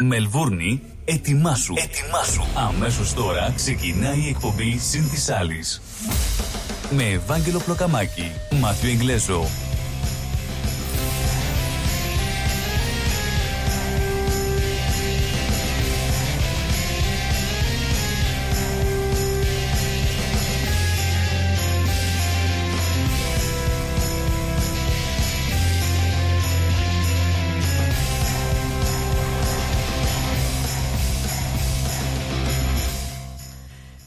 [0.00, 1.74] Μελβούρνη, ετοιμάσου.
[1.76, 2.42] Ετοιμάσου.
[2.54, 5.80] Αμέσως τώρα ξεκινάει η εκπομπή Συν της Άλλης.
[6.90, 9.46] Με Ευάγγελο Πλοκαμάκη, Μάθιο Εγγλέζο,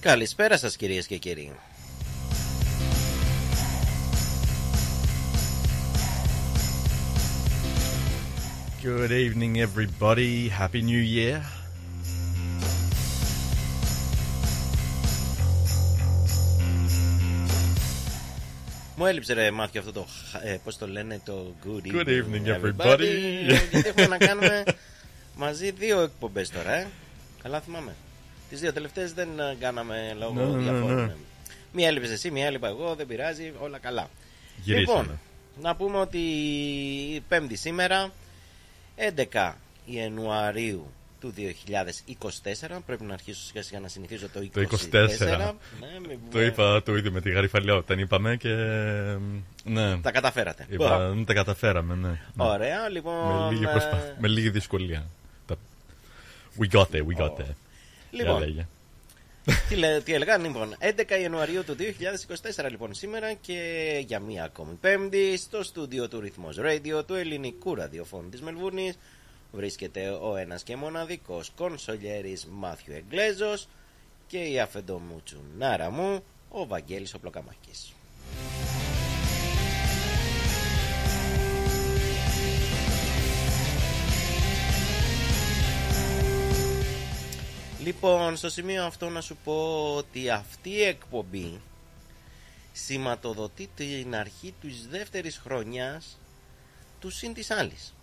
[0.01, 1.51] Καλησπέρα σας κυρίες και κύριοι.
[8.83, 10.49] Good evening, everybody.
[10.59, 11.41] Happy New Year.
[18.95, 20.07] Μου έλειψε ρε μάθημα αυτό το,
[20.43, 23.07] ε, πώς το λένε, το good evening, Good evening, everybody.
[23.47, 24.63] Γιατί έχουμε να κάνουμε
[25.35, 26.87] μαζί δύο εκπομπές τώρα, ε.
[27.43, 27.95] Καλά θυμάμαι.
[28.51, 31.05] Τις δύο τελευταίες δεν ε, κάναμε λόγω Ναι, ναι, ναι, διαφόρων.
[31.05, 31.15] ναι.
[31.73, 34.09] Μία έλειπες εσύ, μία έλειπα εγώ, δεν πειράζει, όλα καλά.
[34.63, 34.99] Γυρίσαμε.
[35.01, 35.19] Λοιπόν,
[35.61, 36.17] να πούμε ότι
[37.15, 38.11] η Πέμπτη σήμερα,
[39.33, 39.53] 11
[39.85, 44.49] Ιανουαρίου του 2024, πρέπει να αρχίσω σιγά σιγά να συνηθίζω το 24.
[44.53, 45.55] Το 24.
[45.79, 48.49] Ναι, με- Το είπα το ίδιο με τη γαριφαλιά όταν είπαμε και.
[49.63, 49.97] Ναι.
[49.97, 50.65] Τα καταφέρατε.
[50.69, 52.19] Είπα, δεν τα καταφέραμε, ναι.
[52.37, 53.43] Ωραία, λοιπόν.
[53.45, 54.15] Με λίγη, ε, προσπα...
[54.19, 55.05] με λίγη δυσκολία.
[55.47, 55.55] Τα-
[56.59, 57.35] We got there, we got Ω.
[57.39, 57.55] there.
[58.11, 58.67] Λοιπόν, Για λέγε.
[59.69, 61.75] τι, λέ, τι έλεγα, λοιπόν, 11 Ιανουαρίου του
[62.55, 67.75] 2024 λοιπόν σήμερα και για μία ακόμη πέμπτη στο στούντιο του Ρυθμός Radio του ελληνικού
[67.75, 68.97] ραδιοφώνου της Μελβούρνης
[69.51, 73.67] βρίσκεται ο ένας και μοναδικός κονσολιέρης Μάθιου Εγγλέζος
[74.27, 77.19] και η αφεντομούτσου Νάρα μου ο Βαγγέλης ο
[87.83, 91.59] Λοιπόν, στο σημείο αυτό να σου πω ότι αυτή η εκπομπή
[92.73, 96.17] σηματοδοτεί την αρχή της δεύτερης χρονιάς
[96.99, 97.93] του συν της άλλης.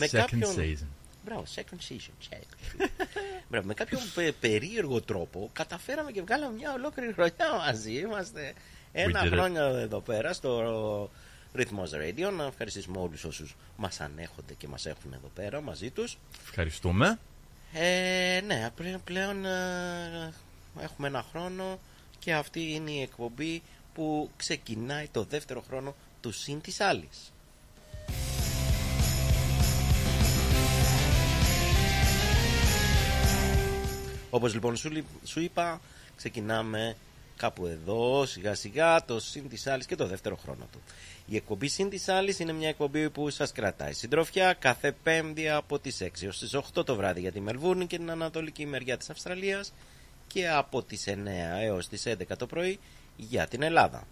[0.00, 0.86] Second season.
[1.24, 2.34] Μπράβο, second season.
[2.34, 2.86] second.
[3.48, 7.92] Μπράβο, με κάποιον πε- περίεργο τρόπο καταφέραμε και βγάλαμε μια ολόκληρη χρονιά μαζί.
[7.98, 8.54] Είμαστε
[8.92, 9.30] ένα did it.
[9.30, 11.10] χρόνια εδώ πέρα στο
[11.56, 12.32] Rhythmos Radio.
[12.36, 16.18] Να ευχαριστήσουμε όλους όσους μας ανέχονται και μας έχουν εδώ πέρα μαζί τους.
[16.42, 17.18] Ευχαριστούμε.
[17.78, 20.32] Ε, ναι, πλέον, πλέον ε,
[20.80, 21.78] έχουμε ένα χρόνο
[22.18, 23.62] και αυτή είναι η εκπομπή
[23.94, 27.32] που ξεκινάει το δεύτερο χρόνο του συν της άλλης.
[34.30, 35.80] Όπως λοιπόν σου, λι- σου είπα,
[36.16, 36.96] ξεκινάμε
[37.36, 40.80] κάπου εδώ σιγά σιγά το συν της άλλης και το δεύτερο χρόνο του.
[41.28, 45.78] Η εκπομπή συν της άλλης είναι μια εκπομπή που σας κρατάει συντροφιά κάθε πέμπτη από
[45.78, 49.10] τις 6 έως τις 8 το βράδυ για τη Μελβούρνη και την ανατολική μεριά της
[49.10, 49.72] Αυστραλίας
[50.26, 51.12] και από τις 9
[51.60, 52.78] έως τις 11 το πρωί
[53.16, 54.06] για την Ελλάδα.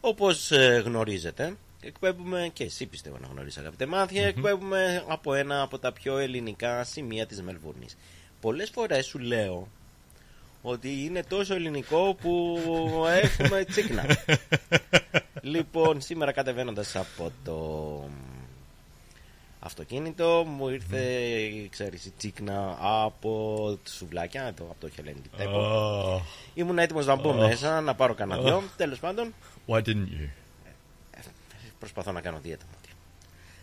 [0.00, 5.78] Όπως ε, γνωρίζετε, εκπέμπουμε και εσύ πιστεύω να γνωρίζεις αγαπητέ μάθια, εκπέμπουμε από ένα από
[5.78, 7.96] τα πιο ελληνικά σημεία της Μελβούρνης.
[8.40, 9.68] Πολλές φορές σου λέω
[10.62, 12.58] ότι είναι τόσο ελληνικό που
[13.22, 14.04] έχουμε τσίκνα.
[15.40, 18.04] λοιπόν, σήμερα κατεβαίνοντας από το
[19.60, 21.02] αυτοκίνητο μου ήρθε,
[21.70, 26.16] ξέρεις, η τσίκνα από τη σουβλάκια, εδώ, από το Hellenic Depot.
[26.16, 26.20] Oh,
[26.54, 28.62] Ήμουν έτοιμος να μπω μέσα, να πάρω κανένα δυο.
[28.76, 29.34] Τέλος πάντων,
[29.66, 30.28] why didn't you?
[31.78, 32.64] Προσπαθώ να κάνω δίαιτα.
[32.74, 32.88] μάτι.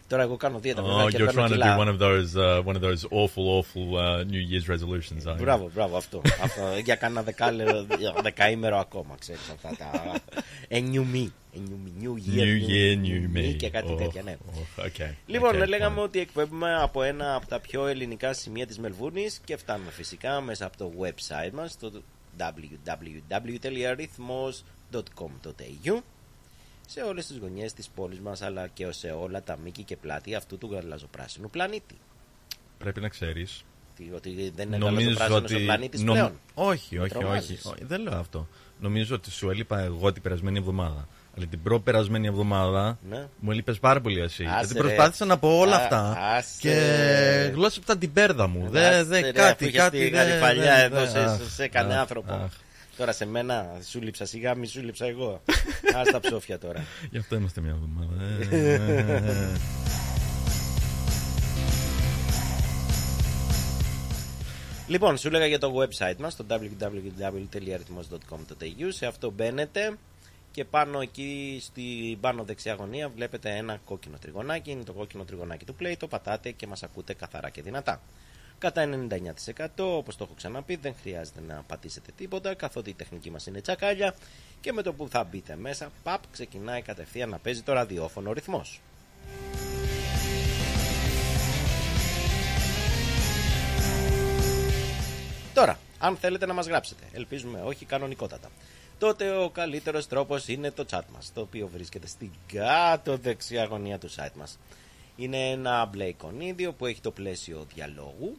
[0.08, 1.78] Τώρα εγώ κάνω δίαιτα, Oh, βέβαια, και you're παίρνω trying to do κιλά.
[1.78, 5.44] one of those, uh, one of those awful, awful uh, New Year's resolutions, aren't you?
[5.44, 6.22] Μπράβο, μπράβο, αυτό.
[6.44, 7.86] αυτό για κάνα δεκάλερο,
[8.22, 10.14] δεκαήμερο ακόμα, ξέρεις αυτά τα...
[10.70, 11.28] A new me.
[11.56, 13.56] A new, new year, New Year, New Me.
[13.58, 14.38] Και κάτι Oh, τέτοια, ναι.
[14.78, 15.14] oh, okay.
[15.26, 16.04] Λοιπόν, okay, λέγαμε fine.
[16.04, 20.66] ότι εκπέμπουμε από ένα από τα πιο ελληνικά σημεία της Μελβούρνης και φτάνουμε φυσικά μέσα
[20.66, 21.92] από το website μας, το
[24.94, 25.98] www.rhythmos.com.au
[26.88, 30.36] σε όλες τις γωνιές της πόλης μας αλλά και σε όλα τα μήκη και πλάτη
[30.36, 31.98] αυτού του γαλαζοπράσινου πλανήτη.
[32.78, 33.64] Πρέπει να ξέρεις
[33.98, 35.56] Τι, ότι δεν είναι Νομίζω γαλαζοπράσινος ότι.
[35.56, 37.66] ο πλανήτης νομ- πλέον; Όχι, όχι, τρομάζεις.
[37.66, 37.84] όχι, όχι.
[37.86, 38.48] Δεν λέω αυτό.
[38.80, 41.08] Νομίζω ότι σου έλειπα εγώ την περασμένη εβδομάδα.
[41.38, 43.28] Αλλά την προπερασμένη εβδομάδα Ναι.
[43.40, 44.44] μου έλειπες πάρα πολύ εσύ.
[44.46, 44.80] Άσε, Γιατί ρε.
[44.80, 46.50] προσπάθησα να πω όλα Α, αυτά άσε.
[46.60, 48.66] και γλώσσαψα την πέρδα μου.
[48.66, 49.98] Άστε, Δεν δε, ρε, κάτι, αφού είχες κάτι.
[50.00, 52.50] τη δε- γαριφαλιά δε- εδώ δε- σε, αχ, σε κανένα αχ, άνθρωπο.
[52.94, 52.98] Αχ.
[52.98, 55.42] Τώρα σε μένα σου λείψα σιγά, μη σου λείψα εγώ.
[55.98, 56.86] Α τα ψόφια τώρα.
[57.10, 58.24] Γι' αυτό είμαστε μια εβδομάδα.
[58.52, 58.74] Ε, ε,
[59.32, 59.58] ε.
[64.88, 68.88] Λοιπόν, σου έλεγα για το website μας, το www.arythmos.com.au.
[68.90, 69.98] Σε αυτό μπαίνετε
[70.52, 74.72] και πάνω εκεί στην πάνω δεξιά γωνία βλέπετε ένα κόκκινο τριγωνάκι.
[74.72, 75.94] Είναι το κόκκινο τριγωνάκι του Play.
[75.98, 78.02] Το πατάτε και μας ακούτε καθαρά και δυνατά.
[78.58, 83.46] Κατά 99% όπως το έχω ξαναπεί δεν χρειάζεται να πατήσετε τίποτα καθότι η τεχνική μας
[83.46, 84.16] είναι τσακάλια
[84.62, 88.82] και με το που θα μπείτε μέσα, παπ, ξεκινάει κατευθείαν να παίζει το ραδιόφωνο ρυθμός.
[95.54, 98.50] Τώρα, αν θέλετε να μας γράψετε, ελπίζουμε όχι κανονικότατα,
[98.98, 103.98] τότε ο καλύτερος τρόπος είναι το chat μας, το οποίο βρίσκεται στην κάτω δεξιά γωνία
[104.00, 104.60] του site μας.
[105.16, 108.38] Είναι ένα μπλε εικονίδιο που έχει το πλαίσιο διαλόγου.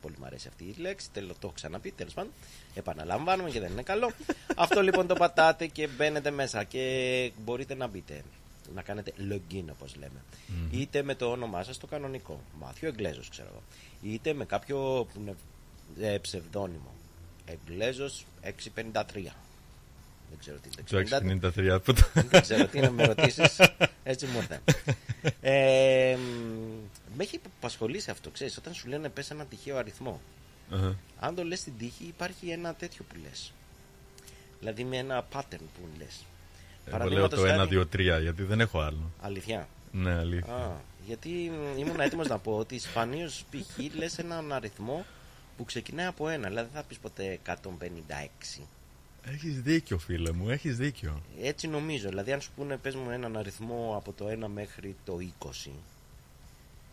[0.00, 2.32] Πολύ μου αρέσει αυτή η λέξη, τέλος, το έχω ξαναπεί, τέλος πάντων.
[2.74, 4.10] Επαναλαμβάνουμε και δεν είναι καλό.
[4.56, 8.22] Αυτό λοιπόν το πατάτε και μπαίνετε μέσα και μπορείτε να μπείτε.
[8.74, 10.24] Να κάνετε login όπως λέμε.
[10.70, 12.40] Είτε με το όνομά σας το κανονικό.
[12.58, 13.62] Μάθιο Εγγλέζος, ξέρω εγώ.
[14.02, 15.06] Είτε με κάποιο
[16.00, 16.92] ε, ψευδόνυμο.
[17.44, 19.02] Εγγλέζος 653.
[20.32, 21.76] Δεν ξέρω τι είναι Το 653.
[21.76, 23.60] 653 που το- Δεν ξέρω τι να με ρωτήσεις.
[24.02, 24.60] Έτσι μου ήρθε.
[25.40, 30.20] Ε, μ, με έχει απασχολήσει αυτό, ξέρεις, όταν σου λένε πες ένα τυχαίο αριθμό.
[30.72, 30.96] Αχα.
[31.20, 33.52] Αν το λες στην τύχη, υπάρχει ένα τέτοιο που λες.
[34.58, 36.24] Δηλαδή με ένα pattern που λες.
[36.86, 37.84] Εγώ λέω το 1, 2,
[38.16, 39.10] 3 γιατί δεν έχω άλλο.
[39.20, 39.68] Αλήθεια.
[39.92, 40.54] Ναι, αλήθεια.
[40.54, 40.70] Α,
[41.06, 43.94] γιατί μ, ήμουν έτοιμος να πω ότι σπανίω π.χ.
[43.94, 45.04] λες έναν αριθμό
[45.56, 46.48] που ξεκινάει από ένα.
[46.48, 48.62] Δηλαδή δεν θα πεις ποτέ 156.
[49.24, 51.22] Έχεις δίκιο φίλε μου, έχεις δίκιο.
[51.42, 52.08] Έτσι νομίζω.
[52.08, 55.70] Δηλαδή, αν σου πούνε πες μου έναν αριθμό από το 1 μέχρι το 20,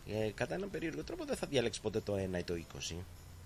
[0.07, 2.95] ε, κατά έναν περίεργο τρόπο δεν θα διαλέξει ποτέ το 1 ή το 20.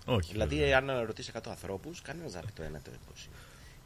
[0.06, 0.32] Όχι.
[0.32, 0.78] δηλαδή, βέβαια.
[0.78, 3.28] αν ρωτήσει 100 ανθρώπους, κανένας δεν θα πει το 1 ή το 20.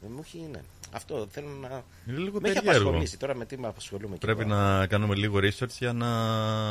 [0.03, 0.61] Ε, μου έχει, ναι.
[0.91, 1.83] Αυτό θέλω να.
[2.07, 2.87] Είναι λίγο Με έχει περίεργο.
[2.89, 3.17] απασχολήσει.
[3.17, 4.49] Τώρα με τι με απασχολούμε κι Πρέπει εγώ.
[4.49, 6.09] να κάνουμε λίγο research για να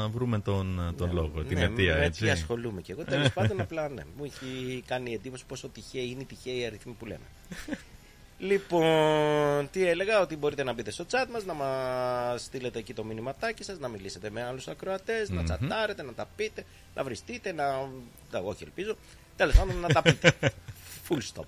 [0.08, 2.22] βρούμε τον, τον Ναι, λόγο, την ναι, αιτία, με έτσι.
[2.24, 3.04] τι ασχολούμαι κι εγώ.
[3.04, 4.02] Τέλος πάντων, απλά ναι.
[4.16, 7.24] Μου έχει κάνει εντύπωση πόσο τυχαίοι είναι οι τυχαίοι αριθμοί που λέμε.
[8.38, 13.04] Λοιπόν, τι έλεγα, ότι μπορείτε να μπείτε στο chat μας, να μας στείλετε εκεί το
[13.04, 15.44] μηνυματάκι σας, να μιλήσετε με άλλους ακροατές, να Μμμ.
[15.44, 16.64] τσατάρετε, να τα πείτε,
[16.94, 17.88] να βριστείτε, να...
[18.30, 18.96] τα- όχι ελπίζω,
[19.36, 20.32] τέλος πάντων να τα πείτε.
[21.08, 21.44] Full stop.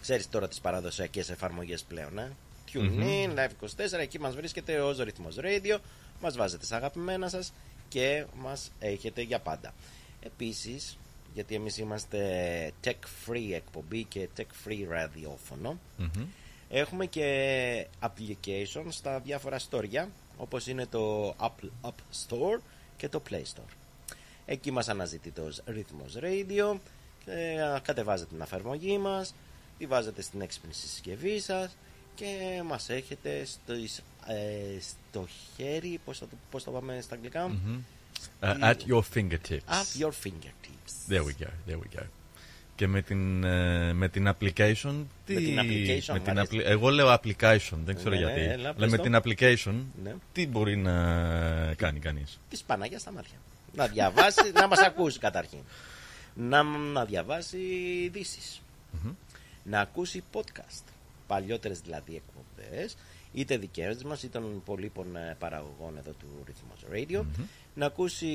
[0.00, 2.32] Ξέρεις τώρα τις παραδοσιακές εφαρμογές πλέον, ε;
[2.72, 5.78] TuneIn, Live24, εκεί μας βρίσκεται ως ρυθμός radio,
[6.20, 7.52] μας βάζετε στα αγαπημένα σας
[7.88, 9.74] και μας έχετε για πάντα.
[10.20, 10.98] Επίσης,
[11.34, 16.26] γιατί εμείς είμαστε tech-free εκπομπή και tech-free ραδιόφωνο, Μμμ.
[16.68, 22.60] έχουμε και application στα διάφορα στόρια, όπως είναι το Apple App Store
[22.96, 23.72] και το Play Store.
[24.46, 26.76] Εκεί μας αναζητείτε ως ρυθμός radio,
[27.26, 29.34] ε, κατεβάζετε την εφαρμογή μας,
[29.78, 31.76] τη βάζετε στην έξυπνη συσκευή σας
[32.14, 33.72] και μας έχετε στο,
[34.26, 35.26] ε, στο
[35.56, 37.80] χέρι, πώς, θα το, πώς το πάμε στα αγγλικά, Μμμ.
[38.42, 39.68] Uh, at your fingertips.
[39.80, 40.92] at your fingertips.
[41.08, 42.02] There we go, there we go.
[42.74, 44.94] Και με την, ε, με την application.
[45.26, 45.34] Τι...
[45.34, 46.50] Με την application, με μ' την αρέσει.
[46.52, 48.40] appli- Εγώ λέω application, δεν ξέρω Ναι, γιατί.
[48.40, 49.02] έλα, Αλλά πες με το.
[49.02, 50.14] την application, Ναι.
[50.32, 50.94] τι μπορεί να
[51.74, 53.36] κάνει κανείς; Τη Παναγία στα μάτια.
[53.74, 55.58] Να διαβάσει, να μας ακούσει καταρχήν.
[56.34, 57.58] Να, να διαβάσει
[58.04, 58.60] ειδήσεις.
[59.64, 60.82] Να ακούσει podcast.
[61.26, 62.96] Παλιότερες δηλαδή εκπομπές,
[63.32, 67.24] είτε δικές μας, είτε των υπολείπων ε, παραγωγών εδώ του Rhythmos Radio.
[67.78, 68.26] Να ακούσει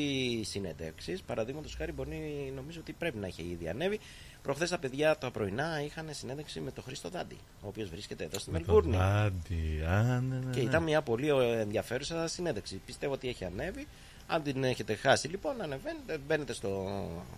[0.44, 1.22] συνεντεύξεις.
[1.22, 4.00] Παραδείγματος χάρη μπορεί, νομίζω ότι πρέπει να έχει ήδη ανέβει.
[4.44, 8.40] Προχθές τα παιδιά τα πρωινά είχαν συνέντευξη με τον Χρήστο Δάντη, ο οποίος βρίσκεται εδώ
[8.40, 8.98] στη Με το Μελβούρνη.
[8.98, 9.84] δάντι.
[9.88, 10.66] Α, ναι, ναι, Και ναι.
[10.70, 12.82] ήταν μια πολύ ε, ενδιαφέρουσα συνέντευξη.
[12.86, 13.88] Πιστεύω ότι έχει ανέβει.
[14.28, 16.88] Αν την έχετε χάσει, λοιπόν, ανεβαίνετε, μπαίνετε στο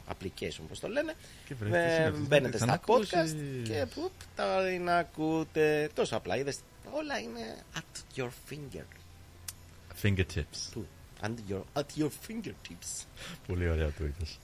[0.09, 1.13] application, όπως το λένε.
[1.45, 3.13] Και βρείτε ε, συνέντευξη, μπαίνετε θα στα την ακούσεις.
[3.13, 5.89] podcast και πουπ, τα να ακούτε.
[5.93, 6.59] Τόσο απλά, είδες,
[6.91, 8.83] όλα είναι at your finger.
[10.03, 10.69] Fingertips.
[10.71, 10.87] Του.
[11.25, 13.05] And your, at your fingertips.
[13.47, 14.37] Πολύ ωραία το είδες.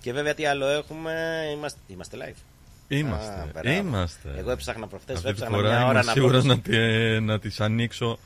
[0.00, 2.36] Και βέβαια τι άλλο έχουμε, είμαστε, είμαστε live.
[2.94, 3.70] Α, Είμαστε, μπράβο.
[3.78, 4.34] είμαστε.
[4.36, 6.54] Εγώ έψαχνα προχθές, Αυτή τη έψαχνα φορά μια είμαι ώρα να σίγουρος βρω.
[6.54, 8.18] να, τη- να τις ανοίξω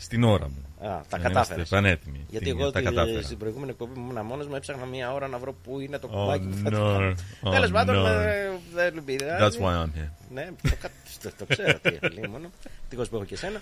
[0.00, 0.64] στην ώρα μου.
[0.88, 1.56] Α, τα Να κατάφερες.
[1.56, 2.26] είμαστε πανέτοιμοι.
[2.28, 3.22] Γιατί Τι- εγώ τα τη- κατάφερα.
[3.22, 6.08] στην προηγούμενη εκπομπή που ήμουν μόνος μου έψαχνα μία ώρα να βρω πού είναι το
[6.08, 6.92] Oh, κουμπάκι που θα το no.
[6.98, 7.14] κάνω.
[7.42, 8.08] Oh, Τέλος πάντων, no.
[8.08, 9.58] ε, δεν πειράζει.
[9.58, 10.08] That's why I'm here.
[10.30, 10.90] Ναι, το, κα-
[11.22, 12.50] το, το ξέρω τι έλεγε μόνο.
[12.82, 13.60] Ευτυχώ που έχω και σένα.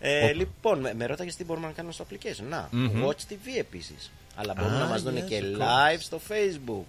[0.00, 0.32] Ε, Όπα.
[0.34, 2.44] λοιπόν, με, με ρώταγες τι μπορούμε να κάνουμε στο application.
[2.48, 3.06] Να, Μμμ.
[3.06, 4.10] Watch TV επίσης.
[4.36, 6.00] Αλλά μπορούν Ah, να μας δουν yes, και of live course.
[6.00, 6.84] στο Facebook.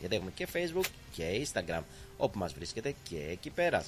[0.00, 1.82] Γιατί έχουμε και Facebook και Instagram.
[2.16, 3.84] Όπου μας βρίσκεται και εκεί πέρα.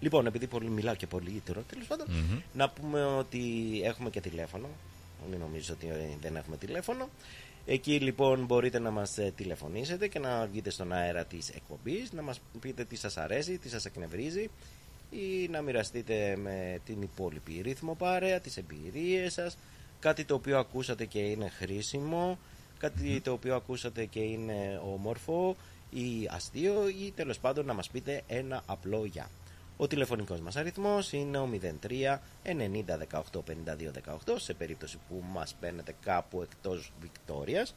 [0.00, 2.40] Λοιπόν, επειδή πολύ μιλάω και πολύ τώρα, τέλος πάντων, Μμμ.
[2.52, 3.40] να πούμε ότι
[3.84, 4.68] έχουμε και τηλέφωνο.
[5.30, 7.08] Μην νομίζω ότι ε, δεν έχουμε τηλέφωνο.
[7.66, 12.22] Εκεί λοιπόν μπορείτε να μας ε, τηλεφωνήσετε και να βγείτε στον αέρα της εκπομπής, να
[12.22, 14.50] μας πείτε τι σας αρέσει, τι σας εκνευρίζει
[15.10, 19.56] ή να μοιραστείτε με την υπόλοιπη ρύθμο παρέα τις εμπειρίες σας,
[20.00, 22.38] κάτι το οποίο ακούσατε και είναι χρήσιμο,
[22.78, 25.56] κάτι το οποίο ακούσατε και είναι όμορφο
[25.90, 29.30] ή αστείο ή τέλος πάντων να μας πείτε ένα απλό γεια.
[29.76, 32.58] Ο τηλεφωνικός μας αριθμός είναι ο 03 90
[33.10, 33.90] 18 52
[34.26, 37.74] 18 σε περίπτωση που μας παίρνετε κάπου εκτός Βικτόριας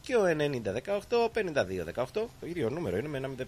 [0.00, 3.44] και ο 90 18 52 18 το ίδιο νούμερο είναι με ένα 03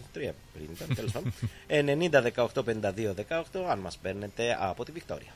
[0.53, 1.33] πριν ήταν τέλος πάντων
[1.69, 5.33] 90 18 52 18 αν μας παίρνετε από τη Βικτόρια.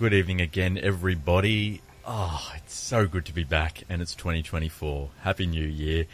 [0.00, 1.80] Good evening again, everybody.
[2.04, 5.10] Oh, it's so good to be back, and it's 2024.
[5.20, 6.06] Happy New Year.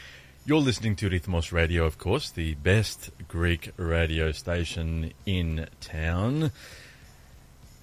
[0.45, 6.53] You're listening to Rhythmos Radio, of course, the best Greek radio station in town.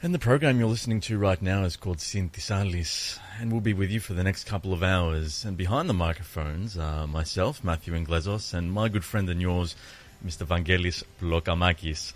[0.03, 3.89] And the program you're listening to right now is called Synthisalis, and we'll be with
[3.89, 5.43] you for the next couple of hours.
[5.43, 9.75] And behind the microphones are myself, Matthew Inglezos, and my good friend and yours,
[10.23, 10.45] Mr.
[10.45, 12.13] Vangelis Plokamakis.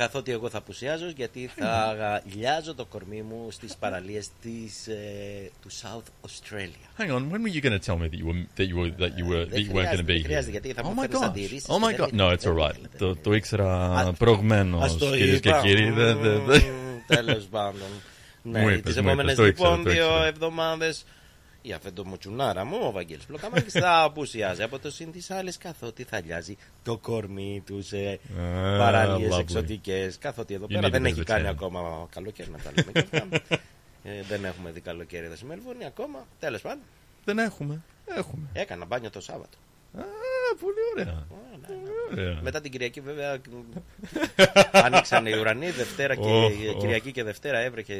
[0.00, 5.68] καθότι εγώ θα απουσιάζω γιατί θα λιάζω το κορμί μου στις παραλίες της, ε, του
[5.70, 7.00] South Australia.
[7.02, 8.90] Hang on, when were you going to tell me that you were that you were
[9.02, 10.50] that you were that you weren't going to be Δεν χρειάζεται, here?
[10.50, 11.24] γιατί θα Oh μου my φέρεις gosh!
[11.24, 12.12] αντιρρήσεις Oh my και δεν god!
[12.12, 12.72] είναι- No, it's δεν all right.
[12.72, 15.60] θέλετε, Το, δεν το ήξερα Α, προηγουμένως, Ας το κυρίες και είπα.
[15.60, 15.90] κύριοι.
[15.90, 17.88] Δεν- δεν- δεν- Μμμ, Τέλος πάντων.
[18.42, 20.26] Μου Ναι, είπες, τις μου επόμενες είπες, το ήξερα, λοιπόν το δύο ήξερα.
[20.26, 21.04] εβδομάδες
[21.62, 26.20] η αφεντομοτσουνάρα μου, ο Βαγγέλης Πλοκαμάκης, θα απουσιάζει από το συν της άλλης καθότι θα
[26.20, 29.40] λιάζει το κορμί τους σε Ah, παραλίες lovely.
[29.40, 31.50] εξωτικές καθότι εδώ You πέρα need δεν a bit έχει of a κάνει tan.
[31.50, 33.26] ακόμα καλοκαίρι να τα λέμε και αυτά.
[34.04, 36.26] Ε, δεν έχουμε δει καλοκαίρι εδώ στη Μελβούνη ακόμα.
[36.38, 36.82] Τέλος πάντων,
[37.24, 37.80] Δεν έχουμε.
[38.16, 38.42] Έχουμε.
[38.52, 39.58] έκανα μπάνιο το Σάββατο.
[39.98, 40.02] Α,
[40.60, 41.12] πολύ ωραία.
[41.14, 41.24] Α,
[41.60, 41.90] ναι, ναι.
[42.10, 42.40] Πολύ ωραία.
[42.42, 43.40] Μετά την Κυριακή βέβαια
[44.72, 46.76] άνοιξαν οι ουρανοί Δευτέρα και Οχ, οχ.
[46.80, 47.94] Κυριακή και Δευτέρα έβρεχε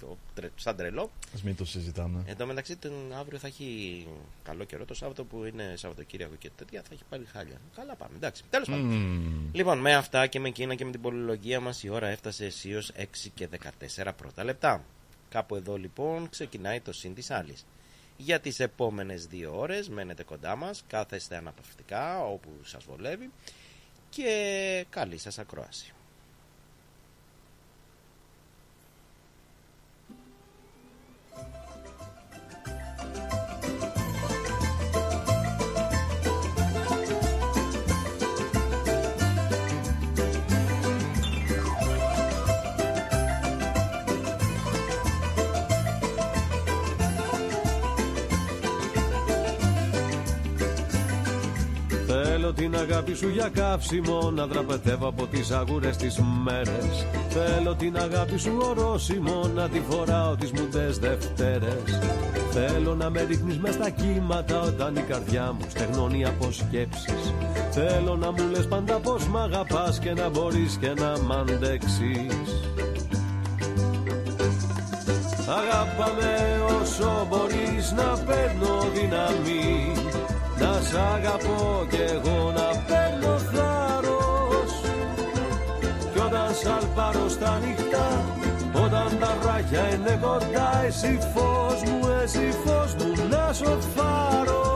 [0.00, 1.10] το, τρε- σαν τρελό.
[1.34, 2.22] Ας μην το συζητάμε.
[2.26, 4.06] Εν τω μεταξύ τον αύριο θα έχει
[4.42, 7.56] καλό καιρό το Σάββατο που είναι Σαββατοκύριακο και τέτοια θα έχει πάλι χάλια.
[7.76, 8.42] Καλά πάμε, εντάξει.
[8.50, 8.84] Τέλος πάντων.
[8.84, 9.48] Μμμ.
[9.52, 12.92] Λοιπόν, με αυτά και με εκείνα και με την πολυλογία μας η ώρα έφτασε αισίως
[12.96, 13.48] 6 και
[13.96, 14.84] 14 πρώτα λεπτά.
[15.28, 17.64] Κάπου εδώ λοιπόν ξεκινάει το συν της άλλης.
[18.22, 23.30] Για τις επόμενες δύο ώρες μένετε κοντά μας, κάθεστε αναπαυτικά όπου σας βολεύει
[24.10, 25.92] και καλή σας ακρόαση.
[52.22, 57.06] Θέλω την αγάπη σου για καύσιμο Να δραπετεύω από τις αγούρες τις μέρες.
[57.28, 61.98] Θέλω την αγάπη σου ορόσημο Να τη φοράω τις μουντές Δευτέρες.
[62.50, 67.34] Θέλω να με ρίχνεις μες στα κύματα Όταν η καρδιά μου στεγνώνει από σκέψεις.
[67.70, 72.70] Θέλω να μου λες πάντα πως μ' αγαπάς Και να μπορείς και να μ' αντέξεις.
[75.58, 79.92] Αγάπαμε όσο μπορείς να παίρνω δύναμη.
[79.94, 79.99] Να
[80.90, 84.72] σ' αγαπώ κι εγώ να παίρνω θάρρος.
[86.12, 88.08] Κι όταν σαλπάρω στα νυχτά
[88.84, 94.69] Όταν τα βράχια είναι κοντά Εσύ φως μου, εσύ φως μου να σοφάρω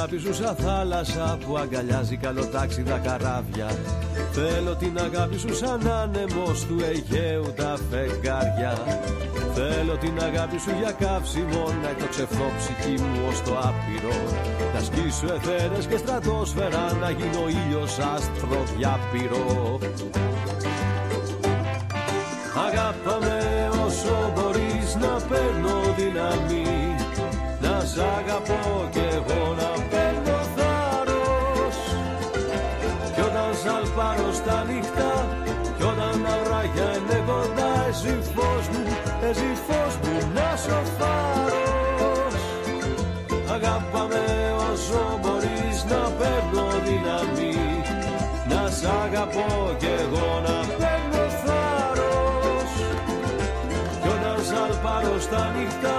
[0.00, 3.68] αγάπη σου σαν θάλασσα που αγκαλιάζει καλοτάξιδα καράβια.
[4.32, 8.72] Θέλω την αγάπη σου σαν άνεμος του Αιγαίου τα φεγγάρια.
[9.54, 14.16] Θέλω την αγάπη σου για καύσιμο να εκτοξευθώ ψυχή μου ως το άπειρο.
[14.74, 19.78] Να σκίσω εθέρες και στρατόσφαιρα να γίνω ήλιος άστρο διάπειρο.
[22.66, 23.38] Αγάπαμε
[23.86, 26.66] όσο μπορείς να παίρνω δύναμη.
[27.62, 29.69] Να σ' αγαπώ κι εγώ να
[38.00, 38.82] κοντά Εσύ φως μου,
[39.28, 42.34] εσύ φως μου να σοφάρος
[43.54, 44.24] Αγάπαμε
[44.72, 47.56] όσο μπορείς να παίρνω δύναμη.
[48.48, 52.72] Να σ' αγαπώ κι εγώ να παίρνω θάρρος.
[54.02, 55.96] Κι όταν σαλπάρω στα νύχτα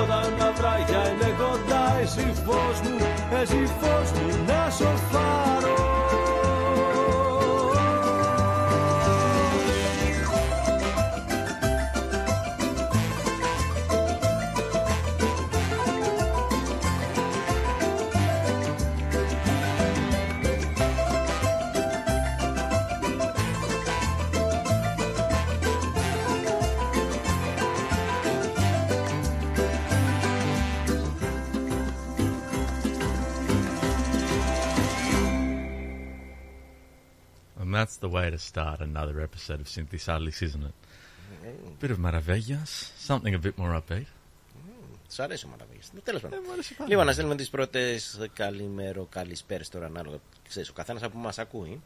[0.00, 2.96] Όταν τα βράχια είναι κοντά Εσύ φως μου,
[3.40, 6.13] εσύ φως μου να σοφάρω
[37.74, 40.74] And that's the way to start another episode of Synthesalis, isn't it?
[41.80, 42.70] Bit of Maravillas,
[43.10, 44.06] something a bit more upbeat.
[45.16, 45.80] Του αρέσει ο Μαραβίγη.
[46.04, 46.38] Τέλος πάντων.
[46.38, 47.12] Ε, μου άρεσε πάρα Λοιπόν, να πολύ.
[47.14, 50.16] στείλουμε τις πρώτες καλημέρο, καλησπέρε τώρα ανάλογα.
[50.48, 51.80] Ξέρεις, ο καθένας από μας ακούει.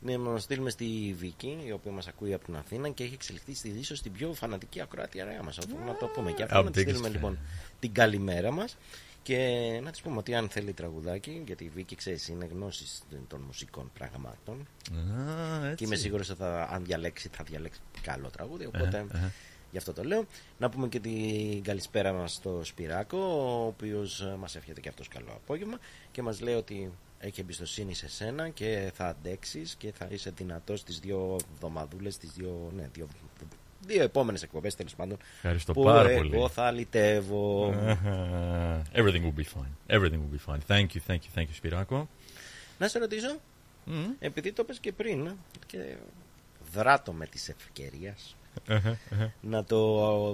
[0.00, 3.54] Ναι, να στείλουμε στη Βίκη, η οποία μας ακούει από την Αθήνα και έχει εξελιχθεί
[3.54, 5.58] στη ίσω την πιο φανατική ακροάτρια μας.
[5.86, 6.58] Να το πούμε και αυτό.
[6.60, 7.12] Our Να τη biggest στείλουμε fan.
[7.12, 7.38] λοιπόν
[7.80, 8.76] την καλημέρα μας
[9.22, 13.40] και να της πούμε ότι αν θέλει τραγουδάκι, γιατί η Βίκη ξέρεις είναι γνώσης των
[13.40, 14.66] μουσικών πραγμάτων.
[14.88, 15.84] Ah, Και έτσι.
[15.84, 18.66] είμαι σίγουρος ότι θα, αν διαλέξει, θα διαλέξει καλό τραγούδι.
[18.66, 19.32] Οπότε Αχα, αχα.
[19.70, 20.24] γι' αυτό το λέω.
[20.58, 25.32] Να πούμε και την καλησπέρα μας στο Σπυράκο, ο οποίος μας εύχεται και αυτός καλό
[25.34, 25.78] απόγευμα
[26.12, 30.84] και μας λέει ότι έχει εμπιστοσύνη σε σένα και θα αντέξεις και θα είσαι δυνατός
[30.84, 33.06] τις δύο εβδομαδούλες, τις δύο, ναι, δύο,
[33.86, 35.16] δύο επόμενες εκπομπές τέλος πάντων.
[35.34, 36.48] Ευχαριστώ που πάρα εγώ πολύ.
[36.52, 37.74] θα λυτεύω.
[37.74, 39.96] Uh, everything will be fine.
[39.96, 40.58] Everything will be fine.
[40.68, 42.06] Thank you, thank you, thank you, Spirako.
[42.78, 43.36] Να σε ρωτήσω,
[43.86, 43.92] Mm.
[44.18, 45.30] επειδή το πες και πριν
[45.66, 45.96] και
[46.72, 48.36] δράτω με της ευκαιρίας
[49.40, 49.78] να το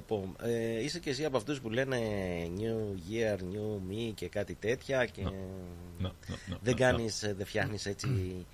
[0.06, 0.32] πω.
[0.42, 1.98] Ε, είσαι και εσύ από αυτούς που λένε
[2.58, 7.34] New Year, New Me και κάτι τέτοια και No, no, no, δεν no, κάνεις, ε,
[7.34, 8.46] δεν φτιάχνεις έτσι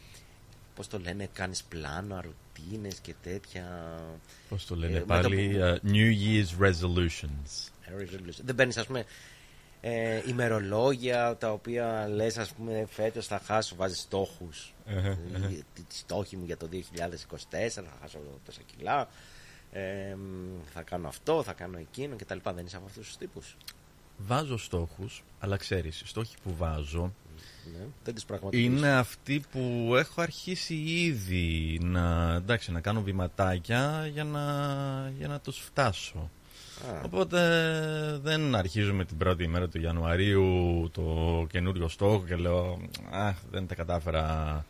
[0.74, 3.96] πώς το λένε, κάνεις πλάνο, ρουτίνες και τέτοια
[4.48, 7.70] Πώς το Ε, λένε με το πάλι, που- uh, New Year's resolutions.
[8.44, 9.04] δεν παίρνεις ας πούμε
[9.80, 15.14] ε, ημερολόγια τα οποία λες ας πούμε φέτος θα χάσω, βάζεις στόχους Ε,
[15.74, 19.08] τι τι στόχοι μου για το 2024 θα χάσω τόσα κιλά
[19.72, 22.36] ε, μ, θα κάνω αυτό, θα κάνω εκείνο κτλ.
[22.54, 23.56] Δεν είσαι από αυτούς τους τύπους.
[24.16, 27.14] Βάζω στόχους, αλλά ξέρεις, οι στόχοι που βάζω
[27.64, 27.84] Ναι.
[28.04, 28.66] Δεν τις πραγματοποιείς.
[28.66, 34.42] είναι αυτοί που έχω αρχίσει ήδη να, εντάξει, να κάνω βηματάκια για να,
[35.18, 36.30] για να τους φτάσω.
[36.88, 37.38] Α, Οπότε
[38.22, 42.78] δεν αρχίζουμε την πρώτη ημέρα του Ιανουαρίου το καινούριο στόχο και λέω
[43.10, 44.64] Αχ, δεν τα κατάφερα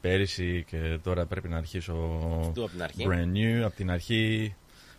[0.00, 1.94] πέρυσι και τώρα πρέπει να αρχίσω
[2.40, 3.06] Αυτό από την αρχή.
[3.08, 4.54] brand new, από την αρχή,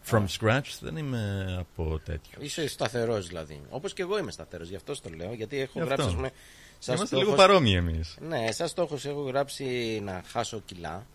[0.10, 0.78] from scratch.
[0.82, 2.44] Δεν είμαι από τέτοιος.
[2.44, 3.62] Είσαι σταθερός δηλαδή.
[3.70, 5.34] Όπως και εγώ είμαι σταθερός, γι' αυτό το λέω.
[5.34, 5.86] Γιατί έχω Γι' αυτό.
[5.94, 6.32] γράψει, ας πούμε,
[6.80, 8.18] σαν Είμαστε στόχος- λίγο παρόμοιοι εμείς.
[8.22, 11.06] Ναι, σαν στόχο έχω γράψει να χάσω κιλά.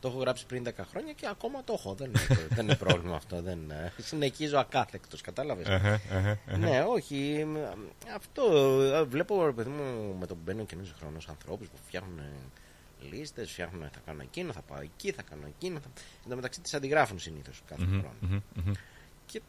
[0.00, 1.94] Το έχω γράψει πριν 10 χρόνια και ακόμα το έχω.
[1.94, 2.20] Δεν είναι,
[2.56, 3.42] δεν είναι πρόβλημα αυτό.
[3.42, 6.56] Δεν, ε, συνεχίζω ακάθεκτος, κατάλαβες; Αχα, αχα, αχα.
[6.58, 7.44] ναι, όχι.
[7.46, 7.56] μ,
[8.14, 8.42] Αυτό
[8.82, 12.20] ε, βλέπω, ρε παιδί μου, με το που μπαίνει ο καινούριο χρόνος ανθρώπους που φτιάχνουν
[13.10, 15.78] λίστες, φτιάχνουν θα κάνω εκείνο, θα πάω εκεί, θα κάνω εκείνο.
[15.80, 15.88] Θα...
[16.24, 18.14] Εν τω μεταξύ τις αντιγράφουν συνήθως κάθε Μμμ, χρόνο.
[18.20, 18.72] μμμ, μμμ.
[19.26, 19.40] Και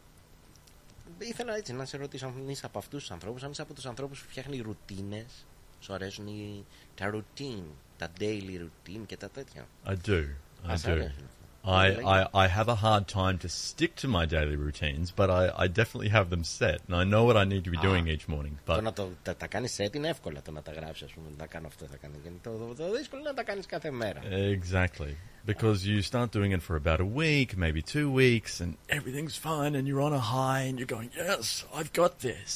[1.18, 3.86] ήθελα έτσι να σε ρωτήσω αν είσαι από αυτούς τους ανθρώπους, αν είσαι από τους
[3.86, 5.46] ανθρώπους που φτιάχνει ρουτίνες.
[5.79, 7.63] Σου αρέσουν οι, τα routine,
[7.97, 9.67] τα daily routine και τα τέτοια.
[9.85, 10.23] I do.
[10.67, 10.91] I Α, σ' do.
[10.91, 11.23] αρέσουν.
[11.63, 15.51] I, I, I have a hard time to stick to my daily routines, but I,
[15.63, 18.27] I definitely have them set, and I know what I need to be doing each
[18.27, 18.57] morning.
[18.65, 21.07] Το But να το, τα, τα κάνει set είναι εύκολο το να τα γράψει, α
[21.15, 21.27] πούμε.
[21.37, 22.13] Να κάνω αυτό, θα κάνω.
[22.17, 22.35] εκείνο.
[22.43, 24.21] Το, το, το δύσκολο είναι να τα κάνει κάθε μέρα.
[24.31, 25.13] exactly,
[25.45, 29.75] because you start doing it for about a week, maybe two weeks, and everything's fine,
[29.75, 31.45] and you're on a high, and you're going, "Yes,
[31.77, 32.51] I've got this."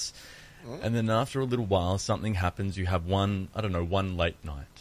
[0.84, 2.70] And then after a little while, something happens.
[2.76, 4.74] You have one, I don't know, one late night.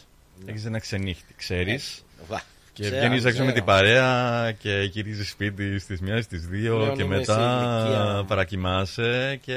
[0.46, 2.04] Έχεις ένα ξενύχτη, ξέρεις.
[2.28, 3.52] Βα, Και ξέρω, βγαίνει έξω με ξέρω.
[3.52, 8.24] την παρέα και γυρίζει σπίτι στι μία, στι δύο Πλέον και είμαι σε μετά ηλικία.
[8.24, 9.54] παρακοιμάσαι και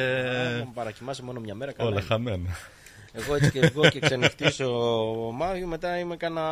[0.62, 1.90] Άμα παρακοιμάσαι μόνο μια μέρα, καλά.
[1.90, 2.08] όλα είναι.
[2.08, 2.50] χαμένα.
[3.14, 4.70] Εγώ έτσι και εγώ και ξενυχτήσω
[5.34, 6.44] Μάιο, μετά είμαι κάνα,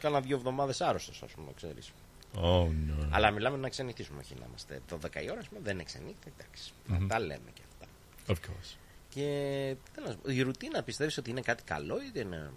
[0.00, 1.90] κάνα δύο εβδομάδες άρρωστος, ας πούμε, ξέρεις.
[2.36, 3.06] Oh no.
[3.10, 4.80] Αλλά μιλάμε να ξενυχτήσουμε, όχι να είμαστε.
[4.88, 6.70] Το 10 η ώρα, ας πούμε, δεν είναι ξενύχτα, εντάξει.
[7.08, 7.86] Τα λέμε και αυτά.
[8.32, 8.76] Of course.
[9.14, 12.50] Και τι να σου πω, η ρουτίνα πιστεύεις ότι είναι κάτι καλό ή δεν είναι.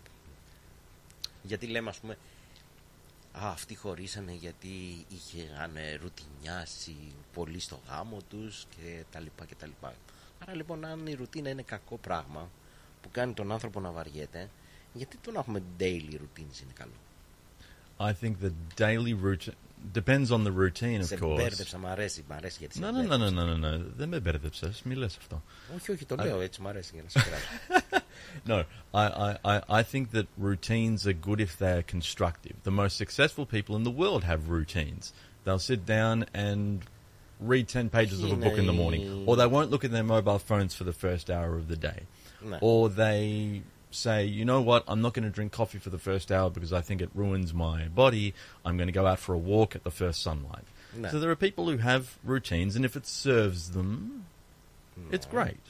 [1.43, 2.17] Γιατί λέμε, ας πούμε,
[3.37, 6.95] Α, αυτοί χωρίσανε γιατί είχαν ρουτινιάσει
[7.33, 9.93] πολύ στο γάμο τους και τα λοιπά και τα λοιπά.
[10.39, 12.49] Άρα λοιπόν αν η ρουτίνα είναι κακό πράγμα
[13.01, 14.49] που κάνει τον άνθρωπο να βαριέται,
[14.93, 16.91] γιατί το να έχουμε daily routines είναι καλό;
[17.97, 19.53] I think the daily routine
[19.92, 21.36] depends on the routine, of Σε course.
[21.36, 23.30] μπέρδεψα, μ' αρέσει, μ' αρέσει γιατί σε No, no, no, μπέρδεψα.
[23.30, 23.80] no, no, no, no.
[23.96, 25.42] Δεν με μπέρδεψε, μη λες αυτό.
[25.76, 27.48] Όχι, όχι, το λέω έτσι, μ' αρέσει για να σε κράξω.
[28.46, 32.56] No, I, I, I, I think that routines are good if they are constructive.
[32.64, 35.12] The most successful people in the world have routines.
[35.44, 36.82] They'll sit down and
[37.52, 40.08] read 10 pages of a book in the morning, or they won't look at their
[40.16, 42.00] mobile phones for the first hour of the day.
[42.50, 42.58] Ναι.
[42.60, 46.30] Or they say, you know what, I'm not going to drink coffee for the first
[46.30, 48.34] hour because I think it ruins my body.
[48.64, 50.64] I'm going to go out for a walk at the first sunlight.
[50.94, 51.10] No.
[51.10, 54.26] So there are people who have routines, and if it serves them,
[55.10, 55.60] it's great.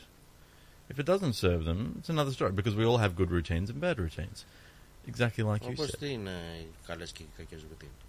[0.88, 3.80] If it doesn't serve them, it's another story because we all have good routines and
[3.80, 4.44] bad routines.
[5.06, 5.98] Exactly like you Όπως said.
[5.98, 6.30] τι είναι
[6.61, 8.01] οι καλές και οι κακές routines.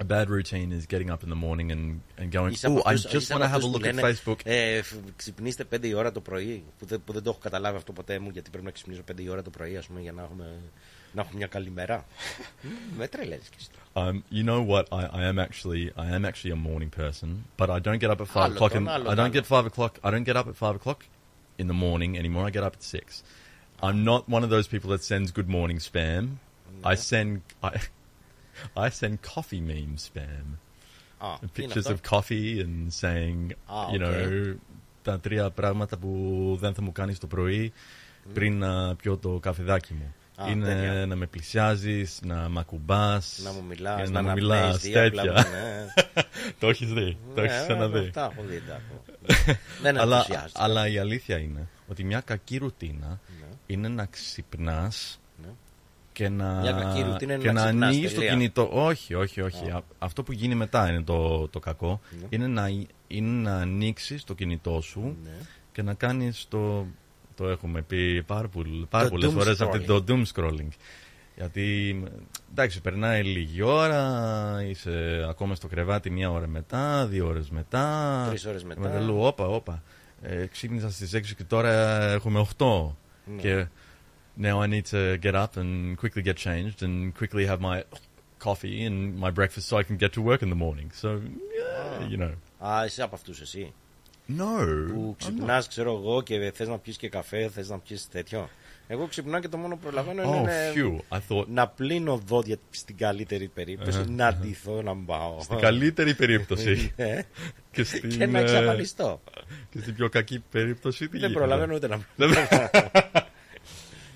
[0.00, 2.90] A bad routine is getting up in the morning and, and going, Είσαι από oh,
[2.90, 4.36] I αυτούς- just είσαι want από to have a αυτούς που look at λένε, Facebook.
[4.44, 6.64] Ε, φ- ξυπνήστε 5 η ώρα το πρωί.
[6.78, 9.20] Που δεν, που δεν το έχω καταλάβει αυτό ποτέ μου, γιατί πρέπει να ξυπνήσω 5
[9.20, 10.44] η ώρα το πρωί, ας πούμε, για να έχουμε,
[11.12, 12.06] να έχουμε μια καλή μέρα.
[12.96, 13.68] Με τρελαίνεις κι εσύ.
[13.96, 14.84] Um, you know what?
[14.90, 18.20] I, I am actually I am actually a morning person, but I don't get up
[18.20, 18.70] at five Άλλο o'clock.
[18.72, 19.30] τον, In, άλλο I don't τον.
[19.32, 19.92] get five o'clock.
[20.02, 21.00] I don't get up at five o'clock
[21.62, 22.44] in the morning anymore.
[22.48, 23.06] I get up at six.
[23.86, 26.24] I'm not one of those people that sends good morning spam.
[26.92, 27.30] I send
[27.68, 27.70] I,
[28.75, 30.45] I send coffee meme spam.
[31.17, 32.17] Α, τι είναι Pictures αυτό.
[32.17, 34.55] of coffee and saying, Ah, you know, okay.
[35.03, 37.73] τα τρία πράγματα που δεν θα μου κάνεις το πρωί
[38.33, 40.13] πριν να πιω το καφεδάκι μου.
[40.35, 41.05] Α, είναι τέτοια.
[41.05, 45.25] να με πλησιάζεις, να μ' ακουμπάς, Να μου και μιλάς, να μου αναπνέεις μιλάς, διάπλα
[45.25, 45.49] μου, τέτοια.
[45.49, 45.85] ναι.
[46.59, 48.09] το έχεις δει, το έχεις Ναι, ξαναδεί.
[48.11, 49.03] Τα έχω δει, τα έχω.
[49.81, 50.51] Δεν αλλά, ενθουσιάζεται.
[50.63, 53.07] αλλά η αλήθεια είναι ότι μια κακή ρουτίνα
[53.39, 53.45] Ναι.
[53.67, 55.49] είναι να ξυπνάς Ναι.
[56.19, 58.31] Και να, Μια κακή ρουτίνα είναι και να να ξυπνάς, ανοίγεις το τελεία.
[58.33, 58.69] κινητό.
[58.71, 59.69] Όχι, όχι, όχι.
[59.69, 59.75] Α.
[59.75, 61.99] Α- Αυτό που γίνει μετά είναι το, το κακό.
[62.19, 62.25] Ναι.
[62.29, 62.67] Είναι, να,
[63.07, 65.29] είναι να ανοίξεις το κινητό σου Ναι.
[65.71, 66.85] και να κάνεις το...
[67.35, 69.65] Το έχουμε πει πάρα, πολλ- πάρα Το πολλές doom φορές scrolling.
[69.67, 70.67] αυτή το doom scrolling.
[71.35, 71.95] Γιατί
[72.51, 78.25] εντάξει, περνάει λίγη ώρα, είσαι ακόμα στο κρεβάτι μία ώρα μετά, δύο ώρες μετά.
[78.29, 78.81] Τρεις ώρες μετά.
[78.81, 79.83] Και μετά λέω, όπα, όπα.
[80.21, 82.95] Ε, ξύπνησα στις 6 και τώρα έχουμε 8.
[83.35, 83.41] Ναι.
[83.41, 83.67] Και
[84.47, 85.71] now I need to get up and
[86.01, 87.77] quickly get changed and quickly have my
[88.47, 90.89] coffee and my breakfast so I can get to work in the morning.
[91.01, 91.09] So,
[91.59, 92.33] yeah, you know.
[92.59, 93.73] Α, είσαι από αυτούς εσύ.
[94.37, 94.43] No.
[94.93, 98.49] Που I'm ξυπνάς, ξέρω εγώ, και θες να πιεις και καφέ, θες να πιεις τέτοιο.
[98.87, 100.35] Εγώ ξυπνάω και το μόνο που προλαβαίνω not.
[100.35, 101.17] Oh, είναι phew.
[101.17, 105.41] I thought να πλύνω δόντια στην καλύτερη περίπτωση, να ντυθώ, να μπάω.
[105.41, 107.21] στην καλύτερη περίπτωση Ναι.
[107.71, 109.21] και, στην, και να ε, εξαφανιστώ.
[109.71, 112.29] και στην πιο κακή περίπτωση τι Δεν γίνεται; προλαβαίνω ούτε να Δεν-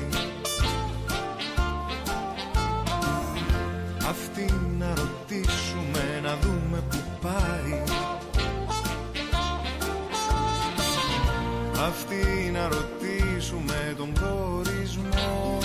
[11.87, 15.59] Αυτή να ρωτήσουμε τον προορισμό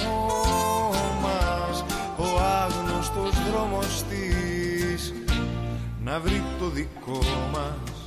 [1.21, 1.85] μας.
[2.17, 5.13] Ο άγνωστος δρόμος της
[6.03, 7.19] να βρει το δικό
[7.51, 8.00] μας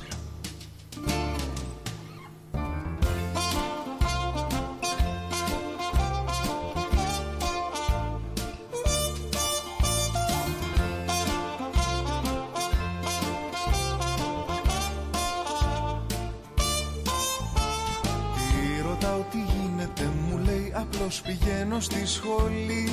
[22.15, 22.89] σχολή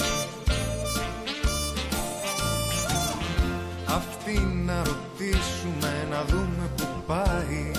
[3.88, 7.72] Αυτή να ρωτήσουμε να δούμε που πάει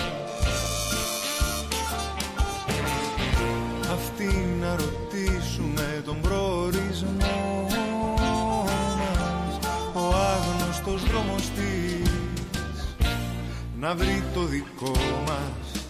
[13.84, 14.92] να βρει το δικό
[15.26, 15.84] μας.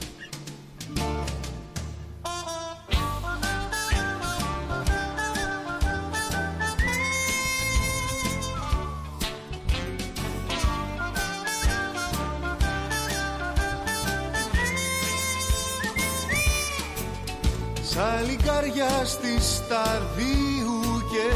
[17.82, 21.28] Σαν λικάρια στη σταρδίου και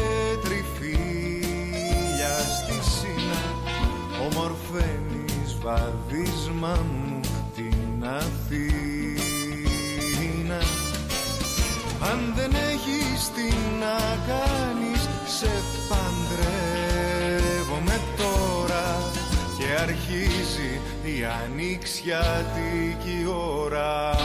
[0.47, 3.41] τριφύλια στη σύνα
[4.29, 5.09] Ομορφαίνεις
[6.59, 7.19] βαδίσμα μου
[7.55, 8.59] την Αθήνα
[12.11, 15.51] Αν δεν έχεις τι να κάνεις σε
[15.89, 16.79] παντρεύομαι
[18.17, 18.85] τώρα
[19.57, 20.71] Και αρχίζει
[21.03, 24.15] η ανοιξιάτικη ώρα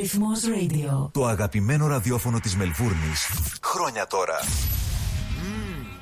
[0.00, 1.08] Ρυθμός Radio.
[1.12, 3.30] Το αγαπημένο ραδιόφωνο της Μελβούρνης.
[3.62, 4.38] Χρόνια τώρα.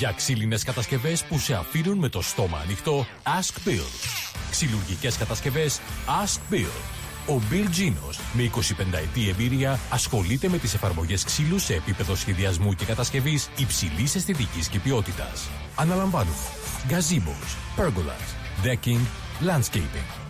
[0.00, 3.86] Για ξύλινες κατασκευές που σε αφήνουν με το στόμα ανοιχτό, Ask Bill.
[4.50, 5.80] Ξυλουργικές κατασκευές,
[6.24, 6.72] Ask Bill.
[7.28, 12.72] Ο Bill Genos, με 25 ετή εμπειρία, ασχολείται με τις εφαρμογές ξύλου σε επίπεδο σχεδιασμού
[12.72, 15.48] και κατασκευής υψηλής αισθητικής και ποιότητας.
[15.74, 16.36] Αναλαμβάνουμε
[16.88, 18.28] gazebos, pergolas,
[18.64, 19.04] decking,
[19.46, 20.29] landscaping.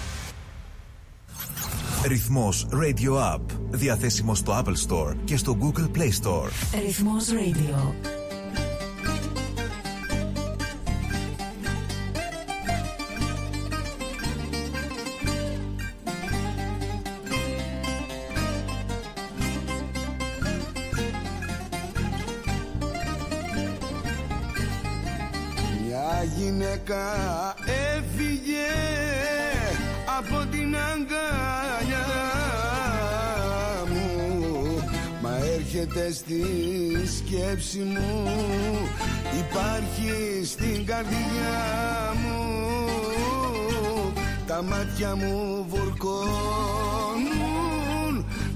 [2.07, 3.41] Ρυθμός Radio App.
[3.69, 6.49] Διαθέσιμο στο Apple Store και στο Google Play Store.
[6.85, 8.20] Ρυθμός Radio.
[35.95, 36.43] Έρχεται στη
[37.17, 38.29] σκέψη μου.
[39.39, 42.39] Υπάρχει στην καρδιά μου.
[44.47, 45.95] Τα μάτια μου βουρκώνουν.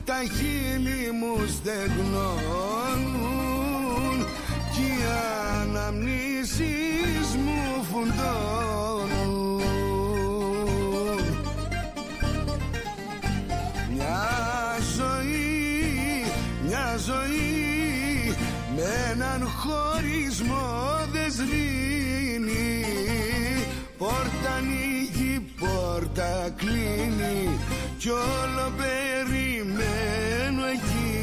[0.06, 2.26] Τα χείλη μου στεγνώνουν.
[4.74, 5.04] Κι οι
[5.62, 8.65] αναμνήσεις μου φουντώνουν
[26.66, 27.60] κλείνει
[27.98, 31.14] κι όλο περιμένω εκείνη.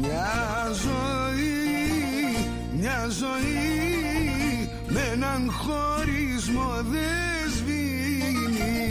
[0.00, 2.46] Μια ζωή,
[2.78, 8.88] μια ζωή με έναν χωρισμό δεν σβήνει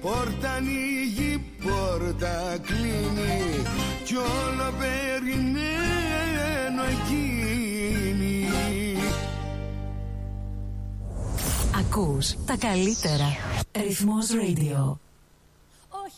[0.00, 3.64] Πόρτα ανοίγει, πόρτα κλείνει
[4.04, 8.46] κι όλο περιμένω εκείνη
[11.78, 13.26] Ακούς τα καλύτερα.
[13.72, 14.96] Ρυθμός Radio.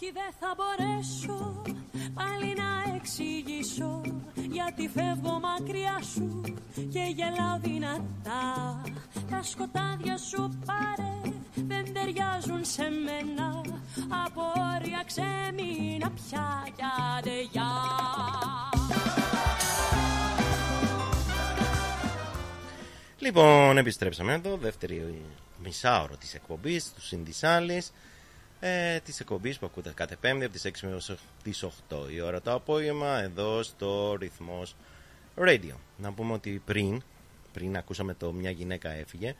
[0.02, 1.62] Όχι δεν θα μπορέσω
[2.14, 4.00] πάλι να εξηγήσω
[4.34, 6.40] Γιατί φεύγω μακριά σου
[6.74, 8.82] και γελάω δυνατά.
[9.30, 13.60] Τα σκοτάδια σου πάρε δεν ταιριάζουν σε μένα.
[14.26, 14.42] Από
[14.76, 16.82] όρια ξέμεινα πια κι
[17.18, 17.72] άντε γεια
[23.18, 25.22] Λοιπόν, επιστρέψαμε εδώ, δεύτερη
[25.62, 27.92] μισάωρο της εκπομπής του Συνδυσάλης
[28.64, 32.40] ε, της εκπομπής που ακούτε κάθε πέμπτη από τις 6 έως τις 8 η ώρα
[32.40, 34.74] το απόγευμα εδώ στο ρυθμός
[35.36, 35.74] radio.
[35.96, 37.02] Να πούμε ότι πριν,
[37.52, 39.34] πριν ακούσαμε το μια γυναίκα έφυγε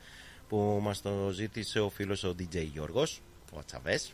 [0.49, 3.21] που μας το ζήτησε ο φίλος ο DJ Γιώργος,
[3.53, 4.13] ο Ατσαβές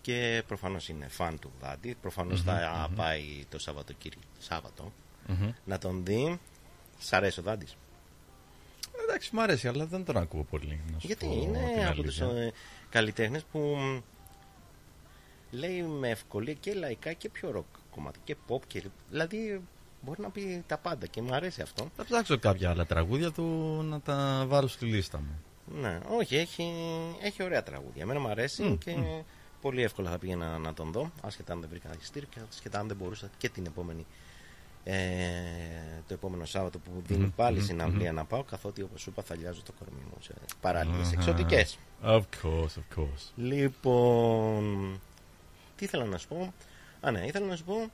[0.00, 2.96] και προφανώς είναι φαν του Δάντη, προφανώς Μμμ, θα μμμ.
[2.96, 4.92] πάει το Σαββατοκύρι, Σάββατο
[5.26, 5.52] Μμμ.
[5.64, 6.40] να τον δει.
[6.98, 7.76] Σ' αρέσει ο Δάντης.
[9.02, 10.80] Εντάξει, μου αρέσει, αλλά δεν τον ακούω πολύ.
[10.92, 12.20] να σου Γιατί πω την είναι από τους
[12.98, 13.24] αλήθεια.
[13.24, 14.00] ε, καλλιτέχνες που μ,
[15.50, 19.60] λέει με ευκολία και λαϊκά και πιο ροκ κομμάτι και pop και δηλαδή
[20.00, 21.88] μπορεί να πει τα πάντα και μου αρέσει αυτό.
[21.96, 23.44] Θα ψάξω κάποια άλλα τραγούδια του
[23.84, 25.42] να τα βάλω στη λίστα μου.
[25.80, 26.72] Ναι, όχι, έχει,
[27.22, 28.02] έχει ωραία τραγούδια.
[28.02, 29.20] Εμένα μου αρέσει Μμ, και μμ.
[29.60, 32.86] πολύ εύκολα θα πήγαινα να τον δω, άσχετα αν δεν βρήκα εισιτήριο και άσχετα αν
[32.88, 34.06] δεν μπορούσα και την επόμενη
[34.84, 34.94] ε,
[36.08, 38.16] το επόμενο Σάββατο που δίνει Μμμ, πάλι μμμ, συναυλία μμμ.
[38.16, 41.12] να πάω καθότι όπως σου είπα θα λιάζω το κορμί μου σε παράλληλες Αχα.
[41.16, 41.78] εξωτικές.
[42.04, 43.30] Of course, of course.
[43.36, 45.00] Λοιπόν,
[45.76, 46.52] Τι ήθελα να σου πω;
[47.00, 47.90] Α, ναι, ήθελα να σου πω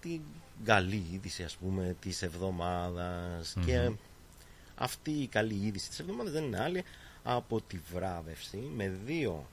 [0.00, 0.20] την
[0.64, 3.54] καλή είδηση, ας πούμε, της εβδομάδας.
[3.56, 3.64] Μμμ.
[3.64, 3.90] Και
[4.74, 6.84] αυτή η καλή είδηση της εβδομάδας δεν είναι άλλη
[7.22, 9.48] από τη βράβευση με δύο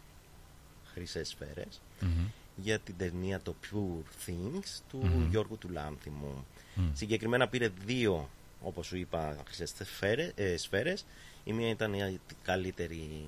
[0.93, 2.25] χρυσές σφαίρες Μμμ.
[2.55, 5.29] Για την ταινία το Pure Things του Μμμ.
[5.29, 6.45] Γιώργου του Λάνθιμου.
[6.75, 6.89] Μμ.
[6.93, 8.29] Συγκεκριμένα πήρε δύο,
[8.61, 11.05] όπως σου είπα, χρυσές σφαίρες, ε, σφαίρες.
[11.43, 13.27] Η μία ήταν η καλύτερη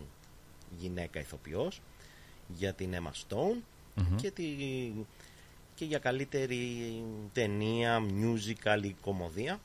[0.79, 1.81] γυναίκα ηθοποιός
[2.47, 3.57] για την Emma Stone
[3.95, 4.15] Μμμ.
[4.15, 4.45] και, τη,
[5.75, 7.03] και για καλύτερη
[7.33, 9.59] ταινία, musical ή κομμωδία.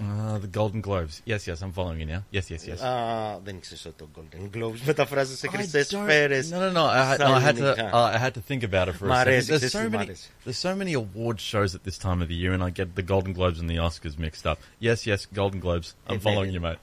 [0.00, 1.22] Uh, the Golden Globes.
[1.24, 2.22] Yes, yes, I'm following you now.
[2.30, 2.80] Yes, yes, yes.
[2.84, 6.50] Α, δεν ήξερες ότι το Golden Globes μεταφράζεται σε I χρυσές don't- σφαίρες.
[6.52, 6.84] No, no, no.
[6.84, 7.62] I, had- στα no, I had to.
[7.62, 7.90] ελληνικά.
[7.92, 9.26] Uh, I had to think about it for Μ' a second.
[9.26, 10.02] αρέσει, There's ξέρεις so τι μ' many.
[10.02, 10.28] αρέσει.
[10.44, 13.06] There's so many award shows at this time of the year, and I get the
[13.12, 14.58] Golden Globes and the Oscars mixed up.
[14.86, 15.88] Yes, yes, Golden Globes.
[16.08, 16.58] I'm Ε, following ναι.
[16.58, 16.80] you, mate.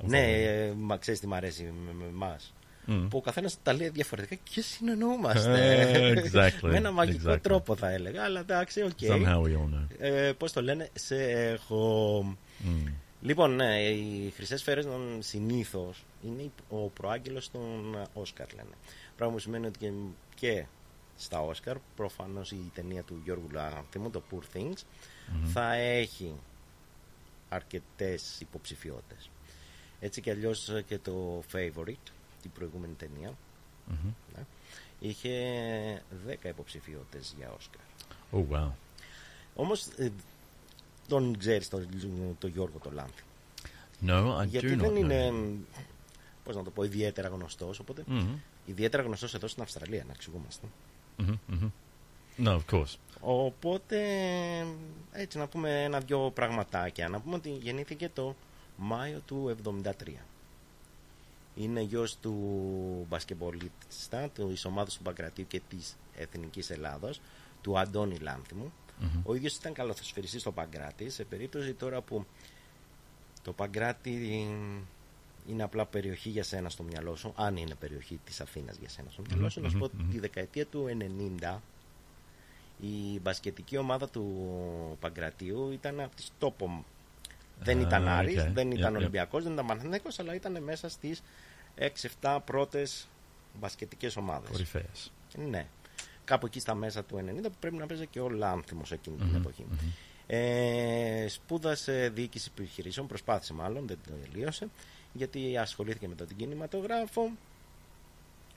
[0.00, 0.70] I'm Ναι, following you.
[0.70, 2.52] ε, μα ξέρεις τι μ' αρέσει με, με εμάς.
[2.87, 3.07] Mm.
[3.09, 5.81] Που ο καθένας τα λέει διαφορετικά και συνεννοούμαστε.
[5.81, 7.41] Ε, exactly, με ένα μαγικό exactly.
[7.41, 8.97] τρόπο θα έλεγα, αλλά εντάξει, OK.
[9.01, 9.87] Somehow we all know.
[9.99, 12.19] Ε, πώς το λένε, σε έχω.
[12.63, 12.91] Mm.
[13.21, 14.87] Λοιπόν, ναι, οι χρυσές σφαίρες
[15.19, 18.75] συνήθως είναι ο προάγγελος των Όσκαρ, λένε.
[19.15, 19.91] Πράγμα που σημαίνει ότι και,
[20.35, 20.65] και
[21.17, 24.81] στα Όσκαρ, προφανώς η ταινία του Γιώργου Λάνθιμου, το Poor Things,
[25.33, 25.47] Μμμ.
[25.47, 26.33] θα έχει
[27.49, 29.29] αρκετές υποψηφιότητες.
[29.99, 32.11] Έτσι κι αλλιώς και το Favorite,
[32.47, 33.33] την προηγούμενη ταινία,
[33.91, 34.13] Mhm.
[34.35, 34.43] ναι,
[34.99, 35.31] είχε
[36.27, 37.81] 10 υποψηφιότητες για Όσκαρ.
[38.31, 38.71] Oh wow.
[39.55, 39.87] Όμως
[41.07, 41.87] τον ξέρεις τον,
[42.39, 43.23] τον Γιώργο τον Λάνθη;
[44.05, 44.97] No, I Γιατί do not δεν know.
[44.97, 45.33] είναι,
[46.43, 48.35] πώς να το πω, ιδιαίτερα γνωστός, οπότε Μμμ.
[48.65, 50.67] ιδιαίτερα γνωστός εδώ στην Αυστραλία, να εξηγούμαστε.
[51.19, 51.69] Mhm, mhm.
[52.43, 52.95] No, of course.
[53.19, 53.97] Οπότε,
[55.11, 57.09] έτσι να πούμε ένα-δυο πραγματάκια.
[57.09, 58.35] Να πούμε ότι γεννήθηκε το
[58.77, 60.25] Μάιο του 73.
[61.57, 62.35] Είναι γιος του
[63.09, 67.21] μπασκεμπολίστα, της ομάδας του Παγκρατίου και της Εθνικής Ελλάδος,
[67.61, 68.73] του Αντώνη Λάνθιμου.
[68.99, 69.21] Μμμ.
[69.23, 72.25] Ο ίδιος ήταν καλαθοσφαιριστής στο Παγκράτι, σε περίπτωση τώρα που
[73.43, 74.47] το Παγκράτι
[75.47, 79.09] είναι απλά περιοχή για σένα στο μυαλό σου, αν είναι περιοχή της Αθήνας για σένα
[79.11, 80.11] στο μυαλό σου, να σου πω μμμ, μμμ.
[80.11, 80.87] τη δεκαετία του
[81.41, 81.57] 90
[82.81, 84.25] η μπασκετική ομάδα του
[84.99, 86.85] Παγκρατίου ήταν από τις top.
[87.59, 88.49] Δεν Α, ήταν Άρης, οκ.
[88.49, 88.99] δεν ήταν Yep, yep.
[88.99, 91.21] Ολυμπιακός, δεν ήταν Παναθηναϊκός, αλλά ήταν μέσα στις
[92.21, 93.07] 6-7 πρώτες
[93.59, 94.49] μπασκετικές ομάδες.
[94.49, 95.11] Κορυφαίες.
[95.49, 95.67] Ναι.
[96.25, 99.25] Κάπου εκεί στα μέσα του 90 που πρέπει να παίζει και ο Λάνθιμος εκείνη την
[99.25, 99.65] Μμμ, εποχή.
[99.69, 99.77] μμμ.
[100.27, 104.67] Ε, σπούδασε διοίκηση επιχειρήσεων, προσπάθησε μάλλον, δεν το τελείωσε,
[105.13, 107.31] γιατί ασχολήθηκε με τον κινηματογράφο,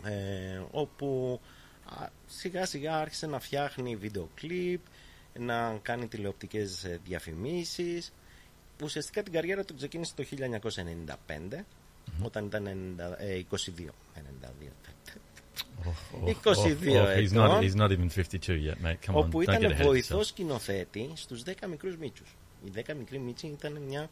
[0.04, 1.40] ε, όπου
[1.84, 4.80] α, σιγά σιγά άρχισε να φτιάχνει βίντεο κλιπ,
[5.38, 8.12] να κάνει τηλεοπτικές ε, διαφημίσεις.
[8.82, 11.64] Ουσιαστικά την καριέρα του ξεκίνησε το 1995,
[12.22, 13.94] όταν ήταν 90, ε, 22.
[14.14, 14.72] 92.
[15.84, 17.60] Oh, 22 oh, oh, he's, not, ετών.
[17.62, 18.98] he's not even 52 yet, mate.
[19.06, 20.24] Come on, όπου don't get ήταν ahead of βοηθός yourself.
[20.26, 22.36] σκηνοθέτη στους 10 μικρούς μίτσους.
[22.64, 24.08] Οι 10 μικροί μίτσοι ήταν μια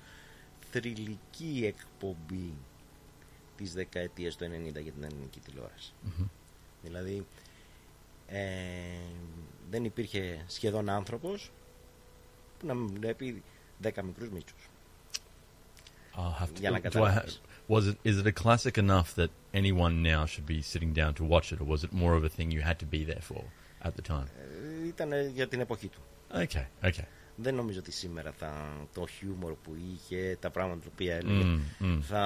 [0.70, 2.52] θρηλυκή εκπομπή
[3.56, 5.92] της δεκαετίας του 90 για την ελληνική τηλεόραση.
[6.02, 6.26] Μμμ.
[6.82, 7.26] Δηλαδή
[8.26, 8.40] ε,
[9.70, 11.50] δεν υπήρχε σχεδόν άνθρωπος
[12.58, 13.42] που να μην βλέπει
[13.82, 14.68] 10 μικρούς μίτσους.
[16.16, 16.60] I'll have to.
[16.60, 17.40] Για να do I ha- καταλάβεις.
[17.74, 17.96] Was it?
[18.10, 21.58] Is it a classic enough that anyone now should be sitting down to watch it,
[21.62, 23.42] or was it more of a thing you had to be there for
[23.88, 24.26] at the time?
[24.84, 25.98] Ε, ήταν για την εποχή του.
[26.34, 27.04] Okay, okay.
[27.36, 28.52] Δεν νομίζω ότι σήμερα θα,
[28.94, 31.42] το χιούμορ που είχε, τα πράγματα που οποία έλεγε,
[31.80, 31.98] Mm, mm.
[32.02, 32.22] θα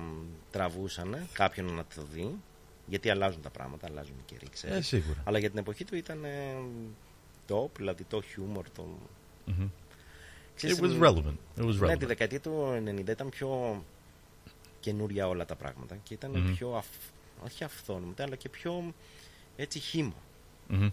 [0.00, 2.34] μ, τραβούσαν κάποιον να το δει.
[2.86, 4.76] Γιατί αλλάζουν τα πράγματα, αλλάζουν οι καιροί, ξέρεις.
[4.76, 5.22] Ε, σίγουρα.
[5.24, 6.54] Αλλά για την εποχή του ήταν ε,
[7.48, 8.64] top, δηλαδή το χιούμορ.
[8.70, 8.86] Το...
[9.48, 9.68] Mhm.
[10.56, 11.60] Ξέρεις, It was μ, relevant.
[11.60, 11.98] It was Ναι, relevant.
[11.98, 13.82] τη δεκαετία του 90 ήταν πιο
[14.82, 16.54] καινούρια όλα τα πράγματα και ήταν Μμμ.
[16.54, 16.86] πιο, αυ...
[17.44, 18.94] όχι αυθόρμητα, αλλά και πιο
[19.56, 20.14] έτσι χύμα.
[20.70, 20.90] Mhm.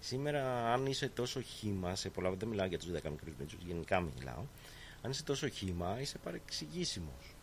[0.00, 4.00] Σήμερα, αν είσαι τόσο χύμα, σε πολλά, δεν μιλάω για τους 10 μικρούς μίτσους, γενικά
[4.00, 4.42] μιλάω.
[5.02, 7.34] Αν είσαι τόσο χύμα, είσαι παρεξηγήσιμος.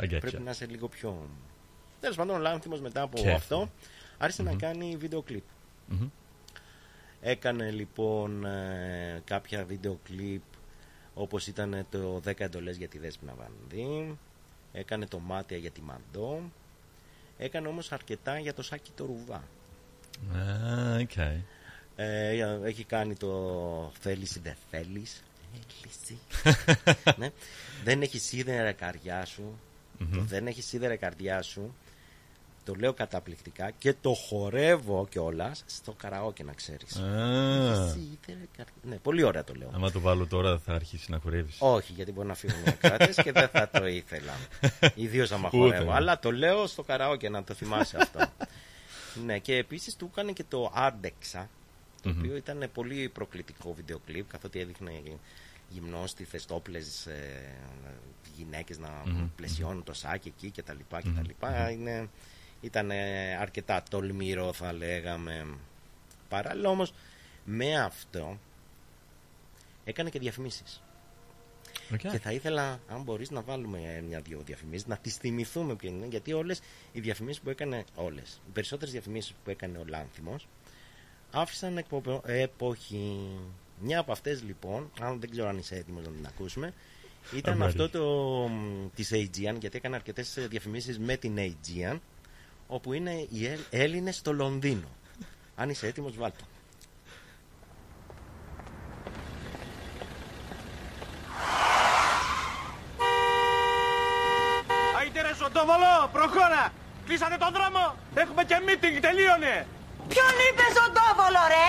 [0.00, 0.42] I get Πρέπει you.
[0.44, 1.28] να είσαι λίγο πιο.
[2.00, 3.28] Τέλος πάντων, ο Λάνθιμο μετά από Careful.
[3.28, 3.70] αυτό
[4.18, 4.58] άρχισε να Μμμ.
[4.58, 5.44] κάνει βίντεο κλιπ.
[5.92, 6.08] Mhm.
[7.20, 10.42] Έκανε λοιπόν ε, κάποια βίντεο κλιπ
[11.14, 14.18] όπως ήταν το 10 εντολές για τη Δέσποινα Βανδύ
[14.72, 16.42] έκανε το Μάτια για τη Μαντό
[17.38, 19.42] έκανε όμως αρκετά για το Σάκη το Ρουβά
[20.34, 21.36] Ah, okay.
[21.96, 25.22] ε, έχει κάνει το Θέλεις ή δεν θέλεις
[25.82, 26.18] Θέληση.
[27.18, 27.30] ναι.
[27.84, 29.58] Δεν έχεις σίδερα η καρδιά σου
[29.98, 30.12] Μμμ.
[30.12, 31.74] το δεν έχεις σίδερα η καρδιά σου
[32.64, 37.90] το λέω καταπληκτικά και το χορεύω κιόλας στο καραόκε να ξέρεις Ah.
[37.92, 38.74] Σίδερα η καρδιά.
[38.82, 39.70] Ναι, πολύ ωραία το λέω.
[39.74, 41.56] Άμα το βάλω τώρα θα αρχίσει να χορεύεις.
[41.58, 44.32] Όχι, γιατί μπορεί να φύγουν οι ακράτε και δεν θα το ήθελα.
[44.94, 45.56] Ιδίως άμα Ούτε.
[45.56, 45.90] χορεύω.
[45.92, 48.26] Αλλά το λέω στο καραόκε να το θυμάσαι αυτό.
[49.24, 51.48] Ναι, και επίσης του έκανε και το Άντεξα,
[52.02, 52.18] το Μμμ.
[52.18, 55.02] οποίο ήταν πολύ προκλητικό βίντεο κλιπ, καθότι έδειχνε
[55.68, 57.54] γυμνόστιφες, τόπλες ε,
[58.36, 59.28] γυναίκες να Μμμ.
[59.36, 61.26] πλαισιώνουν το σάκι εκεί και τα λοιπά και τα Μμμ.
[61.26, 61.70] λοιπά.
[61.70, 62.08] Είναι,
[62.60, 65.46] ήταν ε, αρκετά τολμηρό θα λέγαμε.
[66.28, 66.92] Παράλληλα όμως
[67.44, 68.38] με αυτό
[69.84, 70.82] έκανε και διαφημίσεις.
[71.92, 72.08] Okay.
[72.10, 76.06] Και θα ήθελα, αν μπορείς να βάλουμε μια-δυο διαφημίσεις, να τις θυμηθούμε ποιε είναι.
[76.06, 76.60] Γιατί όλες
[76.92, 80.48] οι διαφημίσεις που έκανε, όλες, οι περισσότερες διαφημίσεις που έκανε ο Λάνθιμος,
[81.30, 83.28] άφησαν εκπο- εποχή.
[83.80, 86.72] Μια από αυτές λοιπόν, αν δεν ξέρω αν είσαι έτοιμος να την ακούσουμε,
[87.36, 87.66] ήταν I'm ready.
[87.66, 88.50] αυτό το
[88.94, 91.98] της Aegean, γιατί έκανε αρκετές διαφημίσεις με την Aegean,
[92.70, 94.88] όπου είναι οι Έλλ- Έλληνες στο Λονδίνο.
[95.54, 96.42] Αν είσαι έτοιμος, βάλτε.
[104.98, 106.62] Άιτε ρε Σοντόβολο, προχώρα!
[107.06, 107.84] Κλείσατε τον δρόμο!
[108.22, 109.54] Έχουμε και meeting, τελείωνε!
[110.12, 111.66] Ποιον είπε Ζοντόβολο ρε;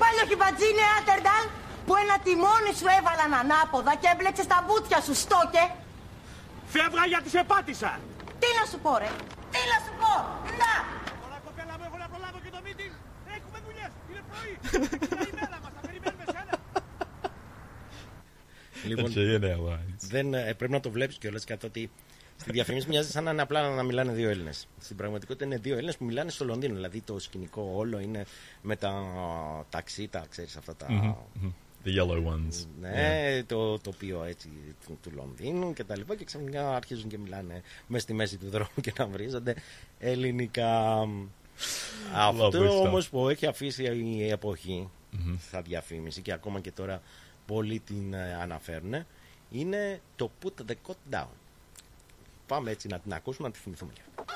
[0.00, 1.44] Πάλιο χιμπατζίνε Άτερνταλ
[1.86, 5.64] που ένα τιμόνι σου έβαλαν ανάποδα και έμπλεξε τα βούτια σου στόκε
[6.74, 7.92] Φεύγα γιατί σε πάτησα!
[8.40, 9.10] Τι να σου πω ρε;
[9.52, 10.18] Τι να σου πω
[10.62, 10.72] Να
[11.22, 12.94] Τώρα κοπέλα μου έχω να προλάβω και το meeting!
[13.36, 13.92] Έχουμε δουλειές!
[14.10, 14.52] Είναι πρωί!
[15.12, 16.54] Είναι η μέρα μας, θα περιμένουμε σένα!
[18.90, 20.02] Λοιπόν, Aegean Airlines.
[20.14, 21.90] δεν, ε, πρέπει να το βλέπεις κιόλας καθότι
[22.36, 24.68] στη διαφήμιση μοιάζει σαν να είναι απλά να μιλάνε δύο Έλληνες.
[24.78, 26.74] Στην πραγματικότητα είναι δύο Έλληνες που μιλάνε στο Λονδίνο.
[26.74, 28.24] Δηλαδή το σκηνικό όλο είναι
[28.62, 28.92] με τα
[29.70, 30.86] ταξί, τα ξέρεις αυτά τα.
[30.90, 31.52] Mhm, mhm.
[31.84, 32.64] The yellow ones.
[32.80, 34.48] Ναι, το τοπίο έτσι
[34.86, 38.48] του, του Λονδίνου και τα λοιπά και ξαφνικά αρχίζουν και μιλάνε μέσα στη μέση του
[38.50, 39.54] δρόμου και να βρίζονται
[39.98, 40.98] ελληνικά.
[41.04, 41.26] Lovely
[42.14, 42.86] Αυτό stuff.
[42.86, 45.36] όμως που έχει αφήσει η εποχή Mhm.
[45.48, 47.02] στα διαφήμιση και ακόμα και τώρα
[47.46, 48.94] πολλοί την ε, αναφέρουν
[49.50, 51.26] είναι το put the coat down.
[52.46, 54.28] Πάμε έτσι να την ακούσουμε, να τη θυμηθούμε λίγο.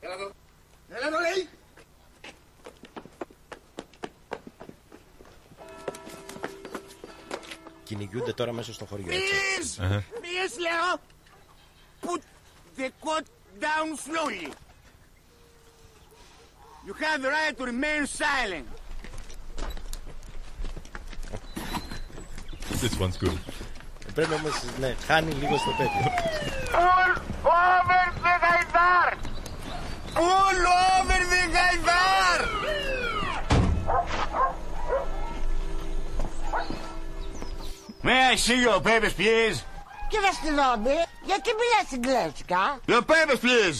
[0.00, 0.30] Έλα εδώ!
[0.88, 1.48] Έλα εδώ λέει!
[7.88, 9.78] Κυνηγούνται τώρα μέσα στο χωριό έτσι.
[9.80, 9.98] Please!
[10.22, 11.00] Please, λέω!
[12.06, 12.20] Put
[12.78, 13.26] the coat
[13.60, 14.52] down slowly!
[16.86, 18.66] You have the right to remain silent!
[22.82, 23.38] This one's good.
[24.14, 26.12] Πρέπει όμως, ναι, χάνει λίγο στο τέτοιο.
[26.74, 27.12] All
[27.44, 29.10] over the Gaidar!
[30.14, 30.60] All
[30.90, 31.97] over the Gaidar!
[38.08, 39.56] May I see your papers, please?
[40.08, 40.96] Κύριε Στυλόμπη
[41.26, 43.78] γιατί μιλάς εγγλέζικα Your papers, please!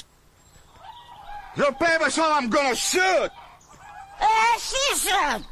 [1.61, 3.31] Your papers or I'm gonna shoot!
[4.21, 5.45] Ε, εσύ σου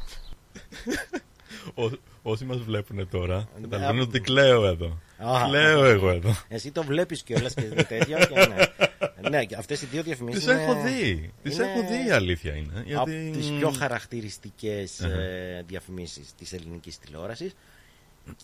[1.73, 4.99] Ό- Όσοι μας βλέπουν τώρα, καταλαβαίνουν ότι κλαίω εδώ.
[5.17, 5.43] Α.
[5.47, 6.35] Κλαίω εγώ εδώ.
[6.47, 8.17] Εσύ το βλέπεις κιόλας και τέτοιο.
[8.17, 9.29] Και ναι.
[9.29, 11.33] ναι, και αυτές οι δύο διαφημίσεις Τις είναι- έχω δει.
[11.43, 12.73] Τις είναι έχω δει η αλήθεια είναι.
[12.79, 13.29] Από Γιατί...
[13.33, 15.13] τις πιο χαρακτηριστικές Αχα.
[15.13, 17.53] ε, διαφημίσεις της ελληνικής τηλεόρασης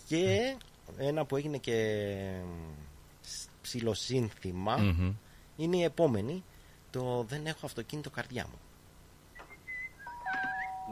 [0.07, 0.55] και
[0.97, 2.39] ένα που έγινε και
[3.61, 5.13] ψηλοσύνθημα mm-hmm.
[5.55, 6.43] είναι η επόμενη
[6.89, 8.59] το δεν έχω αυτοκίνητο καρδιά μου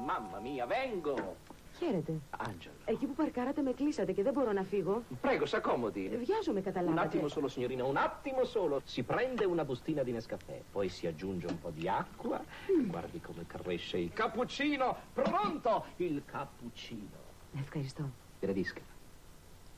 [0.05, 1.35] Μάμα μία βέγγο
[1.83, 2.13] Χαίρετε.
[2.37, 2.75] Άντζελο.
[2.85, 5.03] Εκεί που παρκάρατε με κλείσατε και δεν μπορώ να φύγω.
[5.21, 7.19] Πρέγω σακόμωτη Βιάζομαι καταλάβατε.
[7.19, 8.81] Un attimo solo signorina un attimo solo.
[8.85, 11.57] Si prende una bustina di Nescafè Poi si aggiunge un
[17.59, 18.11] Ευχαριστώ.
[18.41, 18.81] Gradisca.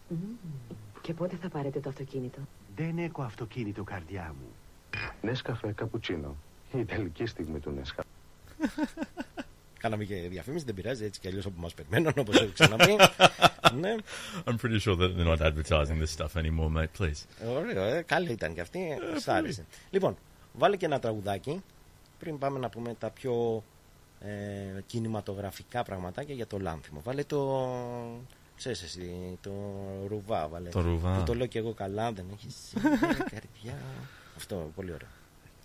[0.08, 0.36] Μμμ.
[1.02, 2.40] Και πότε θα πάρετε το αυτοκίνητο;
[2.76, 4.48] Δεν έχω αυτοκίνητο καρδιά μου.
[5.22, 6.36] Νέσκαφε καπουτσίνο.
[6.74, 8.08] Η ιταλική στιγμή του Νέσκαφε.
[9.80, 12.96] Κάναμε και διαφήμιση, δεν πειράζει έτσι κι αλλιώς από μας περιμένουν όπως έχω ξαναπεί.
[13.82, 13.96] ναι.
[14.46, 17.02] I'm pretty sure that they're not advertising this stuff anymore, mate.
[17.02, 17.48] Please.
[17.48, 18.80] Ωραίο, ε, καλή ήταν και αυτή.
[19.20, 19.66] Σ' άρεσε.
[19.90, 20.18] Λοιπόν,
[20.54, 21.62] βάλε και ένα τραγουδάκι
[22.20, 23.64] πριν πάμε να πούμε τα πιο
[24.20, 27.02] ε, κινηματογραφικά πραγματάκια για το λάνθιμο.
[27.04, 27.70] Βάλε το.
[28.58, 29.52] Ξέρεις εσύ, το
[30.08, 30.48] ρουβά.
[30.48, 30.70] Βάλε.
[30.70, 31.18] Το ρουβά.
[31.18, 32.74] Που το λέω και εγώ καλά, δεν έχεις
[33.32, 33.78] καρδιά.
[34.38, 35.08] Αυτό, πολύ ωραίο.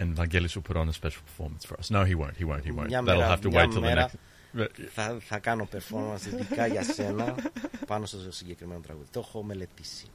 [0.01, 1.91] And Vangelis will put on a special performance for us.
[1.91, 2.37] No, he won't.
[2.41, 2.65] He won't.
[2.65, 2.87] He won't.
[2.87, 4.11] Μια That'll μέρα, have to μια wait till the μέρα
[4.57, 4.67] next.
[4.95, 7.35] θα, θα κάνω performance ειδικά για σένα
[7.87, 9.09] πάνω στο συγκεκριμένο τραγούδι.
[9.11, 10.07] Το έχω μελετήσει.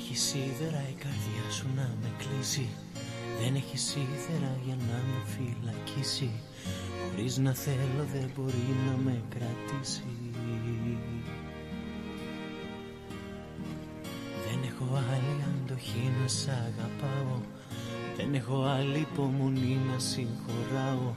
[0.00, 2.68] Έχεις σίδερα η καρδιά σου να με κλείσει.
[3.40, 6.30] Δεν έχεις σίδερα για να με φυλακίσει.
[7.00, 10.04] Χωρίς να θέλω δεν μπορεί να με κρατήσει.
[14.46, 17.38] Δεν έχω άλλη αντοχή να σ' αγαπάω.
[18.16, 21.12] Δεν έχω άλλη υπομονή να συγχωράω.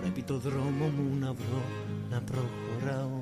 [0.00, 1.62] Πρέπει το δρόμο μου να βρω
[2.10, 3.20] να προχωράω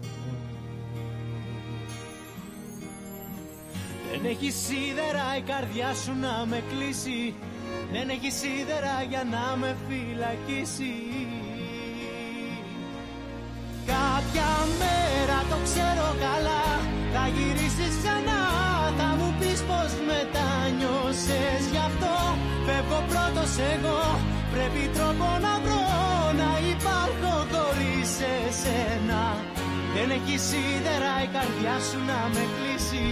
[4.24, 7.20] Δεν έχει σίδερα η καρδιά σου να με κλείσει.
[7.94, 10.94] Δεν έχει σίδερα για να με φυλακίσει.
[13.92, 14.50] Κάποια
[14.80, 16.64] μέρα το ξέρω καλά.
[17.14, 18.42] Θα γυρίσεις ξανά.
[18.98, 22.14] Θα μου πεις πως μετάνιωσες Γι' αυτό
[22.66, 24.02] φεύγω πρώτος εγώ.
[24.54, 25.84] Πρέπει τρόπο να βρω
[26.42, 29.22] Να υπάρχω χωρίς εσένα.
[29.94, 33.06] Δεν έχει σίδερα η καρδιά σου να με κλείσει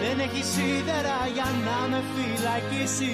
[0.00, 3.12] Δεν έχει σίδερα για να με φυλακίσει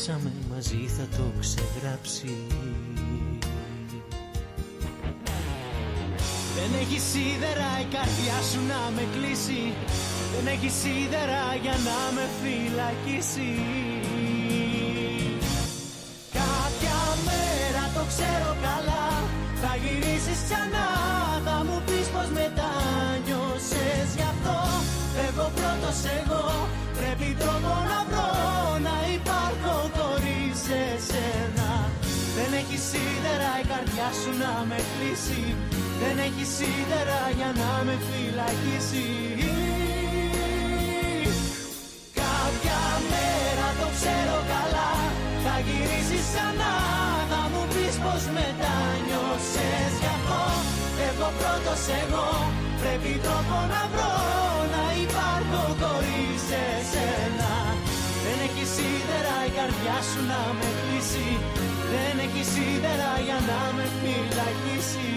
[0.00, 2.34] ό,τι ζήσαμε μαζί θα το ξεγράψει.
[6.56, 9.72] Δεν έχει σίδερα η καρδιά σου να με κλείσει.
[10.34, 13.54] Δεν έχει σίδερα για να με φυλακίσει
[33.00, 35.42] σίδερα η καρδιά σου να με κλείσει.
[36.00, 39.08] Δεν έχει σίδερα για να με φυλακίσει.
[42.20, 42.80] Κάποια
[43.12, 44.92] μέρα το ξέρω καλά.
[45.44, 46.74] Θα γυρίσεις ξανά
[47.30, 50.42] Θα μου πεις πως μετάνιωσες Γι' αυτό.
[51.08, 52.28] Εγώ πρώτος εγώ.
[52.80, 54.14] Πρέπει τρόπο να βρω
[54.74, 57.52] Να υπάρχω χωρίς εσένα.
[58.24, 61.28] Δεν έχει σίδερα η καρδιά σου να με κλείσει
[61.92, 65.10] Δεν έχει σίδερα για να με φυλακίσει.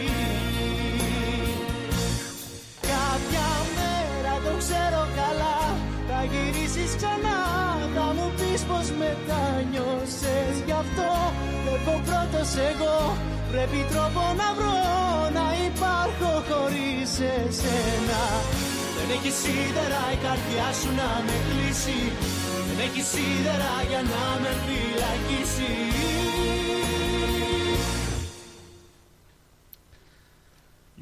[2.91, 5.59] Κάποια μέρα το ξέρω καλά
[6.09, 7.39] Θα γυρίσεις ξανά.
[7.95, 11.09] Θα μου πεις πως μετάνιωσες Γι' αυτό
[11.63, 12.97] φεύγω πρώτος εγώ.
[13.51, 14.81] Πρέπει τρόπο να βρω
[15.37, 18.23] Να υπάρχω χωρίς εσένα.
[18.95, 21.99] Δεν έχει σίδερα η καρδιά σου να με κλείσει.
[22.67, 25.71] Δεν έχει σίδερα για να με φυλακίσει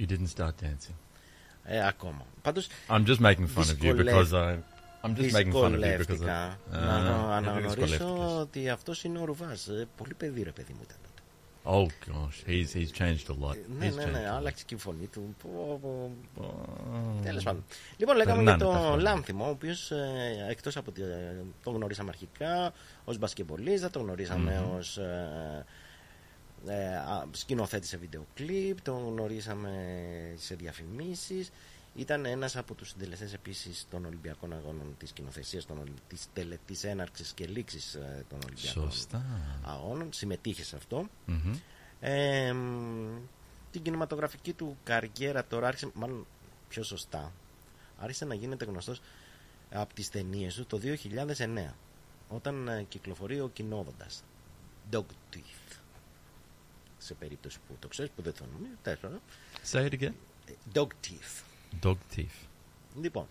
[0.02, 0.96] You didn't start dancing.
[1.64, 2.26] Ε, ακόμα.
[2.42, 4.04] Πάντως, I'm just making fun of you δυσκολεύτηκα.
[4.04, 4.58] because I.
[5.08, 5.98] I'm just making fun of you because I.
[5.98, 8.32] Δυσκολεύτηκα Ah, να ανα- γιατί αναγνωρίσω δυσκολεύτηκες.
[8.42, 9.68] ότι αυτός είναι ο Ρουβάς.
[9.68, 10.98] Ε, Πολύ παιδί ρε παιδί μου ήταν.
[11.64, 13.56] Oh gosh, he's he's changed a lot.
[13.80, 14.36] Ναι, He's ναι, changed ναι, a lot.
[14.36, 15.36] άλλαξε και η φωνή του.
[15.44, 16.66] Πω, πω, πω.
[17.24, 17.64] Τέλος πάντων.
[17.98, 19.02] Λοιπόν, λέγαμε Περνάνε για τα τον χρόνια.
[19.12, 19.92] Λάνθιμο, ο οποίος
[20.50, 22.74] εκτός από ότι ε, τον γνωρίσαμε αρχικά
[23.04, 24.76] ως μπασκεμπολίστα, τον γνωρίσαμε Μμμ.
[24.78, 25.06] ως ε, ε,
[25.58, 25.66] α,
[27.32, 29.74] σκηνοθέτη σε βίντεο κλιπ, τον γνωρίσαμε
[30.38, 31.52] σε διαφημίσεις.
[31.96, 36.58] Ήταν ένας από τους συντελεστές επίσης των Ολυμπιακών Αγώνων της σκηνοθεσίας, των, Ολυ- της, τελε,
[36.66, 39.26] της έναρξης και λήξης ε, των Ολυμπιακών Σωστά.
[39.64, 40.14] Αγώνων.
[40.14, 41.08] Συμμετείχε σε αυτό.
[41.26, 41.54] Μμμ.
[42.00, 43.18] Ε, μ,
[43.72, 46.26] την κινηματογραφική του καριέρα τώρα άρχισε, μάλλον
[46.70, 47.32] πιο σωστά,
[47.98, 49.02] άρχισε να γίνεται γνωστός
[49.72, 50.80] από τις ταινίες του το
[51.68, 51.74] 2009
[52.30, 54.24] όταν ε, κυκλοφορεί ο κοινόδοντας
[54.92, 55.04] Dog
[55.34, 55.61] Teeth
[57.04, 59.20] σε περίπτωση που το ξέρεις που δεν το νομίζω τέλος πάντων.
[59.72, 60.12] Say it again.
[60.46, 61.44] Ε, Dog Teeth
[61.84, 62.46] Dog teeth.
[63.02, 63.28] λοιπόν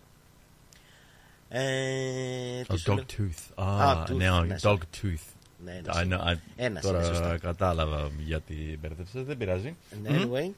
[1.49, 3.63] ε, τι Oh, σου dog λέω; tooth.
[3.65, 5.03] Α, Ah, tooth, now ναι, dog sorry.
[5.03, 5.25] tooth.
[5.65, 7.39] Ναι, ναι, I know, I- Ένας τώρα είναι, σωστά.
[7.39, 9.77] κατάλαβα γιατί μπέρδεψες, δεν πειράζει.
[10.03, 10.33] Ναι, Μμμ.
[10.33, 10.51] Anyway,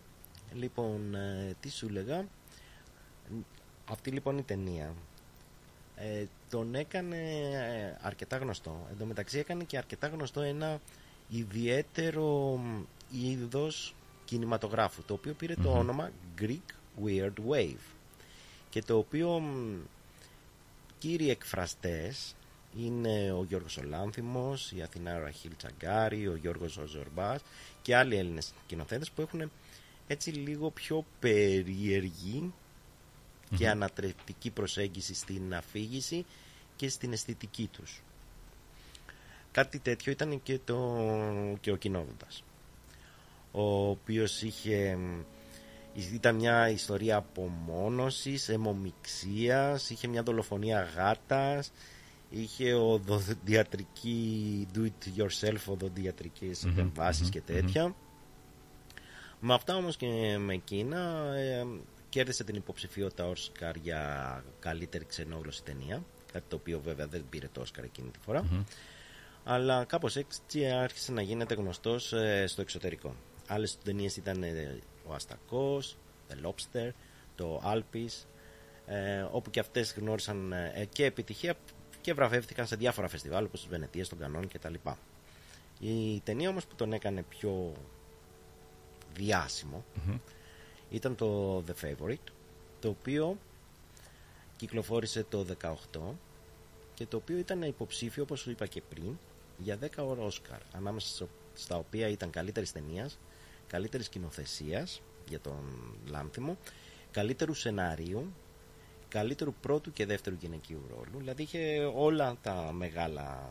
[0.54, 2.24] λοιπόν, ε, τι σου λέγα;
[3.90, 4.94] Αυτή λοιπόν η ταινία
[5.96, 8.86] ε, τον έκανε ε, αρκετά γνωστό.
[8.90, 10.80] Εν τω μεταξύ έκανε και αρκετά γνωστό ένα
[11.28, 12.82] ιδιαίτερο μ,
[13.12, 13.94] είδος
[14.24, 15.78] κινηματογράφου, το οποίο πήρε το Μμμ.
[15.78, 16.10] όνομα
[16.40, 17.84] Greek Weird Wave
[18.70, 19.76] και το οποίο μ,
[20.98, 22.34] κύριοι εκφραστές
[22.78, 27.40] είναι ο Γιώργος Ολάνθιμος, η Αθηνά Ραχίλ Τσαγκάρη, ο Γιώργος Οζορμπάς
[27.82, 29.50] και άλλοι Έλληνες σκηνοθέτες που έχουν
[30.06, 32.52] έτσι λίγο πιο περίεργη
[33.56, 33.70] και Μμμ.
[33.70, 36.24] ανατρεπτική προσέγγιση στην αφήγηση
[36.76, 38.02] και στην αισθητική τους.
[39.52, 41.06] Κάτι τέτοιο ήταν και, το,
[41.60, 42.42] και ο Κοινόδοντας
[43.52, 45.20] ο οποίος είχε μ,
[46.14, 51.72] Ήταν μια ιστορία απομόνωσης, αιμομιξίας, είχε μια δολοφονία γάτας,
[52.30, 57.94] είχε οδοντιατρική do it yourself οδοντιατρικές Μμμ, επεμβάσεις μμμ, και τέτοια.
[59.40, 61.66] Με αυτά όμως και με εκείνα ε,
[62.08, 67.60] κέρδισε την υποψηφιότητα Όσκαρ για καλύτερη ξενόγλωση ταινία, κάτι το οποίο βέβαια δεν πήρε το
[67.60, 68.42] Όσκαρ εκείνη τη φορά.
[68.42, 68.62] Μμμ.
[69.44, 73.14] Αλλά κάπως έτσι άρχισε να γίνεται γνωστός ε, στο εξωτερικό.
[73.46, 75.96] Άλλες ταινίες ήταν ε, ο Αστακός,
[76.30, 76.90] The Lobster,
[77.34, 78.24] το Alpis,
[78.86, 81.54] ε, όπου και αυτές γνώρισαν ε, και επιτυχία
[82.00, 84.74] και βραβεύτηκαν σε διάφορα φεστιβάλ όπως στις Βενετίες, τον Κανόν κτλ.
[85.80, 87.72] Η ταινία όμως που τον έκανε πιο
[89.14, 90.18] διάσημο Μμμ.
[90.90, 92.30] ήταν το The Favorite,
[92.80, 93.38] το οποίο
[94.56, 96.00] κυκλοφόρησε το 18
[96.94, 99.18] και το οποίο ήταν υποψήφιο όπως σου είπα και πριν
[99.58, 103.18] για 10 ώρα Όσκαρ ανάμεσα στο- στα οποία ήταν καλύτερης ταινίας,
[103.72, 105.62] καλύτερης σκηνοθεσίας για τον
[106.06, 106.58] Λάνθιμο,
[107.10, 108.32] καλύτερου σενάριου,
[109.08, 111.18] καλύτερου πρώτου και δεύτερου γυναικείου ρόλου.
[111.18, 113.50] Δηλαδή είχε όλα τα μεγάλα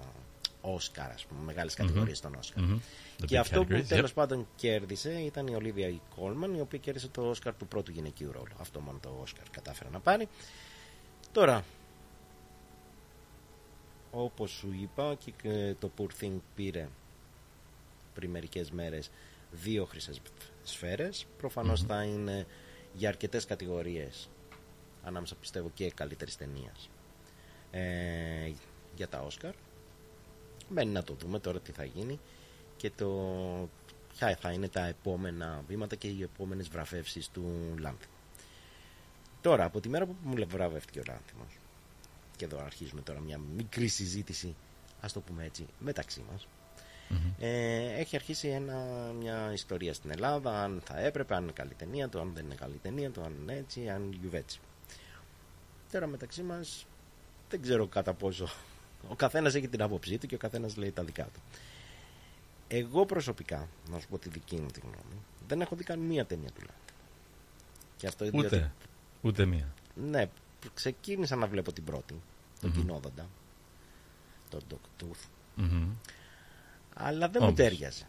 [0.61, 2.63] Όσκαρ, ας πούμε, μεγάλες κατηγορίες των Όσκαρ.
[2.63, 2.79] Mhm.
[3.19, 4.13] The Και big αυτό που categories, τέλος yep.
[4.13, 8.53] πάντων κέρδισε ήταν η Ολίβια Κόλμαν, η οποία κέρδισε το Όσκαρ του πρώτου γυναικείου ρόλου.
[8.59, 10.27] Αυτό μόνο το Όσκαρ κατάφερε να πάρει.
[11.31, 11.63] Τώρα,
[14.11, 16.87] όπως σου είπα, και ε, το Poor Thing πήρε
[18.13, 19.09] πριν μερικές μέρες
[19.51, 20.21] δύο χρυσές
[20.63, 21.25] σφαίρες.
[21.37, 21.87] Προφανώς Μμμ.
[21.87, 22.45] θα είναι
[22.93, 24.29] για αρκετές κατηγορίες,
[25.03, 26.89] ανάμεσα πιστεύω και καλύτερης ταινίας,
[27.71, 28.51] ε,
[28.95, 29.53] για τα Όσκαρ.
[30.69, 32.19] Μένει να το δούμε τώρα τι θα γίνει
[32.77, 33.09] και το
[34.13, 37.43] ποια θα είναι τα επόμενα βήματα και οι επόμενες βραβεύσεις του
[37.79, 38.13] Λάνθιμου.
[39.41, 41.57] Τώρα, από τη μέρα που μου βραβεύτηκε ο Λάνθιμος
[42.35, 44.55] και εδώ αρχίζουμε τώρα μια μικρή συζήτηση,
[45.01, 46.47] ας το πούμε έτσι, μεταξύ μας,
[47.39, 48.75] ε, έχει αρχίσει ένα,
[49.19, 52.55] μια ιστορία στην Ελλάδα, αν θα έπρεπε, αν είναι καλή ταινία, το αν δεν είναι
[52.55, 54.59] καλή ταινία, το αν είναι έτσι, αν γιουβέτσι.
[55.91, 56.85] Τώρα μεταξύ μας
[57.49, 58.47] δεν ξέρω κατά πόσο
[59.09, 61.39] ο καθένας έχει την άποψή του και ο καθένας λέει τα δικά του.
[62.67, 66.25] Εγώ προσωπικά, να σου πω τη δική μου τη γνώμη, δεν έχω δει καν μία
[66.25, 66.93] ταινία του Λάνθη.
[67.97, 68.37] Και αυτό Ούτε.
[68.47, 68.71] διότι-
[69.21, 69.73] Ούτε μία.
[69.95, 70.29] Ναι,
[70.73, 72.21] ξεκίνησα να βλέπω την πρώτη,
[72.61, 72.79] τον Μμμ.
[72.79, 73.29] κοινόδοντα,
[74.49, 75.87] τον Dogtooth, Μμμ.
[76.93, 77.55] Αλλά δεν μου Όμως.
[77.59, 78.03] τέριαζε.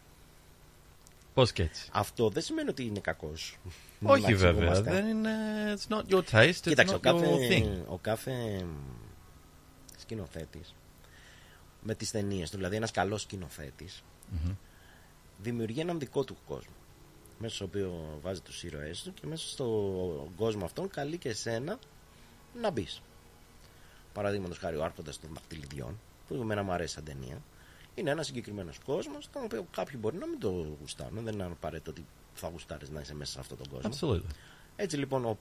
[1.33, 1.89] Πώς και έτσι.
[1.91, 3.57] Αυτό δεν σημαίνει ότι είναι κακός.
[4.03, 4.49] Όχι Να βέβαια.
[4.49, 4.91] εξηγούμαστε.
[4.91, 5.31] Δεν είναι.
[5.75, 6.49] It's not your taste.
[6.49, 7.85] It's Κοίταξε, not ο κάθε, your thing.
[7.87, 8.65] ο κάθε
[9.97, 10.75] σκηνοθέτης
[11.81, 14.53] με τις ταινίες του, δηλαδή ένας καλός σκηνοθέτης, Μμμ.
[15.37, 16.73] δημιουργεί έναν δικό του κόσμο.
[17.37, 21.79] Μέσα στο οποίο βάζει τους ήρωές του και μέσα στον κόσμο αυτόν καλεί και εσένα
[22.61, 23.01] να μπεις.
[24.13, 27.41] Παραδείγματος χάρη ο Άρχοντας των Δαχτυλιδιών, που εμένα μου αρέσει σαν ταινία,
[27.95, 30.49] είναι ένας συγκεκριμένος κόσμος, τον οποίο κάποιοι μπορεί να μην το
[30.81, 31.23] γουστάρουν.
[31.23, 33.91] Δεν είναι απαραίτητο ότι θα γουστάρεις να είσαι μέσα σε αυτόν τον κόσμο.
[33.91, 34.35] Absolutely.
[34.75, 35.37] Έτσι λοιπόν ο,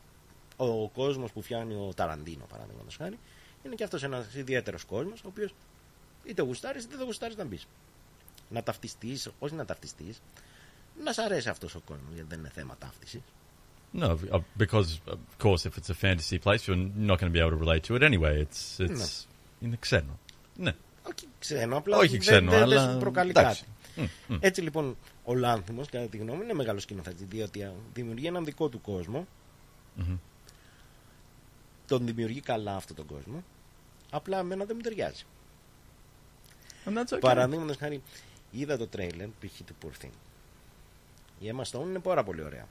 [0.56, 3.18] ο κόσμος που φτιάχνει ο Ταραντίνο, παραδείγματος χάρη,
[3.64, 5.54] είναι και αυτός ένας ιδιαίτερος κόσμος, ο οποίος
[6.24, 7.66] είτε γουστάρεις είτε δεν γουστάρεις να μπεις.
[8.50, 10.20] Να ταυτιστείς, όχι να ταυτιστείς,
[11.04, 13.20] να σ' αρέσει αυτός ο κόσμος, γιατί δεν είναι θέμα ταύτισης.
[13.94, 17.40] No, uh, because of course, if it's a fantasy place, you're not going to be
[17.44, 18.46] able to relate to it anyway.
[18.46, 19.26] It's it's
[19.60, 20.18] είναι ξένο.
[20.56, 20.74] Ναι.
[21.02, 23.64] Όχι ξένο, απλά Όχι δεν, ξένο, δεν, δεν αλλά σου προκαλεί εντάξει.
[23.94, 24.10] κάτι.
[24.28, 24.38] Μμ, μμ.
[24.40, 28.44] Έτσι λοιπόν ο Λάνθιμος, κατά τη γνώμη μου, είναι μεγάλος σκηνοθέτης, διότι α, δημιουργεί έναν
[28.44, 29.26] δικό του κόσμο,
[29.94, 30.16] Μμμ.
[31.86, 33.44] τον δημιουργεί καλά αυτόν τον κόσμο,
[34.10, 35.24] απλά εμένα δεν μου ταιριάζει.
[36.84, 37.20] And that's okay.
[37.20, 38.02] Παραδείγματος χάρη,
[38.50, 39.60] είδα το τρέιλερ π.χ.
[39.64, 40.10] του Poor Thing.
[41.40, 42.66] Η Emma Stone είναι πάρα πολύ ωραία.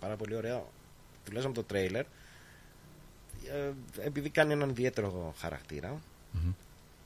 [0.00, 0.64] Πάρα πολύ ωραία,
[1.24, 2.04] τουλάχιστον από το τρέιλερ,
[3.48, 6.00] ε, επειδή κάνει έναν ιδιαίτερο χαρακτήρα.
[6.32, 6.52] Μμμ.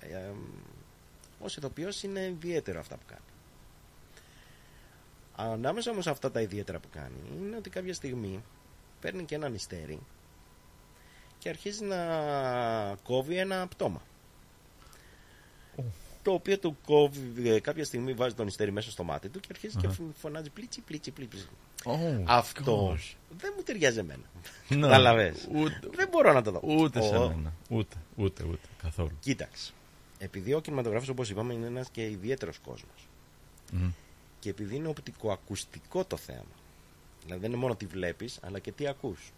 [0.00, 0.30] Ε,
[1.40, 3.20] ως ηθοποιός είναι ιδιαίτερο αυτά που κάνει.
[5.52, 8.42] Ανάμεσα όμως σε αυτά τα ιδιαίτερα που κάνει είναι ότι κάποια στιγμή
[9.00, 9.98] παίρνει και ένα νηστέρι
[11.38, 11.96] και αρχίζει να
[13.02, 14.02] κόβει ένα πτώμα.
[16.22, 19.48] Το οποίο του κόβει, ε, κάποια στιγμή βάζει το νηστέρι μέσα στο μάτι του και
[19.50, 19.86] αρχίζει Αχα.
[19.88, 21.48] και φωνάζει πλίτσι, πλίτσι, πλίτσι.
[21.84, 23.14] Oh, Αυτό gosh.
[23.38, 24.22] δεν μου ταιριάζει εμένα.
[24.68, 24.80] Ναι.
[24.80, 25.48] Καταλαβες.
[25.52, 26.60] Ούτε- Δεν μπορώ να το δω.
[26.62, 27.52] Ούτε σε Ο- μένα.
[27.68, 28.68] Ούτε, ούτε, ούτε.
[28.82, 29.10] Καθόλου.
[29.20, 29.72] Κοίταξε.
[30.22, 33.08] Επειδή ο κινηματογράφος όπως είπαμε είναι ένας και ιδιαίτερος κόσμος
[33.72, 33.90] Μμμ.
[34.40, 36.44] και επειδή είναι οπτικοακουστικό το θέμα
[37.24, 39.32] δηλαδή δεν είναι μόνο τι βλέπεις αλλά και τι ακούς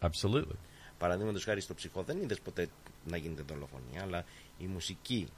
[0.00, 0.54] Absolutely.
[0.98, 2.68] παραδείγματος χάρη στο ψυχό δεν είδες ποτέ
[3.04, 4.24] να γίνεται δολοφονία αλλά
[4.58, 5.28] η μουσική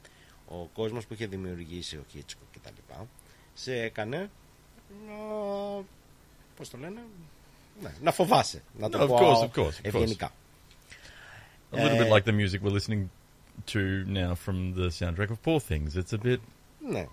[0.48, 3.06] ο κόσμος που είχε δημιουργήσει ο Χίτσικο και τα λοιπά
[3.54, 4.30] σε έκανε
[5.06, 5.14] να,
[6.56, 7.00] πώς το λένε
[7.82, 10.32] ναι, να φοβάσαι να το No, of πω course, of course, of ευγενικά
[11.72, 13.04] A little bit Ε, like the music we're listening
[13.66, 15.96] to now from the soundtrack of Poor Things.
[15.96, 16.40] It's a bit,
[16.90, 17.06] ναι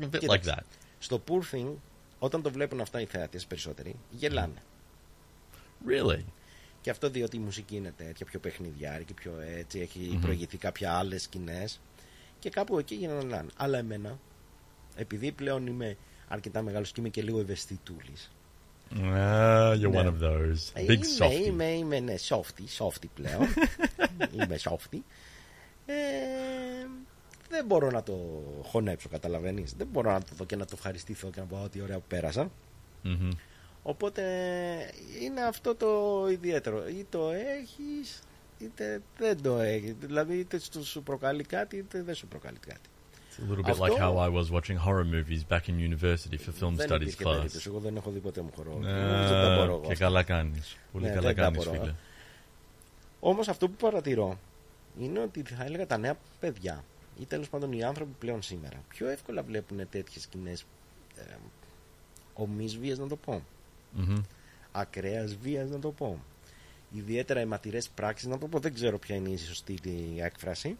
[0.00, 0.64] a bit like Κοίταξε, that.
[0.98, 1.72] Στο Poor Thing,
[2.18, 4.62] όταν το βλέπουν αυτά οι θεατές περισσότεροι, γελάνε.
[5.88, 6.22] Really?
[6.80, 10.20] Και αυτό διότι η μουσική είναι τέτοια, πιο παιχνιδιάρικη, πιο έτσι, έχει Μμμ.
[10.20, 11.80] προηγηθεί κάποια άλλες σκηνές.
[12.38, 13.50] Και κάπου εκεί γίνανε να είναι.
[13.56, 14.18] Αλλά εμένα,
[14.96, 15.96] επειδή πλέον είμαι
[16.28, 18.30] αρκετά μεγάλος και είμαι και λίγο ευαισθητούλης.
[18.94, 20.00] Ah, you're Ναι.
[20.02, 20.70] one of those.
[20.72, 21.46] Ε, Big είμαι, softy.
[21.46, 23.42] Είμαι, είμαι, ναι, softy, softy πλέον.
[24.34, 24.98] είμαι softy.
[25.92, 26.86] Ε,
[27.48, 29.72] δεν μπορώ να το χωνέψω, καταλαβαίνεις.
[29.76, 32.04] Δεν μπορώ να το δω και να το ευχαριστηθώ και να πω ότι ωραία που
[32.08, 32.50] πέρασα.
[33.04, 33.28] Mhm.
[33.82, 34.22] Οπότε
[35.22, 36.88] είναι αυτό το ιδιαίτερο.
[36.88, 38.20] Ή το έχεις,
[38.58, 39.94] είτε δεν το έχεις.
[40.00, 42.80] Δηλαδή είτε σου- σου προκαλεί κάτι, είτε δεν σου προκαλεί κάτι.
[43.30, 46.36] It's a little bit Αυτό- like how I was watching horror movies back in university
[46.36, 47.36] for film δεν studies υπήρχε class.
[47.36, 47.64] περίπτωση.
[47.68, 48.72] Εγώ δεν έχω δει ποτέ μου χορό.
[48.72, 50.04] Α, Νομίζω δεν μπορώ εγώ και αυτά.
[50.04, 50.76] καλά κάνεις.
[50.92, 51.78] Πολύ Ναι, καλά δεν τα κάνεις, μπορώ.
[51.80, 51.94] φίλε.
[53.20, 54.38] Όμως αυτό που παρατηρώ
[55.00, 56.84] είναι ότι θα έλεγα τα νέα παιδιά
[57.20, 60.64] ή τέλος πάντων οι άνθρωποι πλέον σήμερα πιο εύκολα βλέπουν τέτοιες σκηνές
[61.16, 61.34] ε,
[62.34, 63.42] ομής βίας να το πω.
[63.98, 64.22] Mhm.
[64.72, 66.18] Ακραίας βίας να το πω.
[66.92, 68.58] Ιδιαίτερα αιματηρές πράξεις να το πω.
[68.58, 70.76] Δεν ξέρω ποια είναι η σωστή τη έκφραση.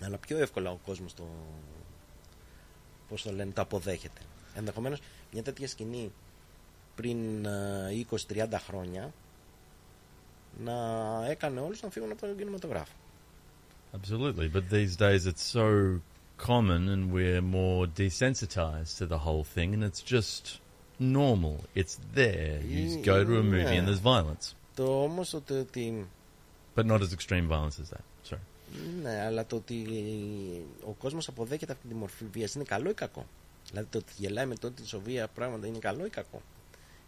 [0.00, 1.28] Αλλά πιο εύκολα ο κόσμος το
[3.08, 4.20] πώς το λένε, το αποδέχεται.
[4.54, 5.00] Ενδεχομένως
[5.32, 6.12] μια τέτοια σκηνή
[6.94, 9.12] πριν ε, 20-30 χρόνια
[10.64, 10.74] να
[11.30, 12.92] έκανε όλους να φύγουν από τον κινηματογράφο.
[13.92, 16.00] Absolutely, but these days it's so
[16.46, 20.42] common and we're more desensitized to the whole thing and it's just
[20.98, 21.56] normal.
[21.74, 22.60] It's there.
[22.74, 23.80] You Ε, go to a movie ναι.
[23.82, 24.52] and there's violence.
[24.74, 26.06] Το όμως ότι, ότι
[26.76, 28.30] But not as extreme violence as that.
[28.30, 28.38] Sorry.
[29.02, 29.86] ναι, αλλά το ότι
[30.86, 33.26] ο κόσμος αποδέχεται αυτή τη μορφή βίας είναι καλό ή κακό;
[33.70, 36.42] Δηλαδή το ότι γελάει με το ότι σοβία πράγματα είναι καλό ή κακό;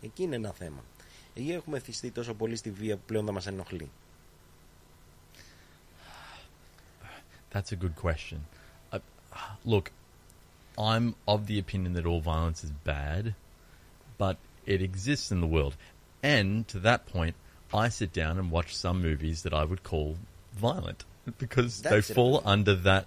[0.02, 0.84] Εκεί είναι ένα θέμα.
[1.33, 3.89] Ή έχουμε θυστεί τόσο πολύ στη βία που πλέον θα μας ενοχλεί.
[7.51, 8.39] That's a good question.
[8.91, 8.99] Uh,
[9.63, 9.91] look,
[10.77, 13.33] I'm of the opinion that all violence is bad,
[14.17, 15.75] but it exists in the world.
[16.21, 17.35] And to that point,
[17.73, 20.17] I sit down and watch some movies that I would call
[20.53, 21.05] violent
[21.37, 22.13] because they That's it.
[22.13, 23.05] fall under that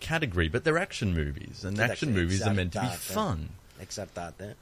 [0.00, 0.48] category.
[0.48, 3.14] But they're action movies, and Κοίταξε, action movies are meant to be εξαρτάται.
[3.14, 3.38] fun.
[3.80, 4.56] Εξαρτάται.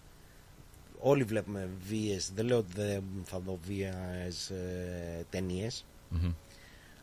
[1.01, 2.31] Όλοι βλέπουμε βίες.
[2.35, 5.85] Δεν λέω ότι δεν θα δω βίες ε, ταινίες.
[6.13, 6.33] Mhm.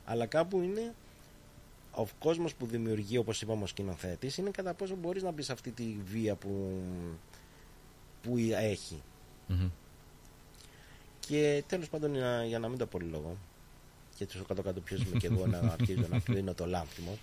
[0.05, 0.95] Αλλά κάπου είναι
[1.91, 5.53] ο κόσμος που δημιουργεί, όπως είπαμε ο σκηνοθέτης, είναι κατά πόσο μπορείς να μπει σε
[5.53, 6.81] αυτή τη βία που,
[8.23, 9.03] που έχει.
[9.49, 9.71] Mhm.
[11.21, 13.37] Και τέλος πάντων, για, για να μην το πολυλογώ,
[14.17, 17.19] και στο κάτω-κάτω ποιος είμαι και εγώ να αρχίζω να κλείνω το λάμπτη μου,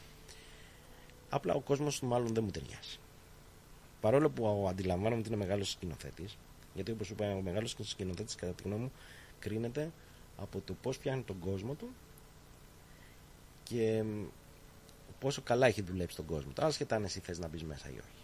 [1.29, 2.99] απλά ο κόσμος μάλλον δεν μου ταιριάζει.
[4.01, 6.37] Παρόλο που αντιλαμβάνομαι ότι είναι μεγάλος σκηνοθέτης,
[6.75, 8.91] γιατί όπως είπα, ο μεγάλος σκηνοθέτης κατά τη γνώμη μου
[9.39, 9.91] κρίνεται
[10.37, 11.89] από το πώς πιάνει τον κόσμο του
[13.63, 14.23] και μ,
[15.19, 16.65] πόσο καλά έχει δουλέψει τον κόσμο του.
[16.65, 18.23] Άσχετα αν εσύ θες να μπει μέσα ή όχι.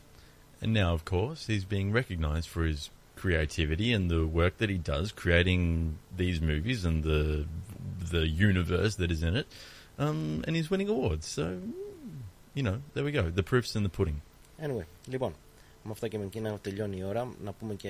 [0.64, 4.78] And now, of course, he's being recognized for his creativity and the work that he
[4.94, 5.62] does, creating
[6.22, 7.46] these movies and the
[8.16, 9.48] the universe that is in it,
[10.04, 11.26] um, and he's winning awards.
[11.38, 11.44] So,
[12.58, 13.24] you know, there we go.
[13.42, 14.22] The proof's in the pudding.
[14.66, 15.34] Anyway, λοιπόν,
[15.84, 17.34] με αυτά και με εκείνα τελειώνει η ώρα.
[17.44, 17.90] Να πούμε και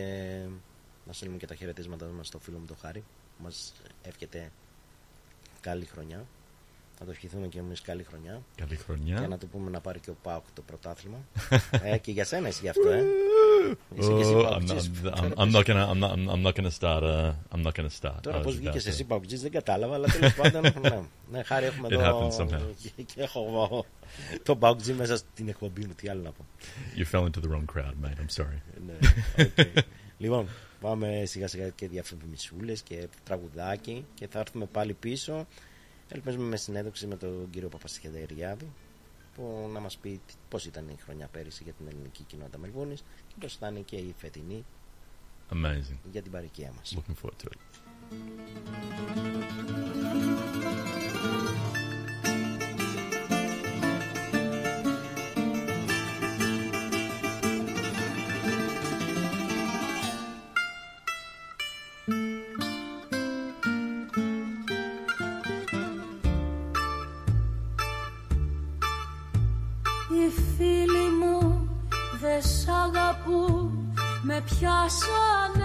[1.05, 3.03] να στείλουμε και τα χαιρετίσματα μας στο φίλο μου το Χάρη.
[3.37, 3.73] που Μας
[4.03, 4.51] εύχεται
[5.61, 6.25] καλή χρονιά.
[7.03, 8.41] Να το ευχηθούμε και εμείς καλή χρονιά.
[8.55, 9.19] Καλή χρονιά.
[9.19, 11.17] Και να του πούμε να πάρει και ο Πάοκ το πρωτάθλημα.
[11.83, 13.03] ε, και για σένα εσύ γι' αυτό, ε.
[13.95, 14.91] Είσαι και εσύ Oh, I'm, Παοκτζής.
[15.03, 15.87] not, I'm, I'm not gonna.
[15.91, 16.11] I'm not.
[16.11, 17.03] I'm, I'm not gonna start.
[17.03, 18.19] Uh, I'm not gonna start.
[18.21, 20.61] Τώρα I πώς was βγήκες about to- εσύ Παοκτζή δεν κατάλαβα, αλλά τέλος πάντων.
[20.81, 21.01] ναι.
[21.31, 22.29] ναι, Χάρη έχουμε It εδώ.
[22.29, 22.61] happens somehow.
[22.95, 23.85] Και, και έχω
[24.43, 25.93] τον Παοκτζή μέσα στην εκπομπή μου.
[25.93, 26.45] Τι άλλο να πω.
[26.97, 28.19] You fell into the wrong crowd, mate.
[28.21, 28.59] I'm sorry.
[28.85, 28.93] ναι,
[29.43, 29.83] οκ.
[30.17, 30.47] λοιπόν,
[30.81, 35.47] πάμε σιγά σιγά και διαφημισούλες και τραγουδάκι και θα έρθουμε πάλι πίσω.
[36.13, 38.67] Ελπίζουμε με συνέντευξη με τον κύριο Παπασχεδεριάδη
[39.35, 43.03] που να μας πει τι- πώς ήταν η χρονιά πέρυσι για την ελληνική κοινότητα Μελβούνης
[43.27, 44.65] και πώς θα είναι και η φετινή
[45.53, 45.97] Amazing.
[46.11, 46.95] για την παροικία μας.
[46.97, 47.59] Looking forward to it.
[75.57, 75.60] Με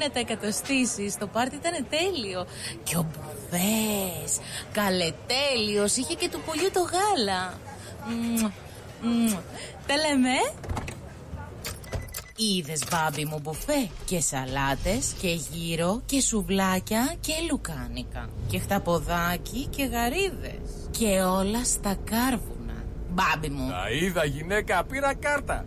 [0.00, 2.46] να τα εκατοστήσεις Το πάρτι ήταν τέλειο
[2.82, 4.38] Και ο Μπουβές
[4.72, 7.58] Καλετέλειος Είχε και του πουλιού το γάλα
[8.08, 8.50] Μμμ,
[9.02, 9.32] μμμ.
[9.86, 10.34] Τα λέμε
[12.36, 19.84] Είδες μπάμπι μου μπουφέ και σαλάτες και γύρο και σουβλάκια και λουκάνικα και χταποδάκι και
[19.84, 22.84] γαρίδες και όλα στα κάρβουνα.
[23.10, 23.68] Μπάμπι μου.
[23.68, 25.66] Τα είδα γυναίκα, πήρα κάρτα.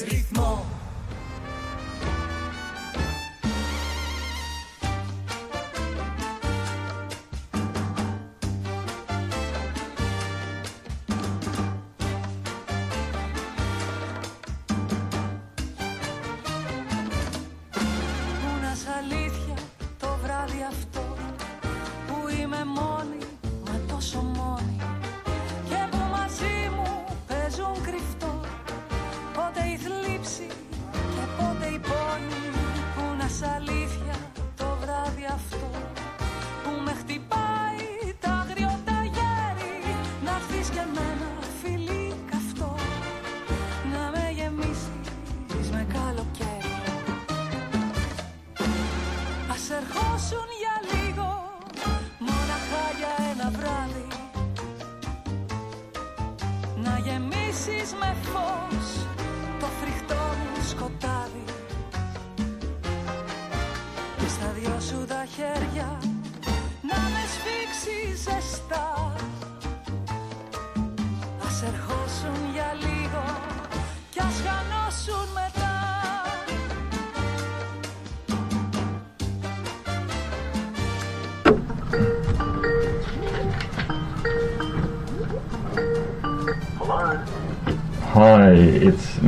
[0.00, 0.77] Ακούς ρυθμό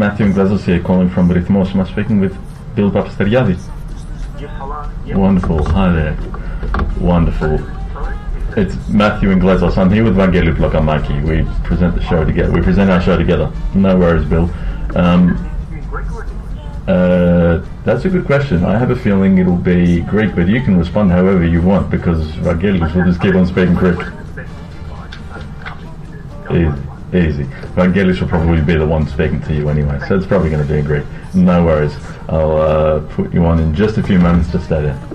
[0.00, 1.74] Matthew Glazos here calling from Rhythmos.
[1.74, 2.34] Am I speaking with
[2.74, 3.60] Bill Papasteriadi?
[5.14, 5.62] Wonderful.
[5.62, 6.16] Hi there.
[6.98, 7.60] Wonderful.
[8.56, 9.76] It's Matthew and Glazos.
[9.76, 11.22] I'm here with Vangeli Blokamaki.
[11.22, 12.50] We present the show together.
[12.50, 13.52] We present our show together.
[13.74, 14.48] No worries, Bill.
[14.96, 15.36] Um,
[16.88, 18.64] uh, that's a good question.
[18.64, 22.26] I have a feeling it'll be Greek, but you can respond however you want because
[22.36, 24.00] Vangelis will just keep on speaking Greek.
[27.80, 27.92] Easy.
[27.92, 30.70] Vangelis will probably be the one speaking to you anyway, so it's probably going to
[30.70, 31.04] be in Greek.
[31.34, 31.96] No worries.
[32.28, 35.09] I'll uh, put you on in just a few moments to stay there.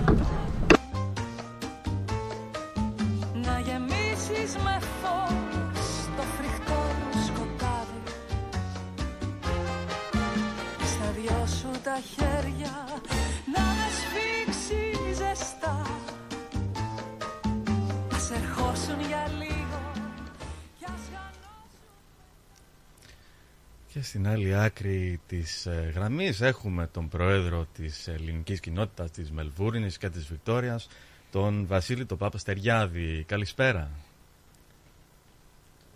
[23.96, 29.98] Και στην άλλη άκρη της ε, γραμμής έχουμε τον πρόεδρο της ελληνικής κοινότητας της Μελβούρνης
[29.98, 30.88] και της Βικτόριας,
[31.32, 33.24] τον Βασίλη τον Πάπα Στεριάδη.
[33.28, 33.90] Καλησπέρα.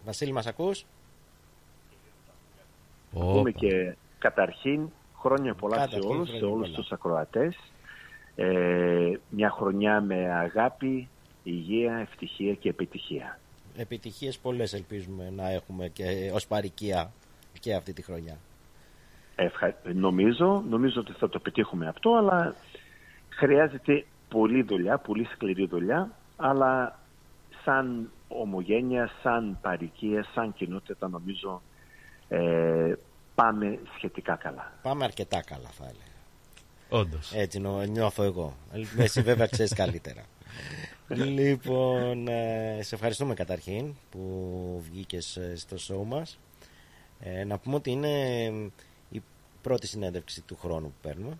[0.05, 0.85] Βασίλη, μας ακούς;
[3.11, 6.77] Πούμε και καταρχήν χρόνια πολλά Καταρχήν, σε όλους, χρόνια σε όλους πολλά.
[6.77, 7.57] τους ακροατές.
[8.35, 11.07] Ε, μια χρονιά με αγάπη,
[11.43, 13.39] υγεία, ευτυχία και επιτυχία.
[13.77, 17.11] Επιτυχίες πολλές ελπίζουμε να έχουμε και ως παροικία
[17.59, 18.37] και αυτή τη χρονιά.
[19.35, 19.75] Ευχα...
[19.93, 22.55] Νομίζω, νομίζω ότι θα το πετύχουμε αυτό, αλλά
[23.29, 26.99] χρειάζεται πολλή δουλειά, πολύ σκληρή δουλειά, αλλά
[27.63, 31.61] σαν ομογένεια, σαν παροικία, σαν κοινότητα νομίζω
[32.27, 32.93] ε,
[33.35, 34.73] πάμε σχετικά καλά.
[34.81, 36.09] Πάμε αρκετά καλά θα έλεγα.
[36.89, 37.33] Όντως.
[37.33, 38.53] Έτσι νο, νιώθω εγώ.
[38.97, 40.23] Εσύ βέβαια ξέρεις καλύτερα.
[41.37, 46.39] λοιπόν, ε, σε ευχαριστούμε καταρχήν που βγήκες ε, στο show μας.
[47.19, 48.07] Ε, να πούμε ότι είναι
[49.09, 49.21] η
[49.61, 51.37] πρώτη συνέντευξη του χρόνου που παίρνουμε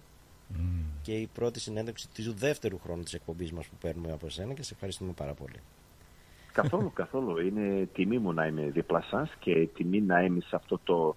[1.01, 4.63] και η πρώτη συνέντευξη του δεύτερου χρόνου της εκπομπής μας που παίρνουμε από εσένα και
[4.63, 5.59] σε ευχαριστούμε πάρα πολύ.
[6.51, 7.39] Καθόλου, καθόλου.
[7.39, 11.15] Είναι τιμή μου να είμαι δίπλα σας και τιμή να είμαι σε αυτό το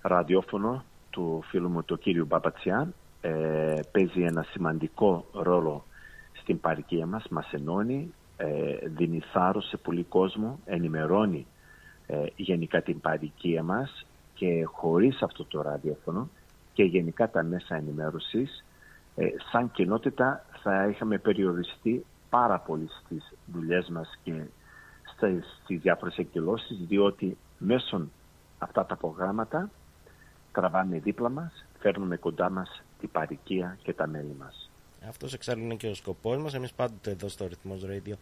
[0.00, 2.92] ραδιόφωνο του φίλου μου του κύριου Μπαμπατσιά.
[3.20, 5.84] Ε, παίζει ένα σημαντικό ρόλο
[6.32, 11.46] στην παροικία μας, μας ενώνει, ε, δίνει θάρρος σε πολύ κόσμο, ενημερώνει
[12.10, 16.28] ε, γενικά την παροικία μας και χωρίς αυτό το ραδιόφωνο
[16.72, 18.64] και γενικά τα μέσα ενημέρωσης
[19.16, 24.42] ε, σαν κοινότητα θα είχαμε περιοριστεί πάρα πολύ στις δουλειές μας και
[25.12, 28.08] στις, στις διάφορες εκδηλώσεις διότι μέσω
[28.58, 29.70] αυτά τα προγράμματα
[30.52, 34.70] τραβάμε δίπλα μας, φέρνουμε κοντά μας την παροικία και τα μέλη μας.
[35.08, 36.54] Αυτός εξάλλου είναι και ο σκοπός μας.
[36.54, 38.14] Εμείς πάντοτε εδώ στο Ρυθμός Radio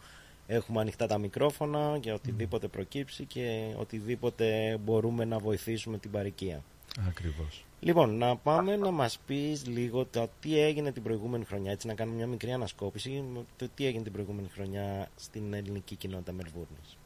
[0.51, 6.63] έχουμε ανοιχτά τα μικρόφωνα για οτιδήποτε προκύψει και οτιδήποτε μπορούμε να βοηθήσουμε την παροικία.
[7.09, 7.65] Ακριβώς.
[7.81, 11.95] Λοιπόν, να πάμε να μας πεις λίγο το τι έγινε την προηγούμενη χρονιά, έτσι να
[11.95, 16.97] κάνουμε μια μικρή ανασκόπηση, με το τι έγινε την προηγούμενη χρονιά στην ελληνική κοινότητα Μελβούρνης.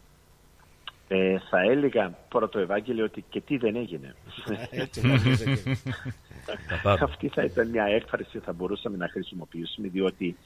[1.09, 4.15] Ε, θα έλεγα πρώτο Ευάγγελιο ότι και τι δεν έγινε.
[4.71, 5.77] Έτσι νομίζω και-
[6.69, 7.05] Τα πάντα.
[7.05, 10.37] Αυτή θα ήταν μια έκφραση που θα μπορούσαμε να χρησιμοποιήσουμε διότι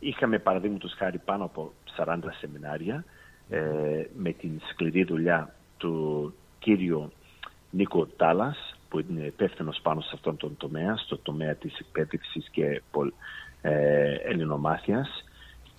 [0.00, 3.04] είχαμε παραδείγματος χάρη πάνω από 40 σεμινάρια
[3.48, 7.12] ε, με την σκληρή δουλειά του κύριου
[7.70, 12.82] Νίκο Τάλας που είναι υπεύθυνος πάνω σε αυτόν τον τομέα, στο τομέα της εκπαίδευσης και
[12.90, 13.12] πολ-
[13.62, 15.24] ε, ελληνομάθειας.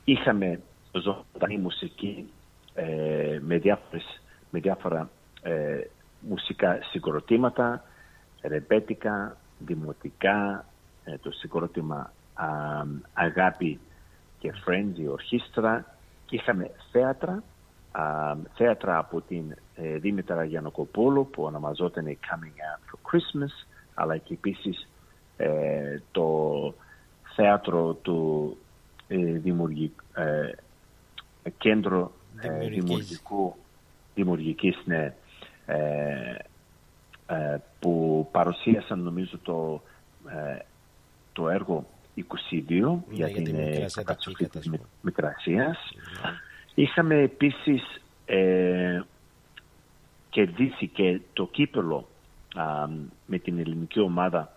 [0.03, 0.61] Είχαμε
[0.91, 2.29] ζωντανή μουσική
[2.73, 5.09] ε, με, διάφορες, με διάφορα
[5.41, 5.79] ε,
[6.19, 7.83] μουσικά συγκροτήματα,
[8.41, 10.65] ρεμπέτικα, δημοτικά,
[11.03, 12.47] ε, το συγκρότημα α,
[13.13, 13.79] Αγάπη
[14.41, 15.85] και Friends, η ορχήστρα.
[16.29, 17.43] Είχαμε θέατρα,
[17.91, 24.33] α, θέατρα από την ε, Δήμητρα Γιαννοκοπούλου που ονομαζόταν Coming Out for Christmas, αλλά και
[24.33, 24.87] επίσης
[25.37, 26.73] ε, το
[27.35, 28.57] θέατρο του
[29.07, 30.51] ε, δημιουργη- ε,
[31.57, 32.11] κέντρο
[32.41, 32.83] ε, Δημιουργικής.
[32.83, 33.55] δημιουργικού,
[34.15, 35.13] δημιουργικής ναι,
[35.65, 36.35] ε,
[37.27, 39.81] ε, που παρουσίασαν νομίζω το,
[40.29, 40.57] ε,
[41.33, 41.85] το έργο
[42.15, 42.23] 22
[42.69, 45.77] Ναι, για για την τη ε, Μικρασία καταστροφή Ταψίχα, της Μη- Μικρασίας.
[46.75, 49.01] Είχαμε επίσης ε,
[50.29, 52.07] κερδίσει και το κύπελο
[52.55, 52.87] α,
[53.25, 54.51] με την ελληνική ομάδα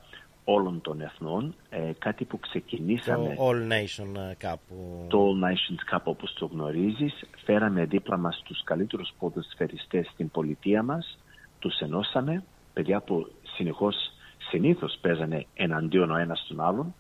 [0.45, 5.07] όλων των εθνών, ε, κάτι που ξεκινήσαμε Το All Nation ε, κάπου.
[5.09, 7.25] το All Nations Cup όπως το γνωρίζεις.
[7.45, 11.19] Φέραμε δίπλα μας τους καλύτερους ποδοσφαιριστές στην πολιτεία μας.
[11.59, 12.45] Τους ενώσαμε.
[12.73, 13.97] Παιδιά που συνεχώς,
[14.51, 16.95] συνήθως παίζανε εναντίον ο ένας τον άλλον.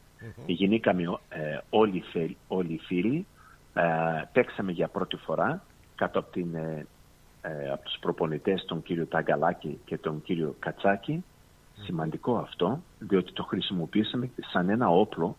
[0.46, 3.26] Γεννήκαμε ε, όλοι, οι φε- όλοι οι φίλοι.
[3.74, 3.82] Ε,
[4.32, 5.64] παίξαμε για πρώτη φορά
[5.94, 6.86] κάτω από, την, ε,
[7.42, 11.24] ε, από τους προπονητές τον κύριο Ταγκαλάκη και τον κύριο Κατσάκη.
[11.76, 15.36] Σημαντικό αυτό, διότι το χρησιμοποιήσαμε σαν ένα όπλο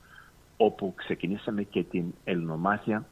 [0.57, 3.05] όπου ξεκινήσαμε και την ελληνομάθεια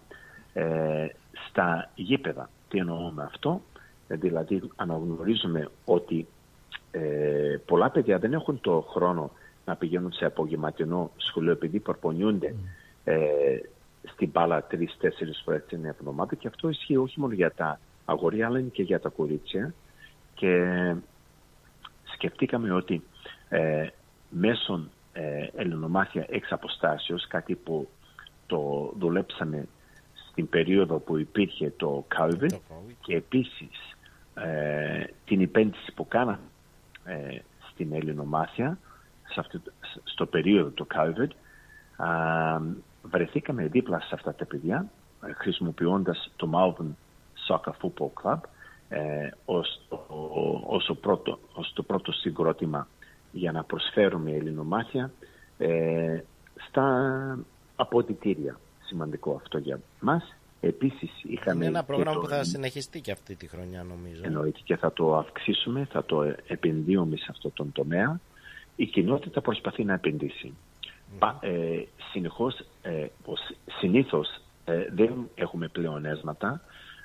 [0.53, 1.07] ε,
[1.49, 2.49] στα γήπεδα.
[2.69, 3.61] Τι εννοώ με αυτό,
[4.07, 6.27] Ε, δηλαδή αναγνωρίζουμε ότι
[6.91, 9.31] ε, πολλά παιδιά δεν έχουν το χρόνο
[9.65, 12.56] να πηγαίνουν σε απογευματινό σχολείο επειδή προπονιούνται
[13.03, 13.57] ε,
[14.14, 16.35] στην μπάλα τρει-τέσσερι φορές την εβδομάδα.
[16.35, 19.73] Και αυτό ισχύει όχι μόνο για τα αγόρια αλλά είναι και για τα κορίτσια.
[20.35, 20.65] Και
[22.14, 23.03] σκεφτήκαμε ότι
[23.49, 23.88] ε,
[24.30, 27.90] μέσω ε, ελληνομάθεια εξ αποστάσεως, κάτι που
[28.45, 29.68] το δουλέψαμε
[30.30, 32.57] στην περίοδο που υπήρχε το COVID
[33.02, 33.95] και επίσης
[34.34, 36.40] ε, την επένδυση που κάναμε
[37.06, 37.38] ε,
[37.72, 38.77] στην ελληνομάθεια
[39.34, 39.60] σε αυτό,
[40.03, 41.27] στο περίοδο του COVID
[41.95, 42.07] α,
[43.03, 44.85] βρεθήκαμε δίπλα σε αυτά τα παιδιά
[45.27, 46.91] ε, χρησιμοποιώντας το Malvern
[47.47, 48.39] Soccer Football Club
[48.89, 52.88] ε, ως, ο- ως, το πρώτο, ως το πρώτο συγκρότημα
[53.31, 55.11] για να προσφέρουμε ελληνομάθεια
[55.57, 56.19] ε,
[56.68, 57.38] στα
[57.76, 58.60] αποδητήρια.
[58.85, 60.35] Σημαντικό αυτό για μας.
[60.61, 64.22] Επίσης είχαμε Είναι ένα και πρόγραμμα το- που θα συνεχιστεί και αυτή τη χρονιά νομίζω.
[64.26, 68.19] Εννοείται και θα το αυξήσουμε, θα το επενδύουμε σε αυτό τον τομέα.
[68.75, 70.53] Η κοινότητα προσπαθεί να επενδύσει.
[71.19, 73.39] Πα, ε, συνεχώς, ε, πως
[73.79, 74.27] συνήθως
[74.65, 76.61] ε, δεν έχουμε πλεονέσματα,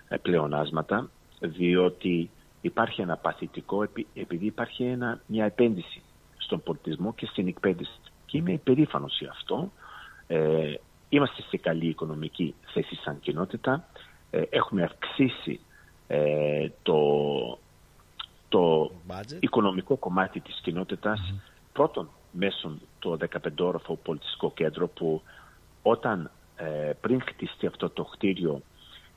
[0.08, 2.30] ε, πλεονάσματα, διότι
[2.60, 6.02] υπάρχει ένα παθητικό, επει- επειδή υπάρχει ένα, μια επένδυση
[6.36, 8.00] στον πολιτισμό και στην εκπαίδευση.
[8.26, 9.72] Και είμαι υπερήφανος για αυτό.
[10.26, 10.74] Ε,
[11.08, 13.88] είμαστε σε καλή οικονομική θέση σαν κοινότητα.
[14.30, 15.60] Ε, έχουμε αυξήσει
[16.06, 17.58] ε, το,
[18.48, 18.90] το
[19.40, 21.34] οικονομικό κομμάτι της κοινότητας
[21.78, 23.18] πρώτον μέσω το
[23.56, 25.22] 15όροφο πολιτιστικό κέντρο που
[25.82, 28.62] όταν ε, πριν χτιστεί αυτό το κτίριο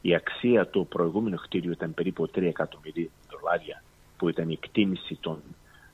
[0.02, 3.84] η αξία του προηγούμενου κτίριου ήταν περίπου 3 εκατομμύρια δολάρια
[4.18, 5.42] που ήταν η εκτίμηση των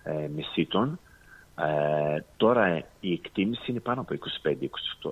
[0.04, 1.00] ε, μεσίτων
[1.56, 5.10] ε, τώρα η εκτίμηση είναι πάνω από 25-28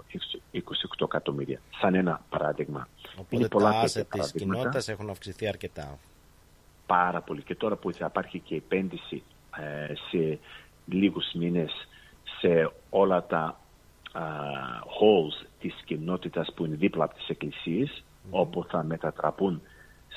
[0.54, 0.62] 28
[1.02, 2.88] εκατομμύρια σαν ένα παράδειγμα.
[3.18, 5.98] Οπότε τα τέτοια asset της παραδείγματα κοινότητας έχουν αυξηθεί αρκετά.
[6.86, 9.24] πάρα πολύ και τώρα που θα υπάρχει και επένδυση
[9.58, 10.40] ε, σε
[10.86, 11.88] λίγους μήνες
[12.40, 13.60] σε όλα τα
[14.12, 14.22] α,
[15.00, 19.62] halls της κοινότητας που είναι δίπλα από τις εκκλησίες όπου θα μετατραπούν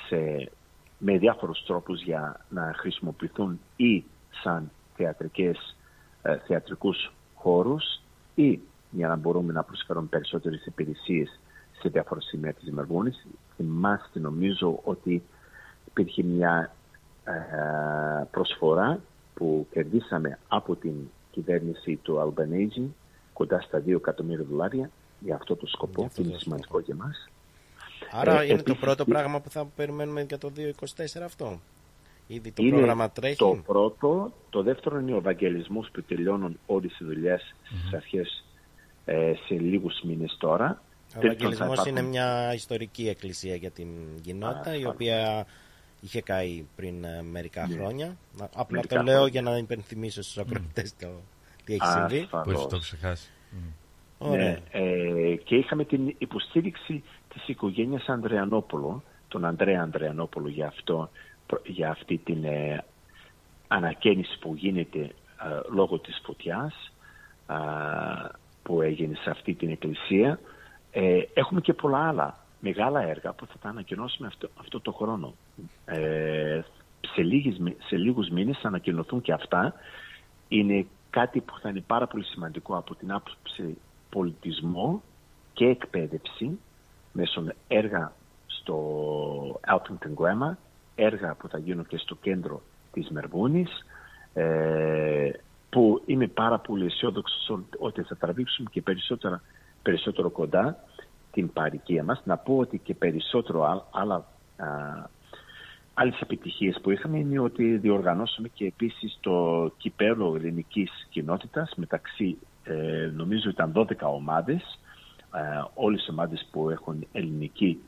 [0.08, 0.50] σε,
[0.98, 4.04] με διάφορους τρόπους για να χρησιμοποιηθούν ή
[4.42, 5.76] σαν θεατρικές,
[6.22, 8.00] ε, θεατρικούς χώρους
[8.34, 11.40] ή για να μπορούμε να προσφέρουμε περισσότερες υπηρεσίες
[11.80, 13.26] σε διάφορα σημεία της Μελβούνης.
[13.56, 15.22] Θυμάστε νομίζω ότι
[15.86, 16.72] υπήρχε μια
[17.24, 17.32] ε,
[18.30, 19.00] προσφορά
[19.38, 20.94] που κερδίσαμε από την
[21.30, 22.94] κυβέρνηση του Αλμπανέζη
[23.32, 24.90] κοντά στα 2 εκατομμύρια δολάρια
[25.20, 27.28] για αυτό το σκοπό που είναι σημαντικό για μας.
[28.12, 31.60] Άρα Ε, είναι το επίσης, πρώτο πράγμα που θα περιμένουμε για το 2024 αυτό.
[32.26, 33.36] Ήδη το είναι πρόγραμμα τρέχει.
[33.36, 34.32] Το πρώτο.
[34.50, 38.44] Το δεύτερο είναι ο Ευαγγελισμός που τελειώνουν όλες οι δουλειές στις αρχές
[39.04, 40.82] ε, σε λίγους μήνες τώρα.
[41.16, 43.88] Ο Τρίτον, θα Ευαγγελισμός υπάρχουν- είναι μια ιστορική εκκλησία για την
[44.22, 45.46] κοινότητα, η οποία
[46.00, 47.74] είχε καεί πριν ε, μερικά Ναι.
[47.74, 48.16] χρόνια.
[48.38, 49.30] Να- Απλά Μερικά το λέω χρόνια.
[49.30, 51.06] για να υπενθυμίσω στους ακροατές το
[51.64, 52.10] τι έχει Ασφαλώς.
[52.10, 52.26] συμβεί.
[52.42, 53.30] Που έχει το ξεχάσει.
[54.18, 54.44] Ωραία.
[54.48, 57.02] Ναι, ε, και είχαμε την υποστήριξη
[57.34, 61.10] της οικογένειας Ανδρεανόπουλου, τον Ανδρέα Ανδρεανόπουλο για, αυτό,
[61.64, 62.84] για αυτή την ε,
[63.68, 65.10] ανακαίνιση που γίνεται ε,
[65.74, 66.92] λόγω της φωτιάς
[67.46, 67.56] α,
[68.62, 70.40] που έγινε σε αυτή την εκκλησία.
[70.90, 75.34] Ε, έχουμε και πολλά άλλα μεγάλα έργα που θα τα ανακοινώσουμε αυτό, αυτό το χρόνο.
[75.84, 76.60] Ε,
[77.14, 79.74] σε, λίγες, μη- σε λίγους μήνες θα ανακοινωθούν και αυτά.
[80.48, 83.78] Είναι κάτι που θα είναι πάρα πολύ σημαντικό από την άποψη
[84.10, 85.02] πολιτισμό
[85.52, 86.58] και εκπαίδευση
[87.12, 88.12] μέσω έργα
[88.46, 90.56] στο Alpington Grammar,
[90.94, 92.62] έργα που θα γίνουν και στο κέντρο
[92.92, 93.70] της Μερβούνης,
[94.34, 95.30] ε,
[95.70, 99.42] που είμαι πάρα πολύ αισιόδοξος ότι θα τραβήξουμε και περισσότερα,
[99.82, 100.84] περισσότερο κοντά
[101.38, 102.20] την παροικία μας.
[102.24, 104.14] Να πω ότι και περισσότερο α- άλλα,
[104.56, 104.66] α,
[105.94, 109.36] άλλες επιτυχίες που είχαμε είναι ότι διοργανώσαμε και επίσης το
[109.76, 113.84] κυπέλο ελληνικής κοινότητας μεταξύ ε, νομίζω ήταν 12
[114.14, 114.78] ομάδες,
[115.34, 115.40] ε,
[115.74, 117.78] όλες οι ομάδες που έχουν ελληνική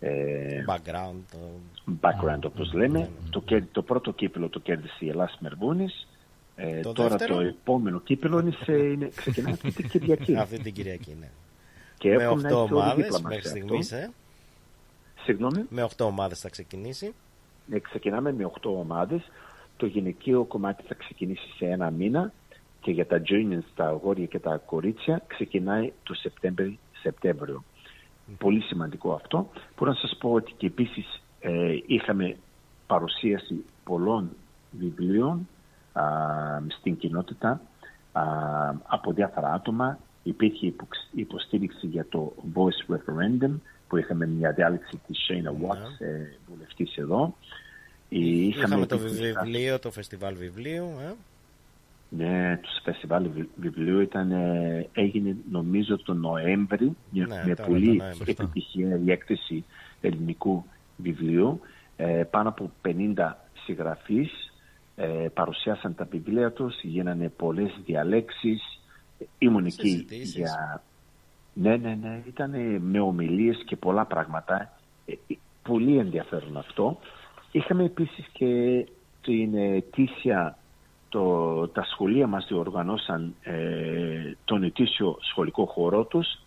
[0.00, 1.20] ε, Background.
[1.30, 3.08] το- background όπως λέμε.
[3.30, 6.08] Το, κέρ- το πρώτο κύπελο το κέρδισε η Ελλάς Μερβούνης.
[6.56, 10.36] Ε, Το τώρα δεύτερο; το επόμενο κύπελο είναι, σε, είναι ξεκινάει αυτή την Κυριακή.
[10.44, 11.28] Αυτή την Κυριακή, ναι.
[12.08, 13.60] Και με έχουν 8 έρθει όλοι ομάδες δίπλα μας μέχρι σε αυτό.
[13.60, 13.92] στιγμής.
[13.92, 14.10] Ε.
[15.22, 15.66] Συγγνώμη.
[15.68, 17.14] Με 8 ομάδες θα ξεκινήσει.
[17.66, 19.30] Ναι, ξεκινάμε με 8 ομάδες.
[19.76, 22.32] Το γυναικείο κομμάτι θα ξεκινήσει σε ένα μήνα
[22.80, 26.76] και για τα juniors, τα αγόρια και τα κορίτσια ξεκινάει το Σεπτέμβριο.
[26.92, 27.64] Σεπτέμβριο.
[28.38, 29.48] Πολύ σημαντικό αυτό.
[29.76, 32.36] Μπορώ να σας πω ότι και επίσης ε, είχαμε
[32.86, 34.30] παρουσίαση πολλών
[34.70, 35.48] βιβλίων
[35.92, 36.02] α,
[36.68, 37.60] στην κοινότητα
[38.12, 38.22] α,
[38.86, 39.98] από διάφορα άτομα.
[40.26, 43.50] Υπήρχε υποξ- υποστήριξη για το Voice Referendum
[43.88, 46.06] που είχαμε μια διάλεξη της Shayna Watts, ε,
[46.50, 47.34] βουλευτής εδώ.
[48.10, 50.84] Ε, Είχαμε το επίσης- βιβλίο, το φεστιβάλ βιβλίου.
[51.00, 51.12] Ε.
[52.08, 57.68] ναι, το φεστιβάλ βι- βιβλίου ήταν, ε, έγινε νομίζω τον Νοέμβρη με, Ναι, με τώρα
[57.68, 58.30] πολύ τον Νοέμβρη.
[58.38, 59.64] επιτυχία η έκθεση
[60.00, 60.64] ελληνικού
[60.96, 61.60] βιβλίου.
[61.96, 64.52] Ε, πάνω από 50 συγγραφείς
[64.96, 68.80] ε, παρουσιάσαν τα βιβλία τους, γίνανε πολλές διαλέξεις.
[69.38, 70.34] Ήμουν εκεί Συζητήσεις.
[70.34, 70.82] για...
[71.52, 74.72] Ναι, ναι, ναι, ήταν με ομιλίες και πολλά πράγματα.
[75.06, 76.98] Ε, ε, πολύ ενδιαφέρον αυτό.
[77.52, 78.84] Είχαμε επίσης και
[79.22, 80.58] την ετήσια
[81.08, 86.40] το, τα σχολεία μας διοργανώσαν ε, τον ετήσιο σχολικό χώρο τους.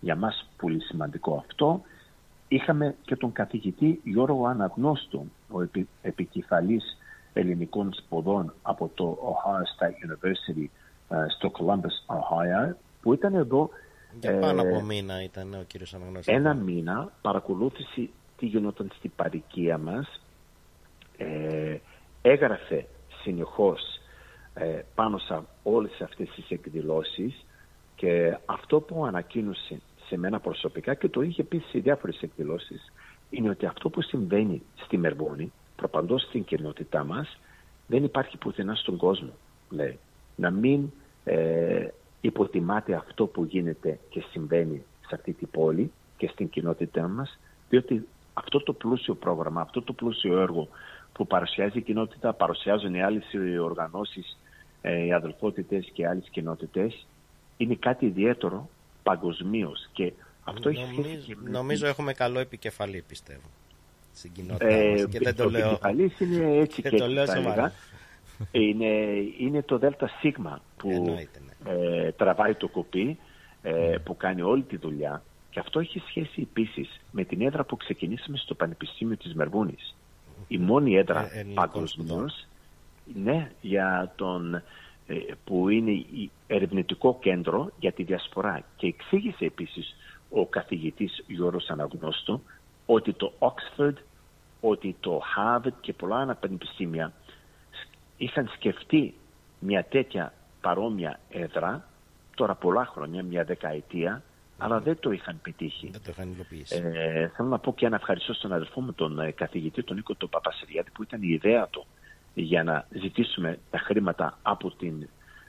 [0.00, 1.82] Για μας πολύ σημαντικό αυτό.
[2.48, 6.98] Είχαμε και τον καθηγητή Γιώργο Αναγνώστου, ο επι, επικεφαλής
[7.32, 10.70] ελληνικών σπουδών από το Ohio State University ε,
[11.28, 13.70] στο Columbus, Ohio, που ήταν εδώ
[14.20, 16.34] Για πάνω ε, από μήνα ήταν ο κύριος Αναγνώστης.
[16.34, 20.20] ένα μήνα παρακολούθησε τι γινόταν στην παροικία μας
[21.16, 21.76] ε,
[22.22, 22.86] έγραφε
[23.22, 23.80] συνεχώς
[24.54, 27.44] ε, πάνω σε όλες αυτές τις εκδηλώσεις
[27.96, 32.92] και αυτό που ανακοίνωσε σε μένα προσωπικά και το είχε πει σε διάφορες εκδηλώσεις
[33.30, 37.38] είναι ότι αυτό που συμβαίνει στη Μερβόνη προπαντός στην κοινότητά μας
[37.86, 39.32] δεν υπάρχει πουθενά στον κόσμο
[39.70, 39.98] λέει.
[40.38, 40.90] Να μην
[41.24, 41.86] ε,
[42.20, 47.38] υποτιμάται αυτό που γίνεται και συμβαίνει σε αυτή την πόλη και στην κοινότητά μας
[47.68, 50.68] διότι αυτό το πλούσιο πρόγραμμα, αυτό το πλούσιο έργο
[51.12, 54.38] που παρουσιάζει η κοινότητα, παρουσιάζουν οι άλλες οι οργανώσεις,
[54.82, 57.06] ε, οι αδελφότητες και άλλες κοινότητες,
[57.56, 58.68] είναι κάτι ιδιαίτερο
[59.02, 60.12] παγκοσμίως και
[60.44, 63.48] αυτό έχει σχέση Νομίζω, και με νομίζω την- έχουμε καλό επικεφαλή, πιστεύω.
[64.14, 65.04] Στην κοινότητα ε, μας.
[65.10, 65.66] Και δεν το το λέω.
[65.68, 67.72] επικεφαλής είναι έτσι Και και, το έτσι λέω θα σοβαρά.
[68.52, 68.68] Έλεγα.
[68.68, 68.86] Είναι,
[69.38, 70.32] είναι το ΔΣ
[70.76, 71.70] που Εννοείται, ναι.
[71.70, 73.18] ε, τραβάει το κοπί,
[73.62, 75.22] ε, που κάνει όλη τη δουλειά.
[75.50, 79.94] Και αυτό έχει σχέση επίσης με την έδρα που ξεκινήσαμε στο Πανεπιστήμιο της Μερβούνης.
[80.48, 82.46] Η μόνη έδρα Ε, ελληνικών παγκοσμίως
[83.14, 84.54] ναι, για τον,
[85.06, 88.64] ε, που είναι η ερευνητικό κέντρο για τη διασπορά.
[88.76, 89.96] Και εξήγησε επίσης
[90.30, 92.42] ο καθηγητής Γιώργος Αναγνώστου
[92.86, 93.94] ότι το Oxford,
[94.60, 97.12] ότι το Harvard και πολλά άλλα πανεπιστήμια
[98.18, 99.14] είχαν σκεφτεί
[99.58, 101.88] μια τέτοια παρόμοια έδρα
[102.34, 104.22] τώρα πολλά χρόνια, μια δεκαετία,
[104.58, 105.88] αλλά δεν το είχαν πετύχει.
[105.92, 106.76] Δεν το είχαν υλοποιήσει.
[106.76, 110.14] Ε, θέλω να πω και ένα ευχαριστώ στον αδελφό μου, τον ε, καθηγητή, τον Νίκο
[110.14, 111.86] τον Παπασυριάδη, που ήταν η ιδέα του
[112.34, 115.08] για να ζητήσουμε τα χρήματα από την,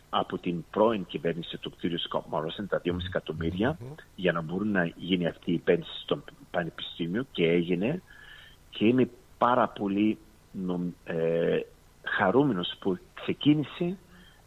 [0.10, 2.00] από την πρώην κυβέρνηση του κ.
[2.00, 3.78] Σκοπ Μαρόσεν, τα 2,5 εκατομμύρια,
[4.16, 8.02] για να μπορούν να γίνει αυτή η επένδυση στο Πανεπιστήμιο και έγινε.
[8.70, 10.18] Και είμαι πάρα πολύ
[10.52, 11.60] νομ, ε,
[12.18, 13.98] χαρούμενος που ξεκίνησε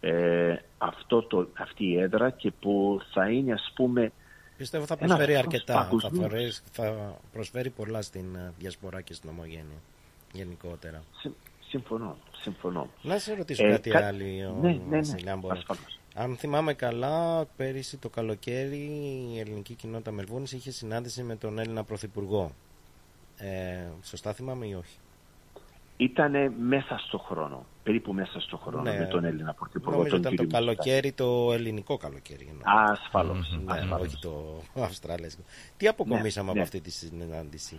[0.01, 4.13] ε, αυτό το, αυτή η έδρα και που θα είναι ας πούμε
[4.57, 5.73] Πιστεύω θα ένας προσφέρει φως αρκετά.
[5.75, 6.25] Θα, παγκοσμίως.
[6.31, 9.79] φορέσει- θα προσφέρει πολλά στην ε, διασπορά και στην ομογένεια
[10.33, 11.03] γενικότερα.
[11.21, 11.33] Συ-
[11.69, 12.89] Συμφωνώ, συμφωνώ.
[13.03, 15.55] Να σε ρωτήσω Ε, κάτι κα- άλλο, ο Ναι, ναι, ναι, Βασίλη, αν μπορώ.
[15.59, 15.99] ασφαλώς.
[16.15, 18.91] Αν θυμάμαι καλά, πέρυσι το καλοκαίρι
[19.35, 22.53] η ελληνική κοινότητα Μελβούνης είχε συνάντηση με τον Έλληνα Πρωθυπουργό.
[23.37, 24.97] Ε, σωστά θυμάμαι ή όχι;
[26.03, 30.21] Ήτανε μέσα στο χρόνο, περίπου μέσα στο χρόνο Ναι, με τον Έλληνα Πρωθυπουργό, Νομίζω τον
[30.21, 30.89] ήταν το κύριο Μητσοτάκη.
[30.91, 32.47] καλοκαίρι, το ελληνικό καλοκαίρι.
[32.51, 32.63] εννοώ.
[32.93, 34.07] Ασφαλώς, Ναι, ασφαλώς.
[34.07, 35.43] όχι το αυστραλέζικο.
[35.77, 36.63] Τι αποκομίσαμε Ναι, από ναι.
[36.65, 37.77] αυτή τη συνάντηση;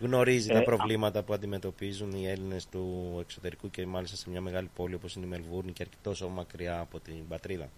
[0.00, 4.40] Γνωρίζει Ε, τα α- προβλήματα που αντιμετωπίζουν οι Έλληνες του εξωτερικού και μάλιστα σε μια
[4.40, 7.68] μεγάλη πόλη όπως είναι η Μελβούρνη και αρκετός τόσο μακριά από την πατρίδα.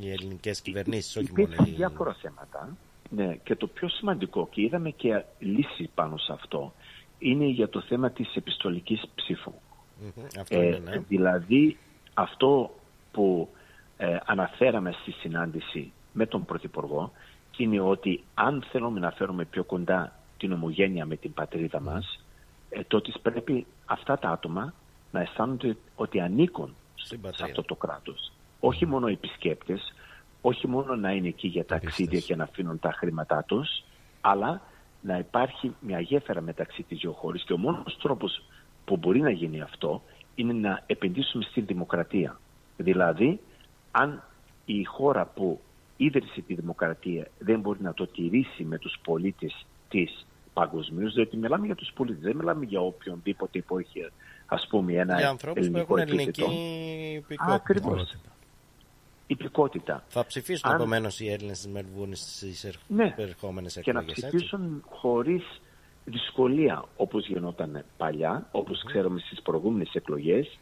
[0.00, 1.70] Οι ελληνικές κυβερνήσεις, όχι μόνο Υπήρχαν οι...
[1.70, 2.76] διάφορα θέματα.
[3.10, 6.74] Ναι, και το πιο σημαντικό, και είδαμε και λύση πάνω σε αυτό,
[7.18, 9.52] είναι για το θέμα της επιστολικής ψήφου.
[10.00, 10.98] Μμμ, Αυτό είναι, ναι.
[10.98, 11.78] Δηλαδή,
[12.14, 12.70] αυτό
[13.12, 13.48] που
[13.96, 17.12] ε, αναφέραμε στη συνάντηση με τον Πρωθυπουργό
[17.56, 22.24] είναι ότι αν θέλουμε να φέρουμε πιο κοντά την ομογένεια με την πατρίδα μας,
[22.70, 24.74] ε, τότε πρέπει αυτά τα άτομα
[25.10, 27.44] να αισθάνονται ότι ανήκουν Στην σε πατρίδα.
[27.44, 28.32] αυτό το κράτος.
[28.60, 29.94] όχι μόνο επισκέπτες,
[30.40, 33.82] όχι μόνο να είναι εκεί για ταξίδια και να αφήνουν τα χρήματά τους,
[34.20, 34.60] αλλά
[35.06, 38.42] να υπάρχει μια γέφυρα μεταξύ τις δύο χώρες και ο μόνος τρόπος
[38.84, 40.02] που μπορεί να γίνει αυτό
[40.34, 42.40] είναι να επενδύσουμε στη δημοκρατία.
[42.76, 43.40] Δηλαδή,
[43.90, 44.22] αν
[44.64, 45.60] η χώρα που
[45.96, 51.66] ίδρυσε τη δημοκρατία δεν μπορεί να το τηρήσει με τους πολίτες της παγκοσμίως, διότι μιλάμε
[51.66, 54.10] για τους πολίτες, δεν μιλάμε για οποιονδήποτε υπόχει,
[54.46, 56.42] ας πούμε, ένα Για ανθρώπους που έχουν ελληνική
[57.16, 57.54] υπηκότητα.
[57.54, 58.16] Ακριβώς.
[59.26, 60.04] Υπηκότητα.
[60.08, 63.14] Θα ψηφίσουν Αν- επομένως οι Έλληνες της Μελβούρνη στις Ναι.
[63.16, 64.24] ερχόμενε και να εκλογές.
[64.26, 65.60] ψηφίσουν χωρίς
[66.04, 70.58] δυσκολία όπως γινόταν παλιά, όπως ξέρουμε στις προηγούμενες εκλογές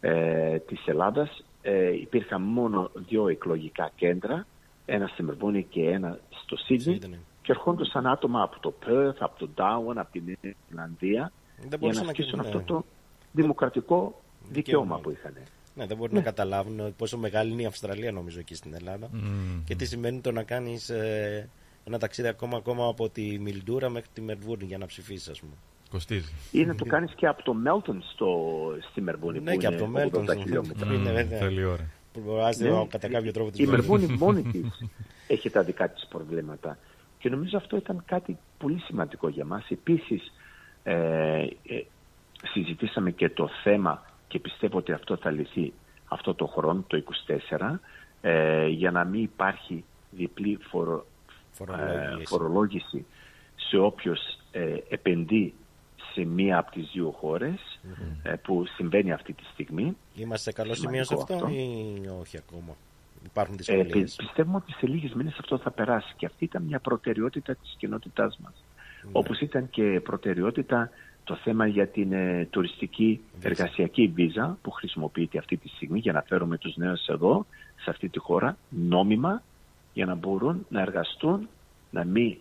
[0.00, 4.46] ε, της Ελλάδας ε, υπήρχαν μόνο δύο εκλογικά κέντρα,
[4.86, 6.98] ένα στη Μερβούνη και ένα στο Σίδνεϊ
[7.42, 11.76] και ερχόντουσαν άτομα από το Πέρθ, από το Ντάουαν, από την Νέα Ζηλανδία για να
[11.78, 12.64] μπορούσαν να ασκήσουν γίνουν, αυτό ναι.
[12.64, 12.84] το
[13.32, 15.34] δημοκρατικό δικαίωμα που είχαν.
[15.78, 16.18] Ναι, δεν μπορεί Ναι.
[16.18, 19.64] να καταλάβουν πόσο μεγάλη είναι η Αυστραλία νομίζω εκεί στην Ελλάδα Μμμ.
[19.64, 20.90] και τι σημαίνει το να κάνεις
[21.84, 25.52] ένα ταξίδι ακόμα, ακόμα από τη Μιλντούρα μέχρι τη Μελβούρνη για να ψηφίσεις, ας πούμε.
[25.90, 26.32] Κοστίζει.
[26.52, 28.36] Ή να το κάνεις και από το Μέλτον στο,
[28.90, 30.92] στη Μερβούνη Ναι, που και από είναι το Μέλτον 80 χιλιόμετρα.
[30.94, 31.38] είναι βέβαια.
[31.38, 31.90] Θέλει ώρα.
[32.12, 32.86] Που βάζει Ναι.
[32.88, 34.84] κατά κάποιο τρόπος της Η Μερβούνη μόνη της
[35.26, 36.78] έχει τα δικά της προβλήματα.
[37.18, 39.66] Και νομίζω αυτό ήταν κάτι πολύ σημαντικό για μας.
[39.70, 40.32] Επίσης,
[40.82, 40.94] ε,
[41.66, 41.84] ε,
[42.52, 45.72] συζητήσαμε και το θέμα και πιστεύω ότι αυτό θα λυθεί
[46.08, 47.02] αυτό το χρόνο, το
[47.48, 47.80] 24,
[48.20, 51.06] ε, για να μην υπάρχει διπλή φορο,
[51.52, 52.20] Φορολόγηση.
[52.20, 53.06] ε, φορολόγηση
[53.56, 55.54] σε όποιος ε, επενδύει
[56.14, 57.80] σε μία από τις δύο χώρες
[58.22, 59.96] ε, που συμβαίνει αυτή τη στιγμή.
[60.14, 62.76] Είμαστε σε καλό σημείο σε Σημαντικό αυτό ή όχι ακόμα;
[63.24, 64.14] Υπάρχουν Ε, δυσκολίες.
[64.14, 67.74] πι- πιστεύουμε ότι σε λίγες μήνες αυτό θα περάσει και αυτή ήταν μια προτεραιότητα της
[67.78, 68.52] κοινότητάς μας.
[69.02, 69.10] Ναι.
[69.12, 70.90] Όπως ήταν και προτεραιότητα
[71.28, 76.22] το θέμα για την ε, τουριστική εργασιακή βίζα που χρησιμοποιείται αυτή τη στιγμή για να
[76.22, 77.46] φέρουμε τους νέους εδώ,
[77.80, 79.42] σε αυτή τη χώρα, νόμιμα,
[79.92, 81.48] για να μπορούν να εργαστούν,
[81.90, 82.36] να μην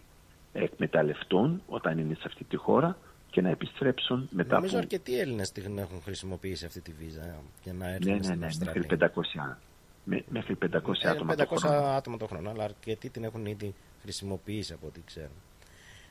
[0.53, 2.97] εκμεταλλευτούν όταν είναι σε αυτή τη χώρα
[3.31, 4.81] και να επιστρέψουν μετά Νομίζω από...
[4.81, 8.39] αρκετοί Έλληνες την έχουν χρησιμοποιήσει αυτή τη βίζα ε, για να έρθουν Ναι, ναι, στην
[8.39, 8.84] ναι, Αυστραλία.
[8.89, 9.11] μέχρι
[9.53, 9.55] 500,
[10.03, 10.68] με- μέχρι 500
[11.01, 11.76] Ε, άτομα το 500 χρόνο.
[11.85, 15.30] άτομα το χρόνο, αλλά αρκετοί την έχουν ήδη χρησιμοποιήσει από ό,τι ξέρω.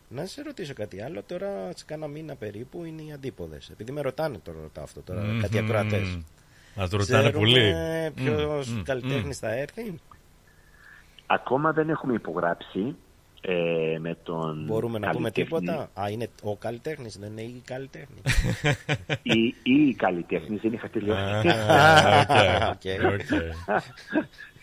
[0.09, 1.23] Να σε ρωτήσω κάτι άλλο.
[1.23, 3.69] Τώρα, σε κάνα μήνα περίπου, είναι οι αντίποδες.
[3.71, 5.41] Επειδή με ρωτάνε τώρα ρωτάω αυτό, τώρα, Μμμ.
[5.41, 6.19] κάτι ακροατές.
[6.77, 7.75] Μας το ρωτάνε πολύ.
[8.15, 9.47] Ποιος Μμ, μμ, καλλιτέχνης μμ.
[9.47, 9.95] θα έρθει.
[11.27, 12.97] Ακόμα δεν έχουμε υπογράψει
[13.41, 15.61] ε, με τον Μπορούμε να πούμε καλλιτέχνη.
[15.61, 18.21] τίποτα; Α, είναι ο καλλιτέχνης, δεν είναι η καλλιτέχνη.
[19.23, 21.49] Ή, ή οι καλλιτέχνες, δεν είχα τελειώσει.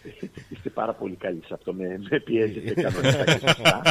[0.06, 0.52] Α, OK, OK.
[0.52, 3.82] Είστε πάρα πολύ καλοί σε αυτό, με, με πιέζετε κανονικά και σωστά.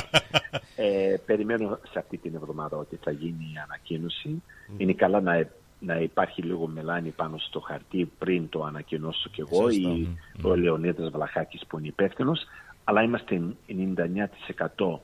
[0.76, 4.42] Ε, περιμένω σε αυτή την εβδομάδα ότι θα γίνει η ανακοίνωση.
[4.76, 5.48] Είναι καλά να,
[5.78, 9.88] να υπάρχει λίγο μελάνη πάνω στο χαρτί πριν το ανακοινώσω κι εγώ Σωστό.
[9.88, 10.08] ή
[10.42, 12.40] ο Λεωνίδας Βλαχάκης που είναι υπεύθυνος,
[12.84, 14.98] αλλά είμαστε 99%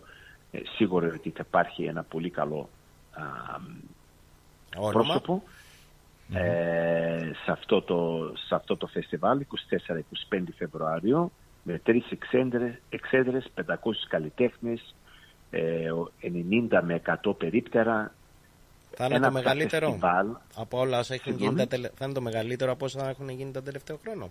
[0.51, 2.69] ε, σίγουροι ότι θα υπάρχει ένα πολύ καλό
[3.13, 3.23] α,
[4.77, 4.93] Όνομα.
[4.93, 5.43] πρόσωπο
[6.33, 9.45] ε, σε, αυτό το, σε αυτό το φεστιβάλ
[10.31, 11.31] 24-25 Φεβρουάριο
[11.63, 13.63] με τρεις εξέδρες, εξέδρες 500
[14.09, 14.95] καλλιτέχνες
[15.51, 15.89] ε,
[16.23, 18.15] 90 με 100 περίπτερα
[18.95, 20.27] Θα είναι Ένα το από τα μεγαλύτερο φεστιβάλ.
[20.57, 21.89] από όλα όσα έχουν γίνει Συγγνώμη; τα τελε...
[21.95, 24.31] Θα είναι το μεγαλύτερο από όσα έχουν γίνει τα τελευταίο χρόνο.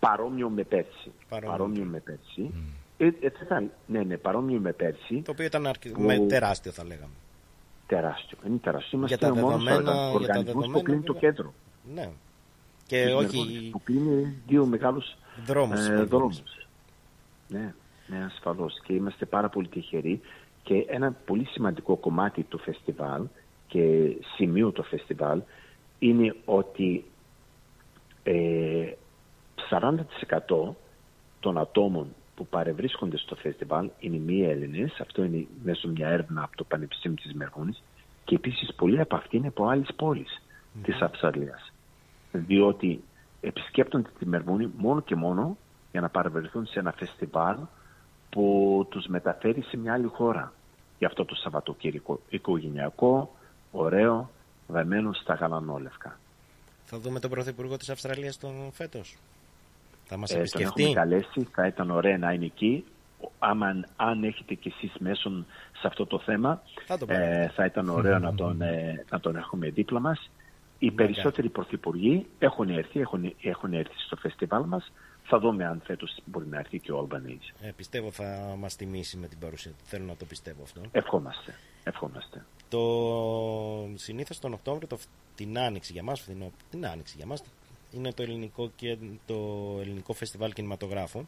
[0.00, 1.50] παρόμοιο με πέρσι Παρόμοιο.
[1.56, 2.50] παρόμοιο, με πέρσι
[2.98, 5.88] ε, ε, θα ήταν- ναι, ναι, παρόμοιο με πέρσι Το οποίο ήταν αρκε...
[5.90, 7.12] που- με τεράστιο θα λέγαμε.
[7.94, 10.82] Τεράστιο είναι τεράστιο είμαστε Για τα ο μόνος δεδομένα- οργαν- για τα οργανισμός που δεδομένα,
[10.84, 11.30] κλείνει το βέβαια.
[11.30, 11.52] κέντρο
[11.94, 12.10] Ναι.
[12.86, 15.76] Και Της όχι Μερβούνης, που κλείνει δύο μεγάλους δρόμους.
[15.78, 16.10] της ε, Μερβούνης.
[16.10, 16.66] δρόμους.
[17.48, 17.74] Ναι,
[18.06, 18.80] ναι, ασφαλώς.
[18.84, 20.20] Και είμαστε πάρα πολύ τυχεροί.
[20.62, 23.22] Και ένα πολύ σημαντικό κομμάτι του φεστιβάλ
[23.66, 25.42] και σημείο του φεστιβάλ
[25.98, 27.04] είναι ότι
[28.22, 28.92] ε,
[29.70, 30.76] 40%
[31.40, 35.00] των ατόμων που παρευρίσκονται στο φεστιβάλ είναι μη Έλληνες.
[35.00, 37.82] Αυτό είναι μέσω μια έρευνα από το Πανεπιστήμιο της Μερβούνης.
[38.24, 40.42] Και επίσης πολλοί από αυτοί είναι από άλλες πόλεις
[40.82, 41.72] της Αυστραλίας.
[42.32, 43.02] Διότι
[43.40, 45.56] επισκέπτονται τη Μερβούνη μόνο και μόνο
[45.92, 47.56] για να παρευρεθούν σε ένα φεστιβάλ
[48.30, 50.52] που τους μεταφέρει σε μια άλλη χώρα.
[50.98, 53.34] Γι' αυτό το Σαββατοκύριακο οικογενειακό,
[53.72, 54.30] ωραίο,
[54.66, 56.18] βαμμένο στα γαλανόλευκα.
[56.84, 59.16] Θα δούμε τον Πρωθυπουργό της Αυστραλίας τον φέτος.
[60.10, 60.82] Θα μας Ε, τον επισκεφτεί.
[60.82, 62.84] έχουμε καλέσει, θα ήταν ωραία να είναι εκεί.
[63.38, 63.66] Άμα,
[63.96, 65.46] αν έχετε κι εσείς μέσον
[65.80, 67.52] σε αυτό το θέμα, Θα το ε, πάρουμε.
[67.54, 70.30] θα ήταν ωραίο να, τον, ε, να τον έχουμε δίπλα μας.
[70.78, 74.92] Οι περισσότεροι πρωθυπουργοί έχουν έρθει, έχουν, έχουν έρθει στο φεστιβάλ μας.
[75.24, 77.52] Θα δούμε αν φέτος μπορεί να έρθει και ο Αλμπανίζη.
[77.60, 79.84] Ε, πιστεύω θα μας τιμήσει με την παρουσία του.
[79.84, 80.80] Θέλω να το πιστεύω αυτό.
[80.92, 81.54] Ευχόμαστε.
[81.84, 82.44] Ευχόμαστε.
[82.68, 82.80] Το
[83.94, 84.98] συνήθως τον Οκτώβριο, το...
[85.34, 86.50] την άνοιξη για μας, φθινό...
[86.70, 87.42] την άνοιξη για μας,
[87.92, 88.96] είναι το ελληνικό, και,
[89.26, 89.34] το
[89.80, 91.24] ελληνικό φεστιβάλ κινηματογράφου.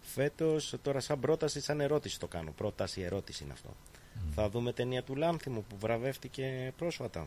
[0.00, 2.52] Φέτος, τώρα σαν πρόταση, σαν ερώτηση το κάνω.
[2.56, 3.68] Πρόταση, ερώτηση είναι αυτό.
[4.34, 7.26] Θα δούμε ταινία του Λάνθιμου που βραβεύτηκε πρόσφατα.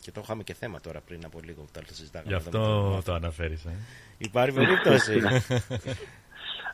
[0.00, 2.36] Και το είχαμε και θέμα τώρα πριν από λίγο που το συζητάγαμε.
[2.36, 3.70] Γι' εδώ με αυτό τον- το αναφέρεις, ε.
[4.18, 5.20] Υπάρχει περίπτωση.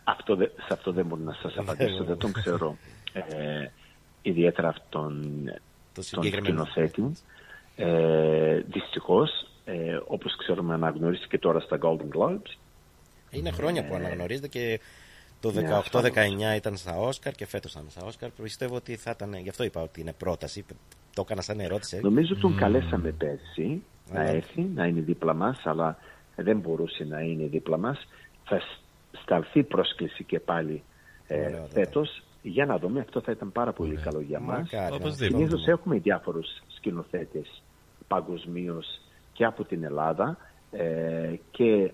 [0.05, 2.77] αυτό δε- σε αυτό δεν μπορώ να σας απαντήσω, δεν τον ξέρω
[3.13, 3.67] ε,
[4.23, 5.45] ιδιαίτερα αυτόν
[5.95, 6.65] τον συγκεκριμένο.
[6.65, 7.13] σκηνοθέτη.
[7.77, 9.31] Ε, δυστυχώς,
[9.65, 12.57] ε, όπως ξέρουμε αναγνωρίστηκε και τώρα στα Golden Globes.
[13.31, 14.81] Είναι χρόνια που αναγνωρίζεται και
[15.41, 18.31] το Ναι, 18-19 ήταν στα Όσκαρ και φέτος ήταν στα Όσκαρ.
[18.31, 20.65] Πιστεύω ότι θα ήταν, γι' αυτό είπα ότι είναι πρόταση.
[21.15, 22.01] Το έκανα σαν ερώτηση.
[22.03, 22.59] Νομίζω τον Μμμ.
[22.59, 23.83] καλέσαμε πέρσι
[24.13, 25.99] να Αλλά- έρθει, να είναι δίπλα μας, αλλά
[26.37, 28.09] δεν μπορούσε να είναι δίπλα μας.
[28.45, 28.81] Θα σ-
[29.23, 30.83] σταλθεί πρόσκληση και πάλι
[31.27, 32.23] ε, φέτος.
[32.43, 34.59] Για να δούμε, αυτό θα ήταν πάρα πολύ καλό για μας.
[34.73, 35.37] Μακάρι, Οπωσδήποτε.
[35.45, 37.63] Συνήθως έχουμε διάφορους σκηνοθέτες
[38.09, 38.87] παγκοσμίως
[39.43, 40.37] και από την Ελλάδα
[40.71, 41.93] ε, και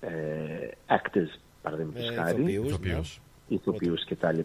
[0.00, 3.20] ε, actors, παραδείγματος Ε, χάρη, ηθοποιούς, Ηθοποιούς.
[3.48, 4.38] ηθοποιούς κτλ.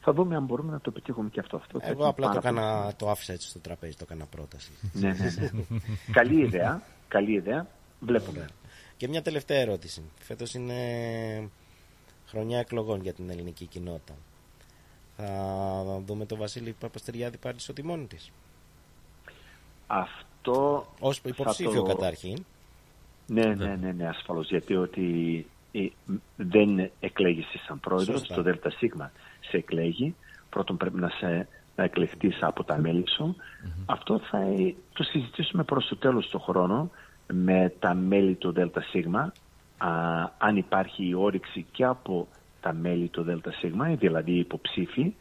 [0.00, 1.56] Θα δούμε αν μπορούμε να το πετύχουμε και αυτό.
[1.56, 4.04] αυτό θα Εγώ ήταν απλά το, πάρα πολύ έκανα, το άφησα έτσι στο τραπέζι, το
[4.06, 4.70] έκανα πρόταση.
[4.92, 5.78] Ναι, ναι, ναι.
[6.12, 6.82] καλή ιδέα.
[7.08, 7.66] Καλή ιδέα.
[8.00, 8.46] Βλέπουμε.
[8.96, 10.02] Και μια τελευταία ερώτηση.
[10.20, 10.74] Φέτος είναι
[12.26, 14.14] χρονιά εκλογών για την ελληνική κοινότητα.
[15.16, 18.30] Θα δούμε τον Βασίλη Παπαστεριάδη πάλι στο τιμόνι της.
[19.86, 20.29] Αυτό.
[21.00, 22.44] Ως θα υποψήφιο το- καταρχήν.
[23.26, 24.48] Ναι, ναι, ναι, ναι, ασφαλώς.
[24.48, 25.86] Γιατί ότι ε,
[26.36, 28.34] δεν εκλέγεσαι σαν πρόεδρος, Σωστά.
[28.34, 28.76] το ΔΣ
[29.40, 30.14] σε εκλέγει.
[30.50, 33.36] Πρώτον πρέπει να, σε, να εκλεχτείς από τα μέλη σου.
[33.86, 36.90] Αυτό θα ε, το συζητήσουμε προς το τέλος του χρόνου
[37.32, 38.94] με τα μέλη του ΔΣ.
[39.78, 39.88] Α,
[40.38, 42.28] αν υπάρχει η όρεξη και από
[42.60, 45.14] τα μέλη του ΔΣ, δηλαδή οι υποψήφοι,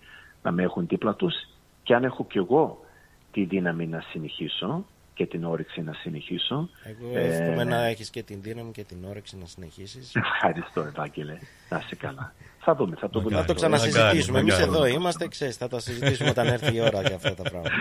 [0.43, 1.33] να με έχουν δίπλα τους
[1.83, 2.79] και αν έχω κι εγώ
[3.31, 4.85] τη δύναμη να συνεχίσω
[5.19, 6.69] και την όρεξη να συνεχίσω.
[6.83, 10.15] Εγώ ε, εύχομαι να έχεις και την δύναμη και την όρεξη να συνεχίσεις.
[10.15, 11.37] Ευχαριστώ, Ευάγγελε.
[11.69, 12.33] Να είσαι καλά.
[12.59, 13.35] Θα δούμε, θα το δούμε.
[13.35, 14.39] Θα το ξανασυζητήσουμε.
[14.39, 17.75] Εμείς εδώ είμαστε, ξέρεις, θα τα συζητήσουμε όταν έρθει η ώρα για αυτά τα πράγματα.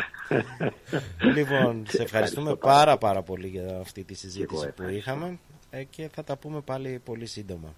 [1.37, 5.39] λοιπόν, σε ευχαριστούμε πάρα πάρα πολύ για αυτή τη συζήτηση που είχαμε
[5.71, 7.75] ε, και θα τα πούμε πάλι πολύ σύντομα.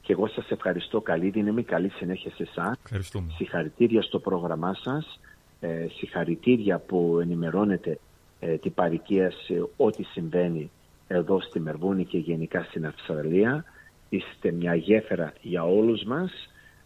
[0.00, 1.00] Και εγώ σας ευχαριστώ.
[1.00, 2.76] Καλή δύναμη, καλή συνέχεια σε εσά.
[2.84, 3.32] Ευχαριστούμε.
[3.36, 5.20] Συγχαρητήρια στο πρόγραμμά σας.
[5.60, 7.98] Ε, συγχαρητήρια που ενημερώνετε
[8.40, 10.70] ε, την παροικία σε ό,τι συμβαίνει
[11.08, 13.64] εδώ στη Μερβούνη και γενικά στην Αυστραλία.
[14.08, 16.30] Είστε μια γέφυρα για όλους μας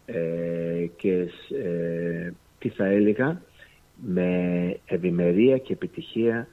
[0.06, 1.12] ε, και
[1.64, 3.42] ε, τι θα έλεγα
[4.04, 6.48] με ευημερία και επιτυχία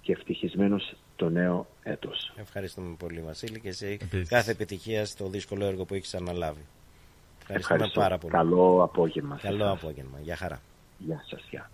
[0.00, 2.32] και ευτυχισμένος το νέο έτος.
[2.36, 4.28] Ευχαριστούμε πολύ, Βασίλη, και σε Επίσης.
[4.28, 6.64] κάθε επιτυχία στο δύσκολο έργο που έχεις αναλάβει.
[7.40, 8.00] Ευχαριστούμε Ευχαριστώ.
[8.00, 8.32] πάρα πολύ.
[8.32, 9.82] Καλό απόγευμα σε Καλό εσάς.
[9.82, 10.18] απόγευμα.
[10.22, 10.60] Γεια χαρά.
[10.98, 11.70] Γεια σας, γεια.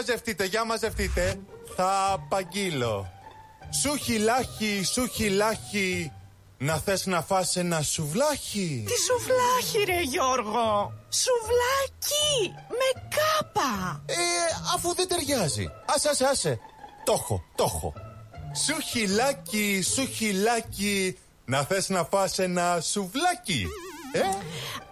[0.00, 1.40] Μαζευτείτε, για μαζευτείτε.
[1.76, 3.10] Θα απαγγείλω.
[3.82, 6.12] Σου χιλάχι, σου χιλάχι.
[6.58, 8.84] Να θες να φας ένα σουβλάχι.
[8.86, 10.92] Τι σουβλάχι ρε Γιώργο.
[11.08, 14.02] Σουβλάκι με κάπα.
[14.06, 14.14] Ε,
[14.74, 15.70] αφού δεν ταιριάζει.
[15.86, 16.60] Άσε, άσε, άσε.
[17.04, 17.92] Το έχω, το έχω.
[18.64, 21.18] Σου χιλάκι, σου χιλάκι.
[21.44, 23.66] Να θες να φας ένα σουβλάκι.
[24.12, 24.20] Ε,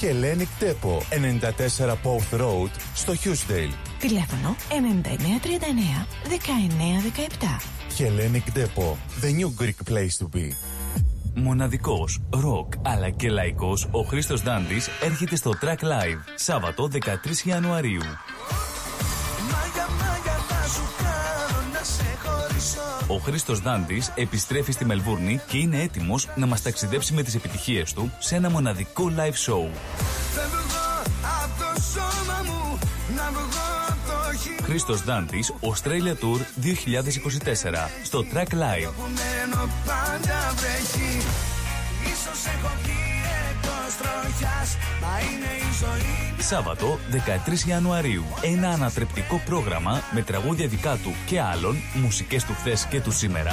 [0.00, 3.72] Hellenic Depot, 94 Pouth Road, στο Hughesdale.
[3.98, 6.06] Τηλέφωνο 9939
[7.48, 7.62] 1917.
[7.98, 10.52] Hellenic Depot, the new Greek place to be.
[11.34, 18.02] Μοναδικός, ροκ αλλά και λαϊκός, ο Χρήστος Δάντης έρχεται στο Track Live, Σάββατο 13 Ιανουαρίου.
[23.10, 27.92] Ο Χρήστος Δάντης επιστρέφει στη Μελβούρνη και είναι έτοιμος να μας ταξιδέψει με τις επιτυχίες
[27.92, 29.68] του σε ένα μοναδικό live show.
[30.34, 31.02] Φεύγω
[31.42, 32.78] από το σώμα μου
[33.16, 38.92] να βγω από το χείλο Χρήστος Δάντης, Australia Tour 2024, στο Track Live.
[46.38, 46.98] Σάββατο
[47.66, 48.24] 13 Ιανουαρίου.
[48.42, 53.52] Ένα ανατρεπτικό πρόγραμμα με τραγούδια δικά του και άλλων, μουσικές του χθες και του σήμερα,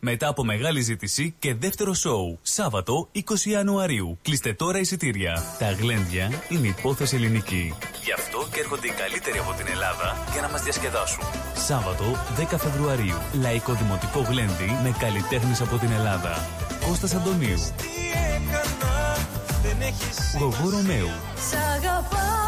[0.00, 2.38] Μετά από μεγάλη ζήτηση και δεύτερο σοου.
[2.42, 4.18] Σάββατο 20 Ιανουαρίου.
[4.22, 5.42] Κλείστε τώρα εισιτήρια.
[5.58, 7.74] Τα γλέντια είναι υπόθεση ελληνική.
[8.04, 11.24] Γι' αυτό και έρχονται οι καλύτεροι από την Ελλάδα για να μας διασκεδάσουν.
[11.66, 12.04] Σάββατο
[12.52, 13.18] 10 Φεβρουαρίου.
[13.40, 16.46] Λαϊκό Δημοτικό Γλέντι με καλλιτέχνες από την Ελλάδα.
[16.86, 17.58] Κώστας Αντωνίου.
[17.76, 17.90] Τι
[18.34, 19.16] έκανα
[19.62, 21.10] δεν έχεις Γογό Ρωμαίου.
[21.50, 22.47] Σ' αγαπάω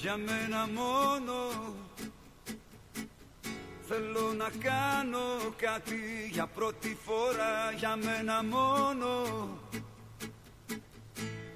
[0.00, 1.34] Για μένα μόνο
[3.88, 5.98] Θέλω να κάνω κάτι
[6.30, 7.72] για πρώτη φορά.
[7.76, 9.08] Για μένα μόνο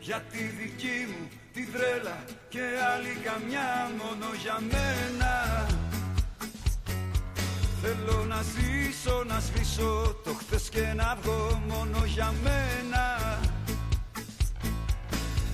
[0.00, 2.60] Για τη δική μου τη τρέλα Και
[2.94, 3.90] άλλη καμιά.
[3.98, 5.66] Μόνο για μένα
[7.82, 11.62] Θέλω να ζήσω, να σβήσω το χθες και να βγω.
[11.68, 13.40] Μόνο για μένα.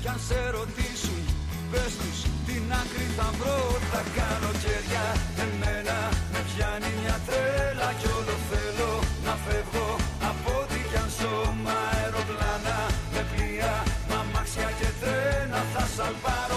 [0.00, 1.27] Κι αν σε ρωτήσουν
[1.70, 3.60] πες τους την άκρη θα βρω
[3.92, 5.06] τα καλοκαιριά
[5.44, 5.98] Εμένα
[6.32, 8.92] με πιάνει μια τρέλα κι όλο θέλω
[9.26, 9.88] να φεύγω.
[10.30, 12.78] Από ό,τι κι αν ζω Μ' αεροπλάνα
[13.12, 13.74] με πλοία,
[14.08, 16.47] μ' αμάξια και τρένα Θα σαλπάρω,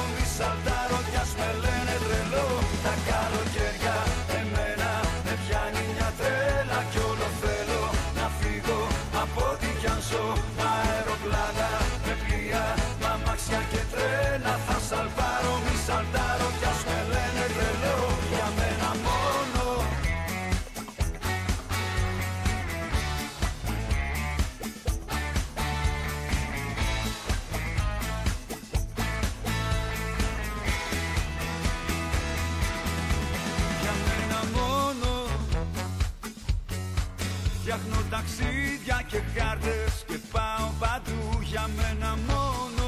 [39.11, 41.21] και κάρτες και πάω παντού
[41.51, 42.87] για μένα μόνο.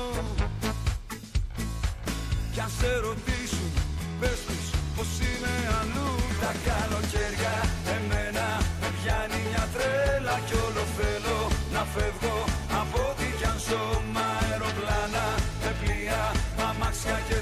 [2.54, 3.72] Κι αν σε ρωτήσουν
[4.20, 6.12] πες τους πως είμαι αλλού.
[6.42, 7.56] Τα καλοκαίρια
[7.96, 8.48] εμένα
[8.82, 11.40] με πιάνει μια τρέλα Κι όλο θέλω
[11.76, 12.38] να φεύγω
[12.82, 13.84] από ό,τι κι αν ζω
[14.14, 15.26] Μα αεροπλάνα
[15.62, 16.22] με πλοία,
[16.58, 17.38] μ' αμάξια και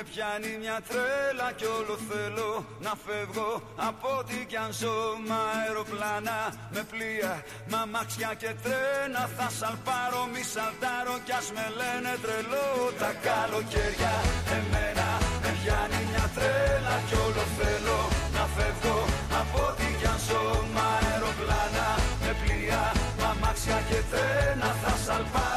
[0.00, 2.50] με πιάνει μια τρέλα Κι όλο θέλω
[2.86, 3.50] να φεύγω
[3.88, 4.98] από ό,τι κι αν ζω.
[5.28, 6.38] Μα αεροπλάνα
[6.74, 7.32] με πλοία,
[7.70, 12.68] μ' αμάξια και τρένα Θα σαλπάρω μη σαλτάρω κι ας με λένε τρελό
[13.00, 14.14] Τα καλοκαίρια.
[14.56, 15.08] Εμένα
[15.42, 18.00] με πιάνει μια τρέλα Κι όλο θέλω
[18.36, 18.98] να φεύγω
[19.40, 20.44] από ό,τι κι αν ζω.
[20.74, 21.88] Μα αεροπλάνα
[22.24, 22.82] με πλοία,
[23.18, 25.49] μ' αμάξια και τρένα Θα σαλπάρω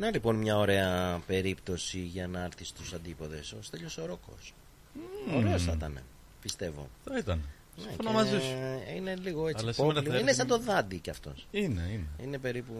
[0.00, 3.52] Να λοιπόν μια ωραία περίπτωση για να έρθει στους αντίποδες.
[3.52, 4.54] Ο Στέλιος ο Ρόκος.
[4.94, 5.36] Μμμ.
[5.36, 6.02] Ωραίος θα ήταν,
[6.40, 6.88] πιστεύω.
[7.04, 7.38] Θα ήταν.
[7.76, 8.56] Ναι, Συμφωνώ και μαζί σου.
[8.96, 10.12] Είναι λίγο έτσι Αλλά σήμερα πόβλιο.
[10.12, 11.46] θα Είναι έρθει- σαν το δάντι κι αυτός.
[11.50, 12.06] Είναι, είναι.
[12.22, 12.74] Είναι περίπου...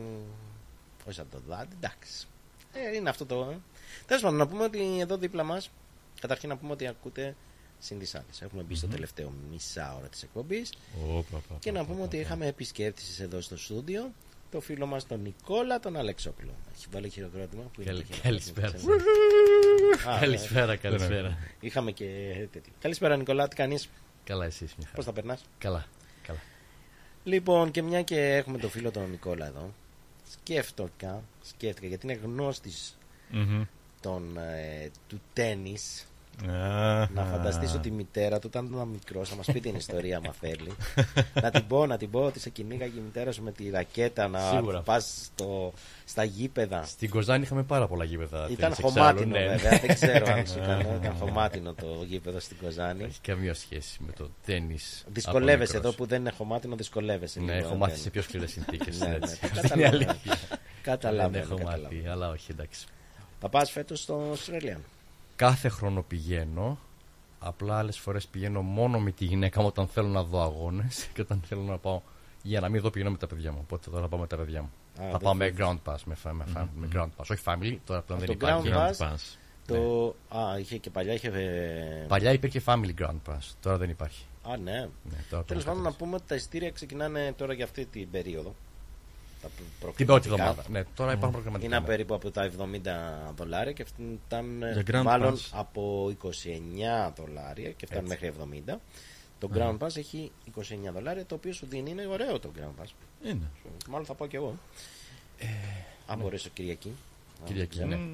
[1.07, 2.27] Όχι σαν το δάντι, εντάξει.
[2.73, 3.55] Ε, είναι αυτό το...
[4.07, 5.71] Τέλος πάντων, να πούμε ότι εδώ δίπλα μας,
[6.21, 7.37] καταρχήν να πούμε ότι ακούτε
[7.79, 8.41] συνδυσάλες.
[8.43, 8.93] Έχουμε μπει στο Μμμ.
[8.95, 10.73] τελευταίο μισά ώρα της εκπομπής.
[11.09, 12.23] Όπα, πα, Και πα, να πα, πούμε πα, ότι πα.
[12.23, 14.13] είχαμε επισκέπτησης εδώ στο στούντιο
[14.51, 16.51] το φίλο μας τον Νικόλα τον Αλεξόπουλο.
[16.75, 17.63] Έχει βάλει χειροκρότημα.
[17.63, 18.99] Που είναι Καλη- το χειροκρότημα, καλησπέρα ξέρω.
[20.05, 20.15] σας.
[20.15, 20.77] Α, Καλησπέρα, ναι.
[20.77, 21.39] καλησπέρα.
[21.61, 22.07] Είχαμε και
[22.53, 22.73] τέτοιο.
[22.81, 23.89] Καλησπέρα Νικόλα, τι κάνεις;
[24.25, 24.97] Καλά, εσείς μια χαρά.
[24.97, 25.87] Πώς τα περνάς; Καλά,
[26.27, 26.39] καλά.
[27.25, 29.75] Λοιπόν, και μια και έχουμε τον φίλο τον Νικόλα εδώ,
[30.31, 32.99] σκέφτηκα, σκέφτηκα γιατί είναι γνώστης
[33.31, 33.63] Μμμ.
[34.01, 36.07] των, ε, του τέννις.
[36.49, 40.17] Α, να φανταστείς ότι η μητέρα του όταν ήταν μικρός, θα μας πει την ιστορία
[40.17, 40.73] άμα θέλει.
[41.43, 44.29] να την πω, να την πω ότι σε κυνήγαγε η μητέρα σου με τη ρακέτα
[44.29, 44.81] να Σίγουρα.
[44.81, 45.73] πας στο,
[46.05, 46.85] στα γήπεδα.
[46.85, 48.39] Στην Κοζάνη είχαμε πάρα πολλά γήπεδα.
[48.51, 49.47] Ήταν τέννις εξάλλου, χωμάτινο ναι.
[49.49, 50.65] βέβαια, δεν ξέρω αν σου Α.
[50.65, 53.03] ήταν, ήταν χωμάτινο το γήπεδο στην Κοζάνη.
[53.05, 55.05] Έχει καμία σχέση με το τέννις.
[55.13, 57.41] Δυσκολεύεσαι από εδώ που δεν είναι χωμάτινο, δυσκολεύεσαι.
[57.41, 58.99] Ναι, λίγο, έχω αν μάθει δεν- σε πιο σκληρές συνθήκες.
[58.99, 59.97] Ναι, ναι, το Αυτή είναι η καταλαβαίνω.
[60.11, 60.39] αλήθεια.
[60.83, 61.83] Καταλαβαίνω, Δεν έχω καταλαβαίνω.
[62.03, 62.87] μάθει, αλλά όχι, εντάξει.
[63.41, 64.81] Θα πας φέτος στο Αυστραλία.
[65.41, 66.79] Κάθε χρόνο πηγαίνω.
[67.39, 71.21] Απλά άλλες φορές πηγαίνω μόνο με τη γυναίκα μου όταν θέλω να δω αγώνες και
[71.21, 72.01] όταν θέλω να πάω.
[72.43, 73.59] Για να μην δω πηγαίνω με τα παιδιά μου.
[73.61, 74.71] Οπότε τώρα θα πάω με τα παιδιά μου.
[74.99, 75.65] Α, θα δεν πάω με φεύγεις.
[75.67, 75.97] ground pass.
[76.05, 77.25] Με, φα- με, φα- με ground pass.
[77.31, 78.69] Όχι family, τώρα πλέον δεν το υπάρχει.
[78.73, 79.17] Ground Pass,
[79.67, 80.15] Το...
[80.39, 81.29] Α, είχε και παλιά είχε.
[81.29, 83.39] ε, Παλιά υπήρχε family ground pass.
[83.61, 84.25] Τώρα δεν υπάρχει.
[84.43, 84.73] Α, ναι.
[85.05, 88.11] Ναι, τώρα Τέλος το πάντων, να πούμε ότι τα εισιτήρια ξεκινάνε τώρα για αυτή την
[88.11, 88.55] περίοδο.
[89.43, 89.49] Τα
[89.81, 90.35] προ- Την πρώτη προκριματικά.
[90.35, 90.65] εβδομάδα.
[90.71, 91.87] Ναι, τώρα υπάρχουν προγραμματικά, Είναι ναι.
[91.87, 93.85] περίπου από τα 70 δολάρια και
[94.27, 95.49] φτάνουν Για Grand μάλλον Pass.
[95.53, 98.25] από 29 δολάρια και φτάνουν Έτσι.
[98.25, 98.81] μέχρι 70.
[99.39, 99.57] Το Ναι.
[99.59, 102.89] Ground Pass έχει 29 δολάρια, το οποίο σου δίνει είναι ωραίο το Ground Pass.
[103.25, 103.51] Είναι.
[103.89, 104.55] Μάλλον θα πάω κι εγώ.
[106.07, 106.23] Αν ναι.
[106.23, 106.93] μπορέσω Κυριακή.
[107.45, 107.95] Κυριακή, Αν ναι.
[107.97, 108.11] ξέρω.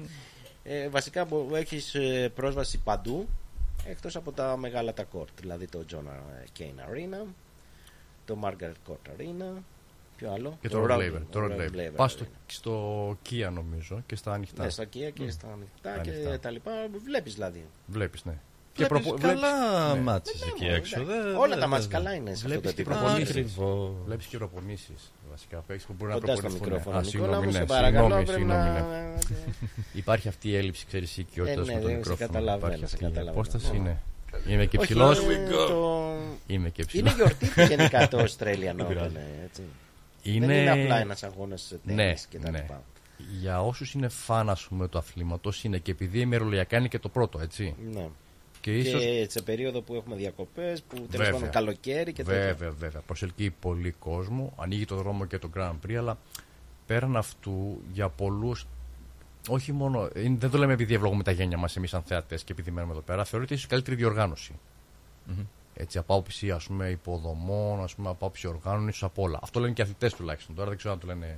[0.63, 1.95] Ε, βασικά έχεις
[2.35, 3.27] πρόσβαση παντού
[3.85, 5.27] εκτός από τα μεγάλα τα court.
[5.39, 6.05] Δηλαδή το John
[6.59, 7.25] Kane Arena,
[8.25, 9.61] το Margaret Court Arena,
[10.17, 11.21] ποιο άλλο; Και το Rod Rod- Laver.
[11.29, 11.75] Το Rod Rod Laver.
[11.75, 12.43] Laver Πας στο, Arena.
[12.45, 14.63] στο Kia νομίζω και στα ανοιχτά.
[14.63, 15.29] Ναι, στα Kia και Μμ.
[15.29, 16.39] στα ανοιχτά Τα και ανοιχτά.
[16.39, 16.71] τα λοιπά.
[17.05, 17.65] Βλέπεις δηλαδή.
[17.87, 18.33] Βλέπεις, ναι.
[18.75, 21.01] Βλέπεις προπο- καλά βλέπεις- μάτσες Ναι, εκεί ναι, έξω.
[21.01, 21.21] εντάξει.
[21.23, 22.99] Δεν- Όλα τα μάτς καλά είναι σε αυτό Βλέπεις το και επίπεδο.
[23.03, 23.29] προπονήσεις.
[23.35, 23.91] Ακριβώς.
[24.05, 26.67] Βλέπεις και προπονήσεις βασικά που έχεις που μπορεί να Κοντά στο προπονηθούν.
[26.67, 29.13] μικρόφωνο, Α, Νικόλα συγγνώμη, μου, σε ναι, παρακαλώ, συγγνώμη, πρέπει συγγνώμη, να- ναι.
[29.93, 32.27] Υπάρχει αυτή η έλλειψη ξέρεις οικειότητας Ε, ναι, με το δεν σε μικρόφωνο.
[32.27, 33.31] καταλαβαίνω, Υπάρχει σε αυτή η καταλαβαίνω.
[33.41, 33.77] απόσταση, Ναι.
[33.77, 33.97] είναι.
[34.47, 35.21] Είμαι και Όχι, ψηλός.
[35.23, 36.15] είναι το-
[36.47, 37.15] Είμαι και Είναι ψηλός.
[37.15, 38.87] γιορτή του γενικά το Australian Δεν Open.
[38.87, 39.15] πειράζει.
[39.15, 39.61] ε, έτσι.
[40.33, 40.45] Είναι...
[40.45, 42.57] Δεν είναι απλά ένας αγώνας ναι, τέννις και τα ναι.
[42.61, 42.83] λοιπά.
[43.39, 47.09] Για όσους είναι φαν ας πούμε του αθλήματος είναι και επειδή ημερολογιακά είναι και το
[47.09, 47.75] πρώτο έτσι.
[47.93, 48.09] Ναι.
[48.61, 51.31] Και Και, ίσως σε περίοδο που έχουμε διακοπές, που τέλος Βέβαια.
[51.31, 52.41] πάντων καλοκαίρι και τέτοια.
[52.41, 53.01] Βέβαια, βέβαια.
[53.01, 56.17] Προσελκύει πολύ κόσμο, ανοίγει το δρόμο και το Grand Prix, αλλά
[56.85, 58.67] πέραν αυτού για πολλούς.
[59.49, 60.09] Όχι μόνο.
[60.15, 62.93] είναι- Δεν το λέμε επειδή ευλογούμε τα γένια μας εμείς σαν θεατές και επειδή μένουμε
[62.93, 63.25] εδώ πέρα.
[63.25, 64.53] Θεωρείται ίσω η καλύτερη διοργάνωση.
[65.79, 69.39] Έτσι, από άποψη ας πούμε, υποδομών, ας πούμε, από άποψη οργάνων, ίσως από όλα.
[69.41, 70.55] Αυτό λένε και οι αθλητές τουλάχιστον.
[70.55, 71.37] Τώρα δεν ξέρω αν το λένε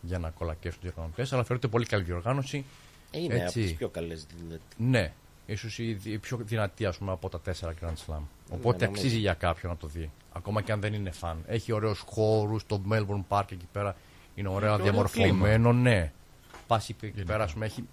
[0.00, 2.64] για να κολακέσουν οι διοργανωτέ, αλλά θεωρείται πολύ καλή διοργάνωση.
[3.10, 4.26] Ε, Είναι από τις πιο καλές.
[4.36, 4.60] δηλαδή.
[4.76, 5.12] Ναι,
[5.46, 8.20] ίσως η, δι- η πιο δυνατή ας πούμε, από τα τέσσερα Grand Slam.
[8.50, 8.86] Οπότε Ναι, νομίζω.
[8.86, 10.10] αξίζει για κάποιον να το δει.
[10.32, 11.42] Ακόμα και αν δεν είναι φαν.
[11.46, 13.96] Έχει ωραίους χώρους, το Melbourne Park εκεί πέρα
[14.34, 16.12] είναι ωραία ωραίο διαμορφωμένο, ναι.
[16.66, 17.84] Πας εκεί πέρα, ας πούμε, έχει.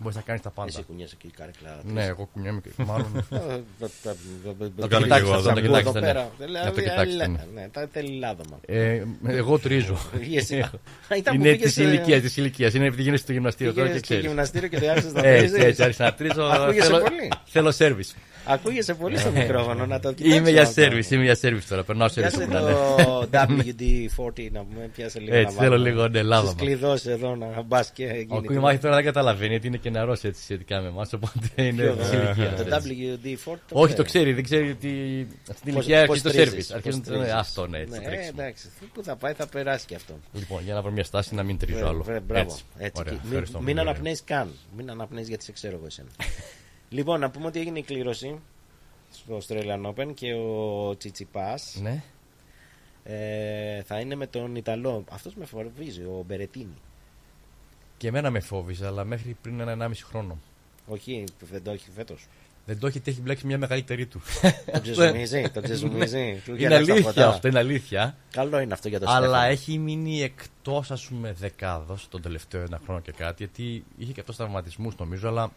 [0.00, 0.68] Μπορείς να κάνεις τα πάντα.
[0.74, 1.80] Εσύ κουνιέσαι εκεί η καρέκλα.
[1.84, 3.26] Ναι, εγώ κουνιέμαι και μάλλον.
[4.78, 6.26] Το κάνω και εγώ εδώ, το κοιτάξτε, ναι.
[6.38, 7.44] Δηλαδή, Να το κοιτάξετε, ναι.
[7.54, 8.60] Ναι, τα θέλει λάδωμα.
[8.66, 9.98] Ε, εγώ τρίζω.
[10.36, 10.62] Εσύ-
[11.08, 12.74] Α, ήταν που είναι πήγες, της ε, ηλικίας, της ηλικίας.
[12.74, 14.30] Είναι επειδή γίνεσαι στο γυμναστήριο τώρα και Πήγες στο ξέρεις.
[14.30, 15.64] γυμναστήριο και δεν άρχισες να Έτσι, τρίζεις.
[15.68, 16.42] έτσι, άρχισα να τρίζω.
[16.44, 17.28] Ακούγεσαι θέλω- πολύ.
[18.48, 18.66] Θέλω σερβις.
[18.66, 20.72] Ακούγεσαι πολύ στο μικρόφωνο, να το κοιτάξουμε Είμαι για αυτό.
[20.80, 21.84] σερβις, είμαι για σερβις τώρα.
[21.84, 23.74] Περνάω σερβις Πιάσε όπου να το είναι.
[23.76, 25.88] WD-40 να πούμε, πιάσε λίγο Έτσι, να θέλω βάλουμε.
[25.90, 26.50] λίγο, ναι, λάδωμα.
[26.50, 28.46] Στις κλειδώσεις εδώ να μπας και Ο γίνει.
[28.46, 31.82] Κουίμ Μάχη τώρα δεν καταλαβαίνει γιατί είναι και νεαρός έτσι σχετικά με εμάς, οπότε είναι
[31.82, 32.54] Ποιο, της ε, ηλικίας.
[32.56, 33.18] το έτσι.
[33.44, 33.94] WD-40 το Όχι, ξέρει.
[33.96, 34.88] το ξέρεις, δεν ξέρει ότι
[35.50, 36.66] αυτή την Πώς- ηλικία πώς αρχίζει το τρίζεις, σερβις.
[36.66, 37.32] πώς Αρχίζουν το- τρίζεις.
[37.32, 38.32] Αυτό, ναι, έτσι, Ναι, το ε, τρέξιμο.
[38.40, 40.14] εντάξει, πού θα πάει θα περάσει και αυτό.
[40.32, 42.02] Λοιπόν, για να βρω μια στάση να μην τρίζω Βρε, άλλο.
[42.02, 42.50] βρε, μπράβο.
[42.50, 42.62] Έτσι.
[42.78, 42.92] Έτσι.
[43.00, 43.58] Ωραία, Και ευχαριστώ.
[43.58, 43.90] Μην, μην Ωραία.
[43.90, 44.48] αναπνέεις καν.
[44.76, 46.08] Μην αναπνέεις γιατί σε ξέρω εγώ εσένα.
[46.88, 48.38] λοιπόν, να πούμε ότι έγινε η κλήρωση
[49.12, 52.02] στο Australian Open και ο Τσιτσιπάς Ναι.
[53.04, 55.04] ε, θα είναι με τον Ιταλό.
[55.10, 56.74] Αυτός με φοβίζει, ο Μπερετίνη.
[57.96, 60.38] Και εμένα με φόβιζε, αλλά μέχρι πριν ένα 1,5 χρόνο.
[60.86, 62.26] Όχι, δεν το έχει φέτος.
[62.66, 64.20] Δεν το έχει, τι έχει μπλέξει μια μεγαλύτερη του.
[64.72, 66.42] Το ξεζουμίζει, το ξεζουμίζει.
[66.44, 67.28] Του Είναι γέλασε τα αλήθεια φωτά.
[67.28, 68.16] αυτό, είναι αλήθεια.
[68.30, 69.50] Καλό είναι αυτό για το Αλλά Στέφανο.
[69.50, 74.20] έχει μείνει εκτός, ας πούμε, δεκάδος τον τελευταίο ένα χρόνο και κάτι, γιατί είχε και
[74.20, 75.50] αυτός τραυματισμούς νομίζω, αλλά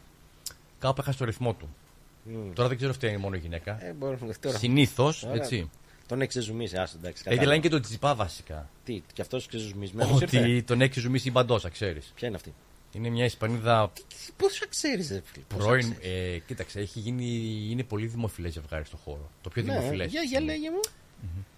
[0.81, 1.75] κάπου έχασε το ρυθμό του.
[2.23, 2.53] Μμ.
[2.53, 3.85] Τώρα δεν ξέρω αυτή είναι μόνο η γυναίκα.
[3.85, 4.57] Ε, μπορούμε τώρα.
[4.57, 5.69] Συνήθως, Τώρα έτσι.
[6.07, 7.21] Τον έχει ξεζουμίσει, άσο εντάξει.
[7.25, 7.47] Ε, και κατάλαβα.
[7.49, 8.69] λένε και τον Τσιπά βασικά.
[8.83, 10.21] Τι, και αυτός ξεζουμισμένος.
[10.21, 12.11] Ότι τον έχει ζουμίσει η Μπαντόσα, ξέρεις.
[12.15, 12.53] Ποια είναι αυτή;
[12.91, 13.91] Είναι μια Ισπανίδα
[14.37, 15.19] Πώ θα ξέρει, φίλε.
[15.47, 15.95] πώς θα πρώην.
[15.99, 17.25] ξέρεις; Ε, κοίταξε, έχει γίνει,
[17.69, 19.29] είναι πολύ δημοφιλές ζευγάρι στον χώρο.
[19.41, 20.11] Το πιο Ναι, δημοφιλές.
[20.11, 20.79] για, για λέγε μου.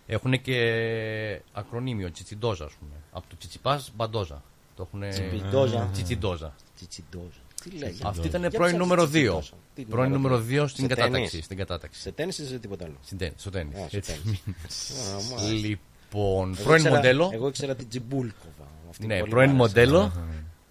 [0.07, 0.57] Έχουν και
[1.53, 2.91] ακρονίμιο, Τσιτσιντόζα, ας πούμε.
[3.11, 4.43] Από το Τσιτσιπάς Μπαντόζα.
[4.75, 5.09] Το έχουν.
[5.09, 5.89] Τσιπιντόζα.
[5.93, 6.55] Τσιτσιντόζα.
[6.75, 7.41] Τσιτσιντόζα.
[7.63, 8.01] Τι λέγε.
[8.03, 9.09] Αυτή ήταν Για πρώην ψάξτε νούμερο 2.
[9.09, 9.49] Τσιτσιντόζα.
[9.75, 11.11] Τι Πρώην νούμερο 2 στην Σε κατάταξη.
[11.29, 11.45] τέννις.
[11.45, 11.99] Στην κατάταξη.
[12.01, 13.75] Σε τέννης ή σε τίποτα άλλο; Στην τέννις, στο τέννις.
[13.79, 14.19] Α, στο Έτσι.
[14.23, 14.39] τέννις.
[15.09, 15.67] Α, μάλιστα.
[15.67, 17.29] Λοιπόν, Εγώ πρώην ήξερα- μοντέλο.
[17.33, 18.67] Εγώ ήξερα την Τζιμπούλκοβα.
[18.89, 19.75] Αυτή Ναι, πολύ πρώην μ' άρεσε.
[19.79, 19.99] μοντέλο.
[19.99, 20.27] Αχα.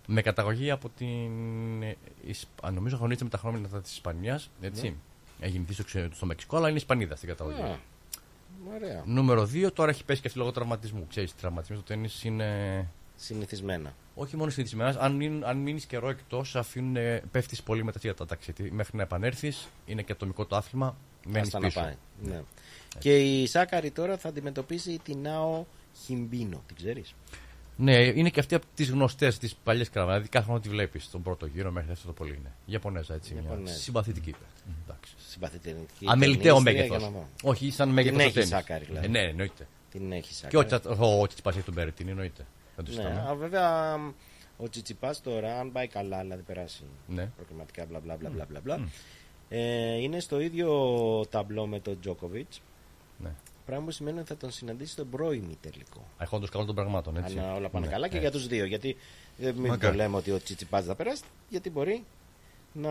[0.06, 1.82] Με καταγωγή από την.
[1.82, 1.96] ε,
[2.26, 4.50] Ισπα- Νομίζω αγωνίζεται με τα χρόνια της Ισπανίας.
[4.60, 4.82] Έτσι.
[4.88, 4.94] Ναι.
[5.40, 7.60] Έχει γεννηθεί στο, ξε- στο Μεξικό, αλλά είναι Ισπανίδα στην καταγωγή.
[7.60, 7.78] Α,
[8.74, 9.02] Ωραία.
[9.06, 11.06] Νούμερο 2, τώρα έχει πέσει και αυτή λόγω τραυματισμού.
[11.08, 12.88] Ξέρεις, οι τραυματισμοί στο τέννης είναι.
[13.16, 13.94] Συνηθισμένα.
[14.14, 16.56] Όχι μόνο συνηθισμένα, αν, μείνουν- αν μείνεις καιρό εκτός,
[17.30, 18.52] πέφτεις πολύ μετά τη κατάταξη.
[18.54, 21.80] Γιατί Μέχρι να επανέλθεις, είναι και ατομικό το άθλημα, μένεις Άστα να πίσω.
[21.80, 21.94] πάει.
[22.22, 22.42] Ναι.
[22.98, 25.64] Και η Σάκαρη τώρα θα αντιμετωπίσει την Νάο
[26.04, 26.62] Χιμπίνο.
[26.66, 27.14] Την ξέρεις;
[27.76, 30.10] Ναι, είναι και αυτή από τις γνωστές, τι παλιές κραβά.
[30.10, 32.52] Δηλαδή κάθε χρόνο τη βλέπεις στον πρώτο γύρο μέχρι αυτό το πολύ είναι.
[32.66, 33.32] Ιαπωνέζα έτσι.
[33.34, 33.74] Μια Ιαπωνέζα.
[33.76, 34.34] συμπαθητική.
[34.84, 35.14] Εντάξει.
[35.28, 35.76] Συμπαθητική.
[36.04, 36.98] Αμεληταίο ταινίστρια, μέγεθος.
[36.98, 37.28] για να δω.
[37.42, 38.48] Όχι, σαν Την μέγεθο έχει τέννις.
[38.50, 39.06] Σάκαρη, δηλαδή.
[39.06, 39.66] Ε, ναι, εννοείται.
[39.90, 40.56] Την έχει Και Σάκαρη.
[40.56, 42.46] ο, Τσα- ο, ο Τσιτσιπάς έχει τον Μπερετίνη, εννοείται.
[42.76, 43.30] Δεν το Ναι, συζητάμε.
[43.30, 43.94] α, βέβαια
[44.56, 47.26] ο Τσιτσιπάς τώρα, αν πάει καλά, δηλαδή περάσει Ναι.
[47.36, 48.88] προκριματικά μπλα μπλα μπλα μπλα μπλα, μπλα
[49.48, 50.70] ε, είναι στο ίδιο
[51.30, 52.60] ταμπλό με τον Τζόκοβιτς.
[53.18, 53.30] Ναι.
[53.66, 56.04] Πράγμα που σημαίνει ότι θα τον συναντήσει στον πρώιμη τελικό.
[56.18, 57.38] Έχοντας καλό των πραγμάτων, έτσι.
[57.38, 58.20] Αν όλα πάνε Ναι, καλά και ναι.
[58.20, 58.64] για τους δύο.
[58.64, 58.96] Γιατί
[59.40, 59.96] ε, μην Μακάρι.
[59.96, 62.04] το λέμε ότι ο Τσιτσιπάς θα περάσει, γιατί μπορεί
[62.72, 62.90] να.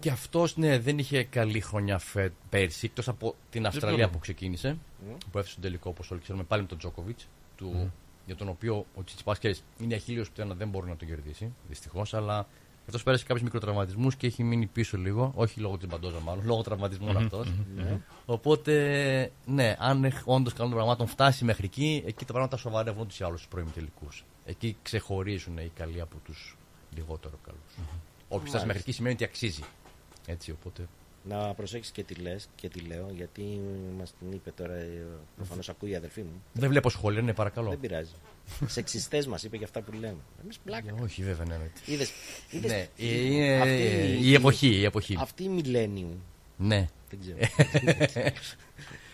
[0.00, 4.10] Και αυτός ναι, δεν είχε καλή χρονιά φε, πέρσι, εκτός από την Αυστραλία πρόβλημα.
[4.12, 5.10] που ξεκίνησε, Μμ.
[5.12, 7.86] που έφτασε στον τελικό, όπως όλοι ξέρουμε, πάλι με τον Τζόκοβιτς, του, Μμ.
[8.30, 9.36] Για τον οποίο ο Τσιτσιπά
[9.78, 12.46] είναι αχίλιος που ένα δεν μπορεί να τον κερδίσει, δυστυχώς, αλλά
[12.86, 16.62] αυτός πέρασε κάποιους μικροτραυματισμούς και έχει μείνει πίσω λίγο, όχι λόγω της μπαντόζα μάλλον, λόγω
[16.62, 17.48] τραυματισμών Μμμ, αυτός.
[17.48, 17.82] μμμ.
[17.82, 18.00] Ναι.
[18.26, 23.24] Οπότε, ναι, αν όντως καλών πραγμάτων φτάσει μέχρι εκεί, εκεί τα πράγματα σοβαρεύουν τους ή
[23.24, 24.24] άλλους στου πρώιμη τελικούς.
[24.44, 26.56] Εκεί ξεχωρίζουν οι καλοί από τους
[26.94, 27.60] λιγότερο καλούς.
[27.72, 27.88] Όποιος
[28.28, 28.66] φτάσει Μάλιστα.
[28.66, 29.62] μέχρι εκεί σημαίνει ότι αξίζει.
[30.26, 30.88] Έτσι, οπότε.
[31.28, 33.60] Να προσέξει και τι λες και τι λέω, γιατί
[33.98, 34.74] μας την είπε τώρα.
[35.36, 36.42] Προφανώς ακούει η αδερφή μου.
[36.52, 37.68] Δεν βλέπω σχόλια, ναι, παρακαλώ.
[37.68, 38.10] Δεν πειράζει.
[38.66, 40.16] Σεξιστές μας είπε για αυτά που λέμε.
[40.42, 40.94] Εμείς πλάκα.
[41.02, 41.56] Όχι, βέβαια, ναι.
[41.56, 41.70] ναι.
[41.86, 42.12] Είδες,
[42.50, 45.16] είδες, Ναι, είναι αυτή η εποχή, η εποχή.
[45.20, 46.16] Αυτή η millennium.
[46.56, 46.88] Ναι.
[47.10, 47.36] Δεν ξέρω.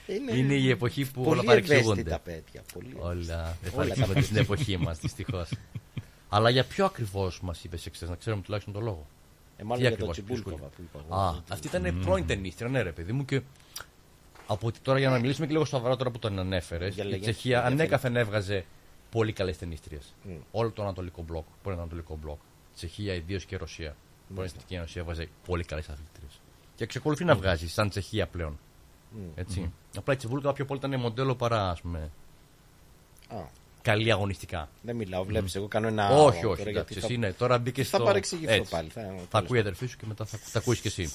[0.37, 2.01] Είναι η εποχή που πολύ όλα παρεξηγούνται.
[2.01, 2.63] ευαίσθητα παιδιά.
[2.73, 3.77] Πολύ Όλα ευαίσθητα.
[3.77, 5.51] παρεξηγούνται τα- στην εποχή μας, δυστυχώς.
[6.29, 9.07] Αλλά για ποιο ακριβώς μας είπε εξή, να ξέρουμε τουλάχιστον τον λόγο.
[9.57, 10.73] Ε, μάλλον Τι για το ακριβώς Τσιμπούλκοβα σχολείο.
[10.77, 11.21] που είπα εγώ.
[11.23, 13.25] Α, αυτή ήταν πρώην ταινίστρια, ναι, ρε παιδί μου.
[13.25, 13.41] Και
[14.47, 17.09] από ότι τώρα για να μιλήσουμε και λίγο σοβαρά τώρα που τον ανέφερες, Για η
[17.09, 17.21] λέγε.
[17.21, 17.81] Τσεχία Ενδιαφέρει.
[17.81, 18.65] ανέκαθεν έβγαζε
[19.11, 20.15] πολύ καλές ταινίστριες.
[20.23, 20.33] Μμ.
[20.51, 22.39] Όλο το Ανατολικό μπλοκ, πρώην Ανατολικό μπλοκ.
[22.75, 23.89] Τσεχία ιδίως και Ρωσία.
[23.89, 24.57] Πρώην Μάλιστα.
[24.59, 26.41] Εθνική Ένωση έβγαζε πολύ καλές αθλητρίες.
[26.75, 28.59] Και εξακολουθεί να βγάζει σαν Τσεχία πλέον.
[29.11, 29.19] Μμ.
[29.35, 29.61] Έτσι.
[29.61, 29.71] Μμ.
[29.97, 32.11] Απλά η Τσεβούλκα πιο πολύ ήταν μοντέλο παρά ας πούμε,
[33.29, 33.37] Α,
[33.91, 34.69] καλή αγωνιστικά.
[34.83, 35.55] δεν μιλάω, βλέπεις.
[35.55, 36.09] Εγώ κάνω ένα.
[36.11, 36.63] όχι, τώρα, όχι.
[36.63, 38.05] γιατί εντάξει, θα- εσύ ναι, τώρα μπήκε Θα στο.
[38.05, 38.71] παρεξηγηθώ Έτσι.
[38.71, 38.89] πάλι.
[38.89, 41.13] Θα, Θα τέλος ακούει η αδερφή σου και μετά θα, θα ακούεις και εσύ.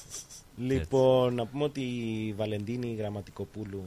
[0.56, 3.84] Λοιπόν, να πούμε ότι η Βαλεντίνη Γραμματικοπούλου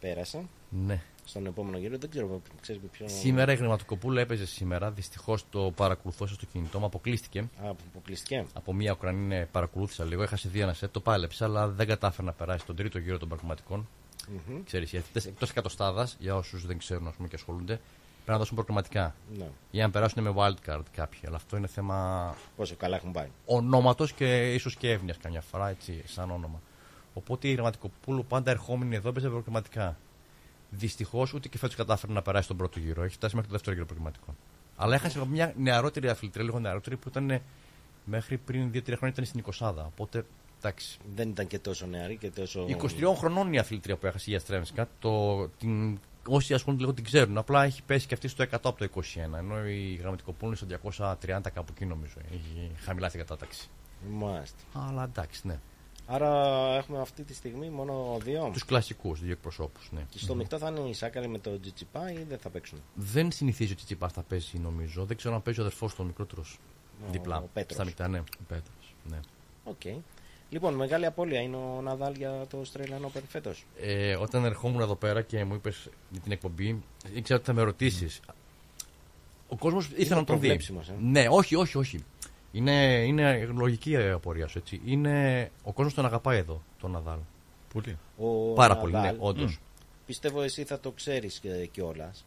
[0.00, 0.44] πέρασε.
[0.86, 1.02] Ναι.
[1.26, 1.98] στον επόμενο γύρο.
[1.98, 3.08] Δεν ξέρω, ξέρεις με ποιον.
[3.08, 4.90] Σήμερα η Γραμματοκοπούλα έπαιζε σήμερα.
[4.90, 6.84] Δυστυχώς το παρακολουθούσα στο κινητό μου.
[6.86, 7.38] Αποκλείστηκε.
[7.38, 8.46] Α, αποκλειστική.
[8.52, 10.22] Από μία Ουκρανή παρακολούθησα λίγο.
[10.22, 10.92] Έχασε δύο ένα σετ.
[10.92, 13.88] Το πάλεψε, αλλά δεν κατάφερε να περάσει τον τρίτο γύρο των πραγματικών.
[14.48, 14.62] Μμμ.
[14.64, 17.80] Ξέρεις, οι αθλητές εκτός εκατοστάδας, για όσους δεν ξέρουν ας πούμε, και ασχολούνται,
[18.24, 19.14] πρέπει να δώσουν προκριματικά.
[19.38, 19.46] Ναι.
[19.70, 21.20] Ή αν περάσουν με wildcard κάποιοι.
[21.26, 23.28] Αλλά αυτό είναι θέμα Πόσο καλά έχουν πάει.
[23.46, 26.60] ονόματος και ίσως και εύνοια καμιά φορά, έτσι, σαν όνομα.
[27.14, 29.96] Οπότε η Γραμματικοπούλου πάντα ερχόμενη εδώ έπαιζε προκριματικά.
[30.70, 33.02] Δυστυχώς ούτε και φέτος κατάφερε να περάσει τον πρώτο γύρο.
[33.02, 34.36] Έχει φτάσει μέχρι το δεύτερο γύρο προκριματικών.
[34.76, 37.42] Αλλά έχασε μια νεαρότερη αθλητρία, λίγο νεαρότερη, που ήταν ε,
[38.04, 39.74] μέχρι πριν 2-3 χρόνια ήταν στην 20.
[39.86, 40.24] Οπότε
[40.58, 40.98] εντάξει.
[41.14, 42.66] Δεν ήταν και τόσο νεαρή και τόσο.
[43.00, 44.88] 23 χρονών η αθλήτρια που έχασε η Αστρέμσκα.
[44.98, 45.98] Το, την,
[46.28, 47.38] όσοι ασχολούνται λίγο την ξέρουν.
[47.38, 49.38] Απλά έχει πέσει και αυτή στο 100 από το 21.
[49.38, 50.92] Ενώ η Γραμματικοπούλου είναι στο
[51.26, 52.14] 230 κάπου εκεί νομίζω.
[52.32, 53.68] Έχει χαμηλά στην κατάταξη.
[54.10, 54.58] Μάλιστα.
[54.72, 55.58] Αλλά εντάξει, ναι.
[56.06, 56.30] Άρα
[56.76, 58.50] έχουμε αυτή τη στιγμή μόνο δύο.
[58.52, 59.88] Τους κλασικούς, δύο εκπροσώπους.
[59.92, 60.06] Ναι.
[60.10, 63.32] Και στο μεικτό θα είναι η Σάκκαρη με το Τσιτσιπά ή δεν θα παίξουν; Δεν
[63.32, 65.04] συνηθίζει ο Τσιτσιπάς θα παίζει νομίζω.
[65.04, 66.58] Δεν ξέρω αν παίζει ο αδερφός του, ο μικρότερος.
[67.08, 67.36] Ο- Διπλά.
[67.36, 67.74] ο Πέτρος.
[67.74, 68.18] Στα μεικτά, ναι.
[68.18, 69.20] Ο Πέτρος, ναι.
[69.64, 69.80] Οκ.
[70.50, 73.64] Λοιπόν, μεγάλη απώλεια είναι ο Ναδάλ για το Australian Open φέτος.
[73.80, 76.82] Ε, όταν ερχόμουν εδώ πέρα και μου είπες για την εκπομπή,
[77.14, 78.20] ήξερα ότι θα με ρωτήσεις.
[79.48, 80.24] Ο κόσμος ήθελε να τον δει.
[80.24, 80.94] προβλέψιμος, ε.
[81.00, 82.04] Ναι, όχι, όχι, όχι.
[82.52, 84.58] Είναι, είναι λογική η απορία σου.
[84.58, 84.80] Έτσι.
[84.84, 87.18] Είναι, ο κόσμος τον αγαπάει εδώ, τον Ναδάλ.
[87.72, 87.98] Πολύ.
[88.18, 89.52] Ο Πάρα πολύ, Ναδάλ, ναι, όντως.
[89.52, 89.56] μ,
[90.06, 91.40] Πιστεύω εσύ θα το ξέρεις
[91.70, 92.24] κιόλας.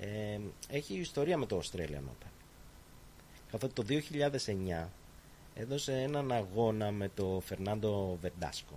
[0.00, 0.38] Ε,
[0.68, 2.30] έχει ιστορία με το Australian Open.
[3.50, 4.88] Καθότι το 2009
[5.54, 8.74] έδωσε έναν αγώνα με το Φερνάντο Βερντάσκο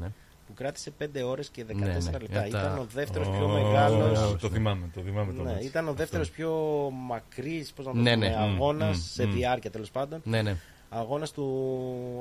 [0.00, 0.06] Ναι.
[0.46, 2.10] που κράτησε 5 ώρες και 14 Ναι, ναι.
[2.10, 2.18] λεπτά.
[2.26, 5.64] Για τα- Ήταν ο δεύτερος Ω, πιο μεγάλος Το θυμάμαι, το θυμάμαι το ναι, μάτς.
[5.64, 6.00] ήταν ο Αυτό.
[6.02, 6.52] δεύτερος πιο
[6.92, 8.36] μακρύς πώς να το Ναι, πούμε, ναι.
[8.36, 9.32] αγώνας Μμ, σε μμ.
[9.32, 10.20] διάρκεια τέλος πάντων.
[10.24, 10.56] Ναι, ναι.
[10.90, 11.44] Αγώνας του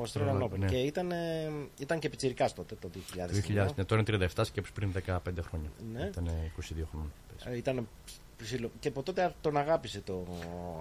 [0.06, 0.57] Australian Open.
[0.57, 0.65] Ναι.
[0.65, 3.32] Και ήταν, ε, ήταν και πιτσιρικάς τότε το 2009.
[3.68, 5.69] 2000, ναι, τώρα είναι 37 και πριν 15 χρόνια.
[5.94, 6.06] Ναι.
[6.06, 7.10] Ήταν 22 χρόνια.
[7.45, 7.88] Ε, Ήταν
[8.38, 10.27] ψηλο- Και από τότε τον αγάπησε το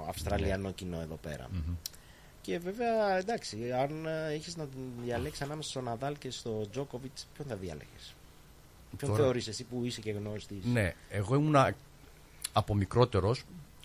[0.09, 1.49] Αυστραλιανό κοινό εδώ πέρα.
[1.53, 1.75] Ναι.
[2.47, 2.53] Μμμ.
[2.53, 4.07] Και βέβαια, εντάξει, αν
[4.37, 4.67] είχε να
[5.05, 7.89] διαλέξεις ανάμεσα στο Ναδάλ και στο Τζόκοβιτ, ποιον θα διάλεγε.
[8.97, 11.75] Ποιον Τώρα- θεωρείς εσύ που είσαι και γνώστης; Ναι, εγώ ήμουν
[12.53, 13.45] από μικρότερος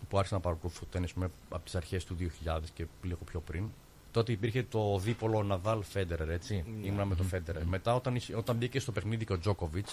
[0.09, 3.69] που άρχισα να παρακολουθώ τέννις με από τις αρχές του 2000 και λίγο πιο πριν.
[4.11, 6.63] Τότε υπήρχε το δίπολο Ναδάλ Φέντερερ, έτσι.
[6.81, 6.87] Ναι.
[6.87, 7.65] Ήμουνα με το Φέντερερ.
[7.65, 9.87] Μετά, όταν, εις- όταν μπήκε στο παιχνίδι και ο Τζόκοβιτ,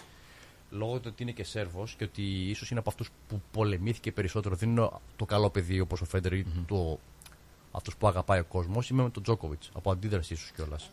[0.71, 4.55] λόγω του ότι είναι και Σέρβος και ότι ίσως είναι από αυτούς που πολεμήθηκε περισσότερο,
[4.55, 6.99] δεν είναι το καλό παιδί όπως ο Φέντερερ ή το,
[7.73, 9.71] αυτός που αγαπάει ο κόσμος, είμαι με τον Τζόκοβιτς.
[9.75, 10.83] Από αντίδραση ίσω κιόλας.
[10.83, 10.89] Α,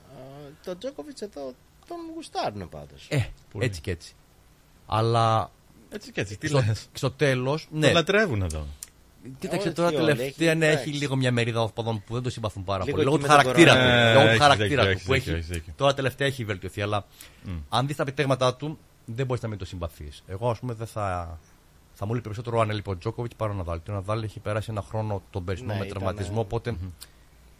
[0.64, 1.54] Το Τζόκοβιτς εδώ
[1.88, 3.08] τον γουστάρουν πάντως.
[3.10, 3.26] Ε,
[3.60, 4.14] έτσι και έτσι.
[4.86, 5.52] Αλλά.
[5.90, 6.88] Έτσι και έτσι, τι στο, λες.
[6.94, 7.64] στο τέλος.
[7.72, 7.92] Το Ναι.
[7.92, 8.66] λατρεύουν εδώ.
[9.40, 10.90] Κοίταξε Όχι τώρα όλοι, τελευταία έχει- ναι, έχει εντάξει.
[10.90, 13.06] λίγο μια μερίδα οπαδών που δεν το συμπαθούν πάρα Λίγο πολύ.
[13.06, 13.80] Λόγω εκεί του με τον χαρακτήρα του.
[13.80, 14.10] κορονοϊό.
[14.10, 15.06] Ε, Λόγω του έχεις χαρακτήρα δίκιο, του.
[15.06, 15.74] Που έχεις έχει, δίκιο, έχεις δίκιο.
[15.78, 16.82] τώρα τελευταία έχει βελτιωθεί.
[16.82, 17.06] Αλλά
[17.44, 17.52] Μμ.
[17.70, 20.24] αν δεις τα επιτέγματά του, δεν μπορείς να μην το συμπαθείς.
[20.28, 21.40] Εγώ, ας πούμε, δεν θα.
[21.94, 23.82] Θα μου λέει περισσότερο αν έλειπε ο Τζόκοβιτ παρά ο Ναδάλ.
[23.84, 26.36] Και ο Ναδάλ έχει περάσει ένα χρόνο τον περσινό Ναι, με ήταν, τραυματισμό.
[26.38, 26.76] ε, Οπότε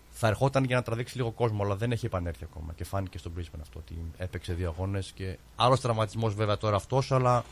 [0.10, 2.74] θα ερχόταν για να τραβήξει λίγο κόσμο, αλλά δεν έχει επανέλθει ακόμα.
[2.74, 5.12] Και φάνηκε στον Brisbane αυτό ότι έπαιξε δύο αγώνες.
[5.12, 7.44] Και άλλος τραυματισμός βέβαια τώρα αυτός, αλλά.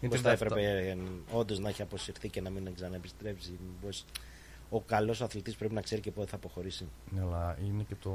[0.00, 0.32] Μήπως θα 37.
[0.32, 0.96] έπρεπε
[1.32, 3.58] όντως να έχει αποσυρθεί και να μην ξαναεπιστρέψει.
[3.66, 4.04] Μήπως
[4.70, 6.88] ο καλός αθλητής πρέπει να ξέρει και πότε θα αποχωρήσει.
[7.10, 8.10] Ναι, αλλά είναι και το.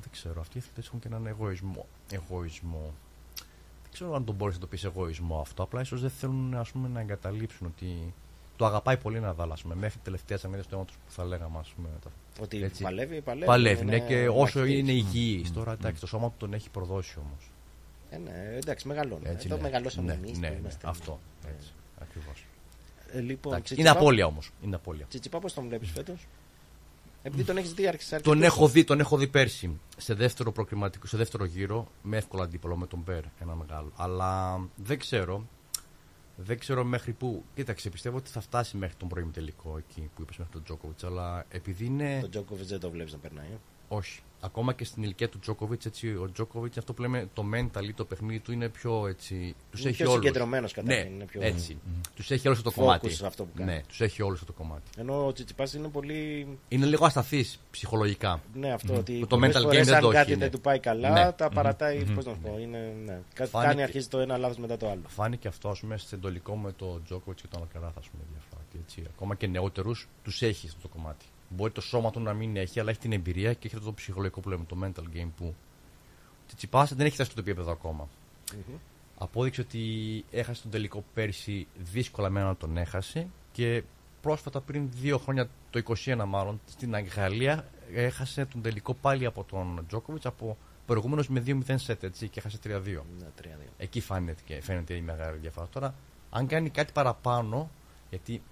[0.00, 0.40] Δεν ξέρω.
[0.40, 1.86] Αυτοί οι αθλητές έχουν και έναν εγωισμό.
[2.12, 2.94] εγωισμό.
[3.90, 5.62] Δεν ξέρω αν τον μπορείς να το πεις εγωισμό αυτό.
[5.62, 8.14] Απλά ίσως δεν θέλουν ας πούμε, να εγκαταλείψουν ότι.
[8.56, 9.74] Το αγαπάει πολύ να δάλασουμε.
[9.74, 11.88] Μέχρι τελευταία αμύδα τους αίματο που θα λέγαμε, ας πούμε.
[12.04, 14.78] τα- Ότι παλεύει, παλεύει, Παλεύει, είναι ναι, και όσο μαχητής.
[14.78, 15.52] είναι υγιής.
[15.52, 17.50] Τώρα εντάξει, το σώμα του τον έχει προδώσει όμως.
[18.10, 19.22] Ε, ναι, εντάξει, μεγαλώνει.
[19.28, 19.62] Έτσι, Εδώ ναι.
[19.62, 20.38] μεγαλώσαμε ναι, εμείς.
[20.38, 21.18] ναι, ναι, αυτό.
[21.56, 22.44] Έτσι, ακριβώς.
[23.12, 24.50] Ε, λοιπόν, Εντάξει, Τσιτσιπά- είναι απώλεια όμως.
[24.64, 25.06] Είναι απώλεια.
[25.08, 26.26] Τσιτσιπά, πώς τον βλέπεις φέτος;
[27.22, 31.06] Επειδή τον έχεις δει άρχισε Τον έχω δει, τον έχω δει πέρσι σε δεύτερο, προκριματικό,
[31.06, 33.92] σε δεύτερο γύρο με εύκολο αντίπολο με τον Μπέρ ένα μεγάλο.
[33.96, 35.46] Αλλά δεν ξέρω.
[36.36, 37.44] Δεν ξέρω μέχρι πού.
[37.54, 41.04] Κοίταξε, πιστεύω ότι θα φτάσει μέχρι τον πρώην τελικό εκεί που είπες μέχρι τον Τζόκοβιτς.
[41.04, 42.18] Αλλά επειδή είναι.
[42.20, 43.46] Τον Τζόκοβιτς δεν το βλέπεις να περνάει.
[43.46, 43.58] ε;
[43.88, 44.20] Όχι.
[44.40, 47.92] Ακόμα και στην ηλικία του Τζόκοβιτ, έτσι, ο Τζόκοβιτ αυτό που λέμε το mental ή
[47.92, 49.54] το παιχνίδι του είναι πιο έτσι.
[49.70, 50.24] Τους Είναι έχει πιο όλους.
[50.24, 51.78] συγκεντρωμένος καταρχήν, Ναι, είναι πιο- έτσι.
[51.84, 52.00] Μμμ.
[52.14, 53.10] Τους έχει όλους το Focus κομμάτι.
[53.10, 53.72] σε αυτό που κάνει.
[53.72, 54.82] Ναι, τους έχει όλους το κομμάτι.
[54.96, 56.46] Ενώ ο Τσιτσιπάς είναι πολύ.
[56.68, 58.40] Είναι λίγο ασταθής ψυχολογικά.
[58.54, 58.98] Ναι, αυτό Μμμ.
[58.98, 60.30] ότι το πολλές mental game φορές δεν αν το κάτι έχει.
[60.30, 60.54] δεν ναι.
[60.54, 61.32] του πάει καλά, Ναι.
[61.32, 61.54] τα Μμμ.
[61.54, 61.98] παρατάει.
[61.98, 62.14] Μμμ.
[62.14, 62.94] Πώς να σου πω, είναι.
[63.04, 63.20] Ναι.
[63.34, 65.02] Κάτι Φάνηκε- κάνει, αρχίζει το ένα λάθος μετά το άλλο.
[65.06, 67.98] Φάνηκε αυτό ας πούμε, σε εντολικό με το Τζόκοβιτ και τον Αλκαράθ.
[67.98, 68.60] ας πούμε, διαφορά.
[68.72, 71.24] Και έτσι, ακόμα και νεότερους τους έχεις αυτό το κομμάτι.
[71.48, 73.94] Μπορεί το σώμα του να μην έχει, αλλά έχει την εμπειρία και έχει αυτό το
[73.94, 75.54] ψυχολογικό που λέμε, το mental game που.
[76.40, 78.08] Ο Τσιτσιπάς δεν έχει φτάσει στο επίπεδο ακόμα.
[78.54, 78.76] Μμμ.
[79.18, 79.80] Απόδειξε ότι
[80.30, 83.82] έχασε τον τελικό πέρσι δύσκολα με να τον έχασε και
[84.22, 89.84] πρόσφατα πριν δύο χρόνια, το 21 μάλλον, στην Αγγλία έχασε τον τελικό πάλι από τον
[89.88, 90.56] Τζόκοβιτ από
[90.86, 93.02] προηγούμενος με 2-0 σετ έτσι και έχασε 3-2.
[93.18, 93.46] Ναι, 3-2.
[93.78, 95.68] Εκεί φαίνεται, και- φαίνεται η μεγάλη διαφορά.
[95.72, 95.94] Τώρα
[96.30, 97.70] Αν κάνει κάτι παραπάνω,
[98.10, 98.42] γιατί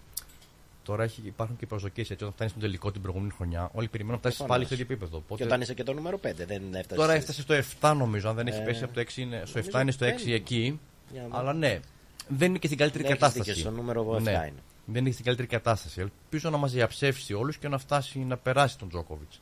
[0.86, 4.12] τώρα έχει, υπάρχουν και προσδοκίες έτσι, όταν φτάνεις στον τελικό την προηγούμενη χρονιά, όλοι περιμένουν
[4.14, 4.66] να φτάσεις Προφανώς.
[4.66, 5.16] πάλι στο ίδιο επίπεδο.
[5.24, 6.96] Οπότε- Και όταν είσαι και το νούμερο 5, δεν έφτασες.
[6.96, 9.58] Τώρα έφτασε στο 7 νομίζω, αν δεν έχει Ε, πέσει από το 6 είναι, στο
[9.58, 10.34] νομίζω 7 είναι στο 6 δεν.
[10.34, 10.80] εκεί.
[11.12, 11.38] Για να δω.
[11.38, 11.80] Αλλά ναι,
[12.28, 13.50] δεν είναι και στην καλύτερη Ναι, έχεις κατάσταση.
[13.52, 14.30] δίκιο, στο νούμερο 7 ναι.
[14.30, 14.52] είναι.
[14.86, 16.00] Δεν είναι στην καλύτερη κατάσταση.
[16.00, 19.40] Ελπίζω να μας διαψεύσει όλους και να φτάσει να περάσει τον Τζόκοβιτς.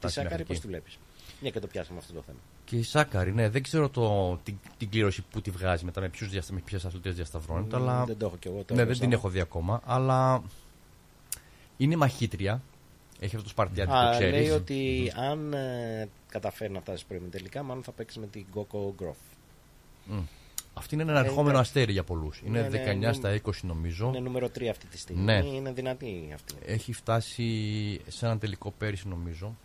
[0.00, 0.98] Τη Σάκαρη, πώς τη βλέπεις;
[1.40, 2.38] Μια και το πιάσαμε αυτό το θέμα.
[2.64, 6.08] Και η Σάκαρη, ναι, δεν ξέρω το, την, την κλήρωση που τη βγάζει μετά με,
[6.08, 7.78] ποιους διαστα, με ποιες αθλητές διασταυρώνεται.
[7.78, 8.04] Μμ, αλλά...
[8.04, 9.18] δεν το έχω κι εγώ τώρα Ναι, δεν μπροστά την μου.
[9.18, 9.80] έχω δει ακόμα.
[9.84, 10.42] Αλλά
[11.84, 12.62] είναι μαχήτρια.
[13.20, 14.32] Έχει αυτό το Σπαρτιάτι που Α, ξέρεις.
[14.40, 18.94] λέει ότι αν ε, καταφέρει να φτάσει πρώιμη τελικά, μάλλον θα παίξει με την Γκόκο
[18.96, 19.16] Γκροφ.
[20.74, 21.60] Αυτή είναι ένα Ε, ερχόμενο ναι.
[21.60, 22.42] αστέρι για πολλούς.
[22.46, 23.12] Είναι Ναι, ναι, 19 ναι.
[23.12, 24.06] στα 20 νομίζω.
[24.08, 25.22] Είναι νούμερο 3 αυτή τη στιγμή.
[25.22, 25.36] Ναι.
[25.46, 26.54] Είναι δυνατή αυτή.
[26.64, 27.44] Έχει φτάσει
[28.08, 29.56] σε έναν τελικό πέρυσι νομίζω.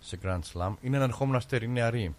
[0.00, 0.74] Σε Grand Slam.
[0.80, 2.14] Είναι ένα ερχόμενο αστέρι, είναι νεαρή.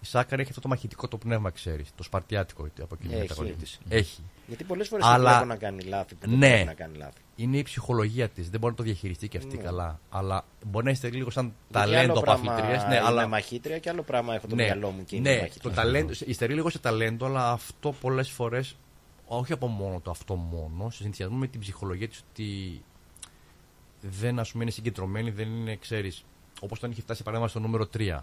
[0.00, 1.88] Η Σάκαρη έχει αυτό το μαχητικό το πνεύμα, ξέρεις.
[1.94, 3.28] Το Σπαρτιάτικο από εκείνη την Έχει.
[3.28, 3.70] καταγωγή τη.
[3.88, 4.22] Έχει.
[4.46, 6.96] Γιατί πολλές φορές Αλλά- τη βλέπω να κάνει λάθη που δεν ναι, πρέπει να κάνει
[6.96, 7.20] λάθη.
[7.36, 8.50] Είναι η ψυχολογία της.
[8.50, 9.62] Δεν μπορεί να το διαχειριστεί και αυτή Ναι.
[9.62, 10.00] καλά.
[10.10, 12.82] Αλλά μπορεί να είστε λίγο σαν Γιατί ταλέντο άλλο από πράγμα αθλητριές.
[12.82, 15.36] Ναι, είμαι αλλά μαχήτρια και άλλο πράγμα έχω το ναι, μυαλό μου και είμαι ναι,
[15.40, 15.62] μαχήτρια.
[15.62, 18.76] το ταλέντο, υστερεί λίγο σε ταλέντο, αλλά αυτό πολλές φορές,
[19.26, 22.82] όχι από μόνο το αυτό μόνο, σε συνδυασμό με την ψυχολογία της ότι
[24.00, 26.24] δεν ας πούμε, είναι συγκεντρωμένη, δεν είναι, ξέρεις,
[26.60, 28.18] όπως όταν είχε φτάσει παράδειγμα στο νούμερο 3.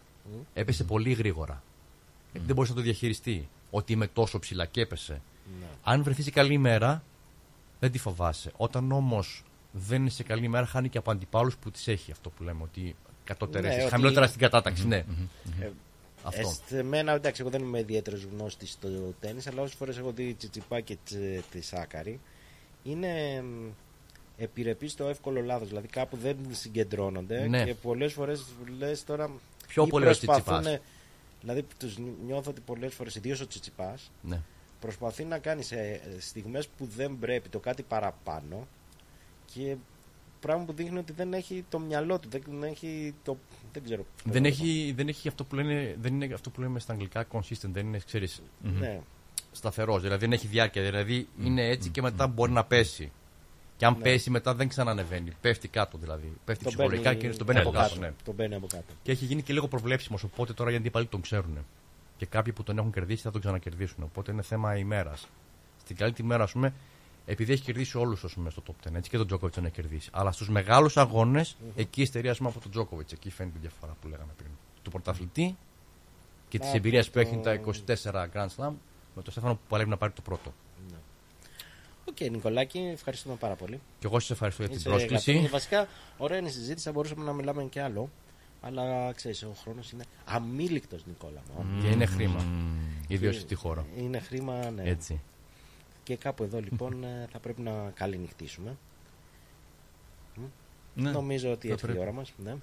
[0.53, 1.64] Έπεσε πολύ γρήγορα.
[2.31, 3.47] Γιατί δεν μπορεί να το διαχειριστεί.
[3.72, 5.22] Ότι είμαι τόσο ψηλά και έπεσε.
[5.60, 5.65] Ναι.
[5.84, 7.03] Αν βρεθείς σε καλή ημέρα,
[7.80, 8.51] δεν τη φοβάσαι.
[8.57, 12.30] Όταν όμως δεν είναι σε καλή ημέρα, χάνει και από αντιπάλους που τις έχει αυτό
[12.30, 12.64] που λέμε.
[12.64, 14.88] Ότι κατώτερες, Ναι, ότι- χαμηλότερα στην κατάταξη.
[14.88, 15.05] Ναι.
[15.61, 15.69] Ε,
[16.23, 16.53] Αυτό.
[16.68, 18.88] Σε μένα, εντάξει, εγώ δεν είμαι ιδιαίτερος γνώστης στο
[19.19, 22.19] τέννη, αλλά όσες φορές έχω δει Τσιτσιπά και τσι- τη Σάκαρη,
[22.84, 23.43] είναι
[24.38, 25.68] επιρρεπείς στο εύκολο λάθος.
[25.68, 27.64] Δηλαδή κάπου δεν συγκεντρώνονται Ναι.
[27.64, 28.45] και πολλές φορές
[28.77, 29.30] λες τώρα.
[29.68, 30.80] Πιο ή πολύ ο προσπαθούν- Τσιτσιπάς.
[31.41, 34.41] Δηλαδή τους νιώθω ότι πολλές φορές, ιδίως ο Τσιτσιπάς, Ναι.
[34.80, 38.68] προσπαθεί να κάνει σε στιγμές που δεν πρέπει το κάτι παραπάνω
[39.53, 39.76] και
[40.39, 43.38] πράγμα που δείχνει ότι δεν έχει το μυαλό του, δεν έχει το.
[43.73, 44.03] Δεν ξέρω.
[44.23, 46.80] πώς Δεν να το έχει, δεν έχει αυτό που λένε, δεν είναι αυτό που λέμε
[46.80, 48.41] στα αγγλικά consistent, δεν είναι, ξέρεις,
[48.80, 48.99] Ναι.
[49.51, 53.11] σταθερός, δηλαδή δεν έχει διάρκεια, δηλαδή είναι έτσι και μετά μπορεί να πέσει.
[53.84, 54.03] Και αν Ναι.
[54.03, 57.69] πέσει μετά δεν ξανανεβαίνει, πέφτει κάτω δηλαδή, πέφτει Τον ψυχολογικά μπαίνει- και στον μπαίνει από
[57.69, 57.89] από κάτω.
[57.93, 58.05] κάτω.
[58.05, 58.14] Ναι.
[58.23, 58.93] Τον μπαίνει από κάτω.
[59.03, 61.57] Και έχει γίνει και λίγο προβλέψιμος, οπότε τώρα οι αντίπαλοι τον ξέρουν.
[62.18, 65.27] Και κάποιοι που τον έχουν κερδίσει θα τον ξανακερδίσουν, οπότε είναι θέμα ημέρας.
[65.81, 66.73] Στην καλή τη μέρα, ας πούμε,
[67.26, 70.10] επειδή έχει κερδίσει όλους στο top 10, έτσι και τον Τζόκοβιτς τον έχει κερδίσει.
[70.14, 73.11] Αλλά στους μεγάλους αγώνες, εκεί υστερεί ας πούμε, από τον Τζόκοβιτς.
[73.11, 74.49] Εκεί φαίνεται η διαφορά που λέγαμε πριν.
[74.81, 75.57] Του πρωταθλητή
[76.49, 78.72] και της Από εμπειρίας που το- έχει τα 24 Grand Slam
[79.15, 80.53] με τον Στέφανο που παλεύει να πάρει το πρώτο.
[82.05, 83.80] Οκ, Νικολάκη, ευχαριστούμε πάρα πολύ.
[83.99, 85.30] Και εγώ σας ευχαριστώ για την Είσαι πρόσκληση.
[85.31, 85.51] αγαπητή.
[85.51, 88.09] Βασικά, ωραία είναι η συζήτηση, θα μπορούσαμε να μιλάμε και άλλο.
[88.61, 91.41] Αλλά ξέρεις, ο χρόνος είναι αμείλικτος, Νικόλα.
[91.57, 91.81] μου.
[91.81, 92.45] Και είναι χρήμα.
[93.07, 93.85] Και- Ιδίως στη χώρα.
[93.97, 94.84] Είναι χρήμα, ναι.
[94.85, 95.21] Έτσι.
[96.03, 98.77] Και κάπου εδώ λοιπόν ε, θα πρέπει να καληνυχτήσουμε.
[100.35, 100.41] Μ.
[100.93, 102.01] Ναι, Νομίζω ότι θα ήρθε η πρέπει.
[102.01, 102.31] ώρα μας.
[102.43, 102.55] Ναι.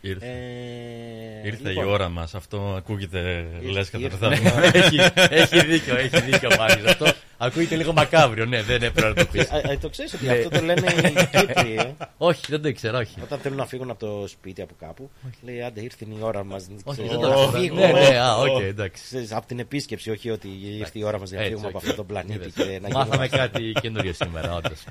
[0.00, 0.26] Ήρθε.
[0.26, 2.34] Ε, Ήρθε λοιπόν, η ώρα μας.
[2.34, 4.78] Αυτό ακούγεται λες Ήρθε- κατά τα ήρθε.
[4.78, 4.96] έχει,
[5.30, 6.88] έχει δίκιο, έχει δίκιο πάλι.
[6.88, 7.06] Αυτό
[7.38, 9.42] ακούγεται λίγο μακάβριο, ναι, δεν έπρεπε να το πεις.
[9.50, 11.94] Ε, ε, το ξέρεις ότι αυτό το λένε οι Κύπροι, ε.
[12.18, 13.20] Όχι, δεν το ήξερα, όχι.
[13.22, 15.10] Όταν θέλουν να φύγουν από το σπίτι από κάπου,
[15.42, 16.66] λέει άντε ήρθε η ώρα μας.
[16.84, 17.92] Όχι, δεν το ήξερα.
[17.92, 19.26] Ναι, ναι, α, οκ, εντάξει.
[19.30, 20.48] Από την επίσκεψη, όχι ότι
[20.78, 21.82] ήρθε η ώρα μας για να Έτσι, φύγουμε από οκ.
[21.82, 22.34] αυτόν τον πλανήτη.
[22.48, 22.52] Είδες.
[22.66, 24.84] και να Μάθαμε γίνουμε- κάτι καινούριο σήμερα, όντως.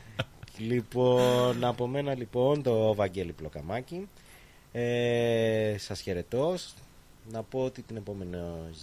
[0.57, 4.07] Λοιπόν, από μένα λοιπόν το Βαγγέλη Πλοκαμάκη.
[4.71, 6.55] Ε, σας χαιρετώ.
[7.31, 8.37] Να πω ότι την επόμενη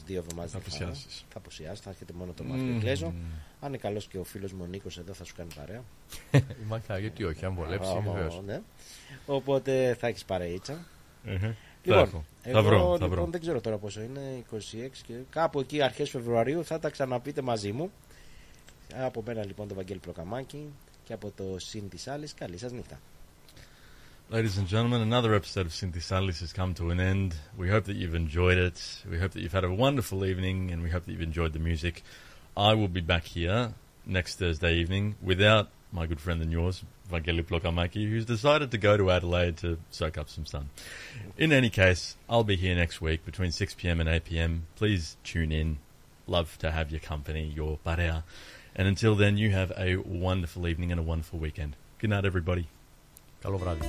[0.06, 1.24] δύο εβδομάδες Θα δεν απουσιάσεις.
[1.28, 2.66] Θα απουσιάσω, θα έρχεται μόνο το Μάριο
[3.06, 3.14] Μμμ.
[3.64, 3.66] Εγκλέζο.
[3.66, 5.82] Αν είναι καλός και ο φίλος μου ο Νίκος εδώ θα σου κάνει παρέα.
[6.68, 8.40] Μακάρι, γιατί όχι, αν βολέψει, Α, βεβαίως.
[8.46, 8.60] ναι.
[9.26, 10.84] Οπότε θα έχεις παρείτσα.
[11.24, 11.56] Εχε.
[11.86, 12.24] Θα Λοιπόν, έχω.
[12.42, 13.26] Θα εγώ βρω, θα λοιπόν βρω.
[13.30, 14.56] δεν ξέρω τώρα πόσο είναι, 26
[15.06, 17.90] και κάπου εκεί αρχές Φεβρουαρίου θα τα ξαναπείτε μαζί μου.
[18.96, 20.72] Από μένα λοιπόν το Βαγγέλη Πλοκαμάκη
[21.04, 23.00] και από το συν της άλλης, καλή σας νύχτα.
[24.30, 27.28] Ladies and gentlemen, another episode of Synthisalis has come to an end.
[27.62, 28.78] We hope that you've enjoyed it.
[29.12, 31.64] We hope that you've had a wonderful evening and we hope that you've enjoyed the
[31.70, 31.94] music.
[32.55, 33.73] I will be back here
[34.05, 38.97] next Thursday evening without my good friend and yours, Vangeli Plokamaki, who's decided to go
[38.97, 40.69] to Adelaide to soak up some sun.
[41.37, 43.99] In any case, I'll be here next week between 6 p.m.
[43.99, 44.67] and 8 p.m.
[44.75, 45.77] Please tune in.
[46.27, 48.23] Love to have your company, your parea.
[48.75, 51.75] And until then, you have a wonderful evening and a wonderful weekend.
[51.97, 52.67] Good night, everybody.
[53.41, 53.85] Καλό βράδυ.